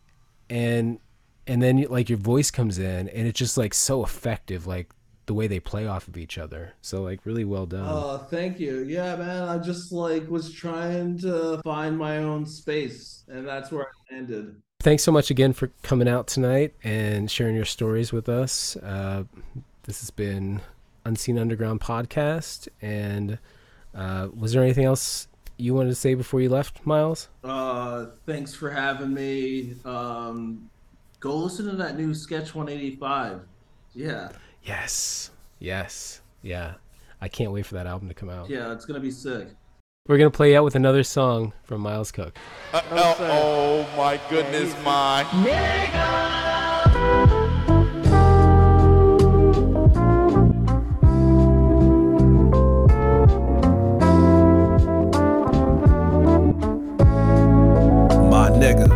and 0.51 0.99
and 1.47 1.63
then 1.63 1.87
like 1.89 2.09
your 2.09 2.19
voice 2.19 2.51
comes 2.51 2.81
in, 2.81 3.09
and 3.09 3.29
it's 3.29 3.39
just 3.39 3.57
like 3.57 3.75
so 3.75 4.03
effective, 4.03 4.67
like 4.67 4.91
the 5.27 5.35
way 5.35 5.47
they 5.47 5.61
play 5.61 5.87
off 5.87 6.09
of 6.09 6.17
each 6.17 6.39
other. 6.39 6.73
So 6.83 7.03
like 7.03 7.21
really 7.25 7.45
well 7.45 7.67
done. 7.67 7.87
Oh, 7.87 8.19
thank 8.31 8.61
you. 8.61 8.85
Yeah, 8.85 9.17
man. 9.17 9.49
I 9.49 9.59
just 9.59 9.93
like 9.93 10.29
was 10.29 10.53
trying 10.53 11.19
to 11.21 11.61
find 11.63 11.97
my 11.99 12.19
own 12.19 12.47
space, 12.47 13.25
and 13.29 13.47
that's 13.47 13.71
where 13.71 13.85
I 13.85 14.15
landed 14.15 14.57
thanks 14.85 15.03
so 15.03 15.11
much 15.11 15.31
again 15.31 15.55
for 15.55 15.71
coming 15.83 16.07
out 16.07 16.27
tonight 16.27 16.75
and 16.85 17.31
sharing 17.31 17.57
your 17.57 17.65
stories 17.65 18.13
with 18.13 18.29
us. 18.29 18.77
Uh, 18.77 19.25
this 19.85 20.01
has 20.01 20.11
been 20.11 20.61
Unseen 21.07 21.39
Underground 21.39 21.81
podcast. 21.81 22.69
And 22.83 23.39
uh, 23.95 24.29
was 24.35 24.53
there 24.53 24.63
anything 24.63 24.85
else 24.85 25.27
you 25.57 25.73
wanted 25.73 25.89
to 25.89 25.95
say 25.95 26.15
before 26.15 26.43
you 26.43 26.51
left, 26.51 26.85
Miles? 26.85 27.29
Uh, 27.43 28.07
thanks 28.27 28.55
for 28.55 28.71
having 28.71 29.15
me. 29.15 29.75
Um, 29.87 30.69
go 31.19 31.35
listen 31.35 31.65
to 31.67 31.77
that 31.77 31.97
new 31.97 32.13
Sketch 32.13 32.55
185. 32.55 33.41
Yeah, 33.95 34.31
Yes. 34.65 35.31
Yes. 35.59 36.23
Yeah. 36.43 36.75
I 37.21 37.29
can't 37.29 37.53
wait 37.53 37.67
for 37.67 37.75
that 37.75 37.87
album 37.87 38.09
to 38.09 38.15
come 38.15 38.31
out. 38.31 38.51
yeah, 38.51 38.73
it's 38.73 38.85
gonna 38.85 39.01
be 39.01 39.11
sick. 39.11 39.49
We're 40.09 40.19
gonna 40.19 40.31
play 40.31 40.57
out 40.57 40.65
with 40.65 40.75
another 40.75 41.03
song 41.03 41.53
from 41.63 41.81
Miles 41.81 42.13
Cooke. 42.13 42.37
Uh, 42.73 42.83
oh, 42.91 43.17
oh 43.21 43.97
my 43.97 44.21
goodness, 44.29 44.75
my. 44.85 45.23
my 58.31 58.51
nigga. 58.51 58.89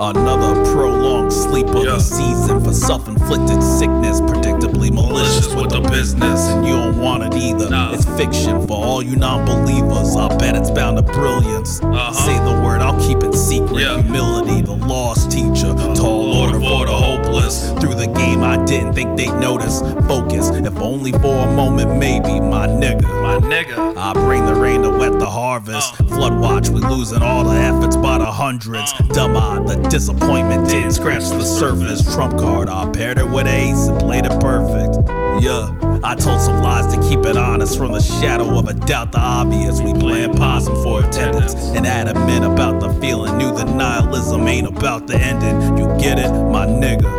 Another 0.00 0.64
prolonged 1.08 1.32
sleep 1.32 1.66
of 1.68 1.84
the 1.84 1.98
season 1.98 2.62
for 2.62 2.72
self 2.72 3.08
inflicted 3.08 3.62
sickness, 3.62 4.20
predictably 4.20 4.92
malicious 4.92 5.54
with 5.54 5.70
the 5.70 5.80
business. 5.80 6.48
And 6.48 6.66
you 6.66 6.74
don't 6.74 6.98
want 6.98 7.22
it 7.22 7.34
either. 7.34 7.68
It's 7.94 8.04
fiction 8.16 8.66
for 8.66 8.84
all 8.84 9.02
you 9.02 9.16
non 9.16 9.46
believers. 9.46 10.16
I 10.16 10.36
bet 10.36 10.56
it's 10.56 10.70
bound 10.70 10.96
to 10.98 11.02
brilliance. 11.02 11.80
Uh-huh. 11.80 12.12
Say 12.12 12.34
the 12.38 12.60
word, 12.62 12.80
I'll 12.80 13.00
keep 13.00 13.22
it 13.22 13.34
secret. 13.34 13.86
Humility, 13.86 14.62
the 14.62 14.72
lost 14.72 15.30
teacher. 15.30 15.72
Uh, 15.76 15.94
Tall 15.94 16.36
order 16.36 16.60
for 16.60 16.86
the 16.86 16.92
hopeless. 16.92 17.70
Through 17.80 17.94
the 17.94 18.06
game, 18.06 18.42
I 18.42 18.62
didn't 18.64 18.92
think 18.94 19.16
they'd 19.16 19.32
notice. 19.40 19.80
Focus, 20.06 20.50
if 20.50 20.76
only 20.78 21.12
for 21.12 21.48
a 21.48 21.54
moment, 21.54 21.96
maybe, 21.98 22.40
my 22.40 22.66
nigga. 22.66 23.02
My 23.22 23.38
nigga. 23.38 23.96
I 23.96 24.12
bring 24.12 24.44
the 24.44 24.54
rain 24.54 24.82
to 24.82 24.90
wet 24.90 25.18
the 25.18 25.26
harvest. 25.26 26.00
Uh. 26.00 26.04
Flood 26.04 26.38
watch, 26.40 26.68
we 26.68 26.80
losing 26.80 27.22
all 27.22 27.44
the 27.44 27.56
efforts 27.56 27.96
by 27.96 28.18
the 28.18 28.26
hundreds. 28.26 28.92
Uh. 28.92 29.04
Dumb 29.14 29.36
eye, 29.36 29.62
the 29.66 29.76
disappointment 29.88 30.68
didn't 30.68 30.97
scratch 30.98 31.28
the 31.28 31.44
surface. 31.44 32.02
Trump 32.14 32.36
card, 32.38 32.68
I 32.68 32.90
paired 32.90 33.18
it 33.18 33.28
with 33.28 33.46
ace 33.46 33.86
and 33.86 34.00
played 34.00 34.24
it 34.26 34.40
perfect. 34.40 35.08
Yeah, 35.40 35.70
I 36.02 36.16
told 36.16 36.40
some 36.40 36.60
lies 36.60 36.92
to 36.92 37.00
keep 37.08 37.24
it 37.24 37.36
honest 37.36 37.78
from 37.78 37.92
the 37.92 38.00
shadow 38.00 38.58
of 38.58 38.66
a 38.68 38.74
doubt. 38.74 39.12
The 39.12 39.20
obvious, 39.20 39.80
we 39.80 39.92
playing 39.94 40.34
possum 40.34 40.74
for 40.82 41.04
attendance 41.04 41.54
and 41.54 41.86
adamant 41.86 42.44
about 42.44 42.80
the 42.80 42.92
feeling. 43.00 43.38
Knew 43.38 43.54
the 43.54 43.64
nihilism 43.64 44.46
ain't 44.48 44.66
about 44.66 45.06
the 45.06 45.16
ending. 45.16 45.78
You 45.78 45.86
get 46.00 46.18
it, 46.18 46.30
my 46.30 46.66
nigga. 46.66 47.17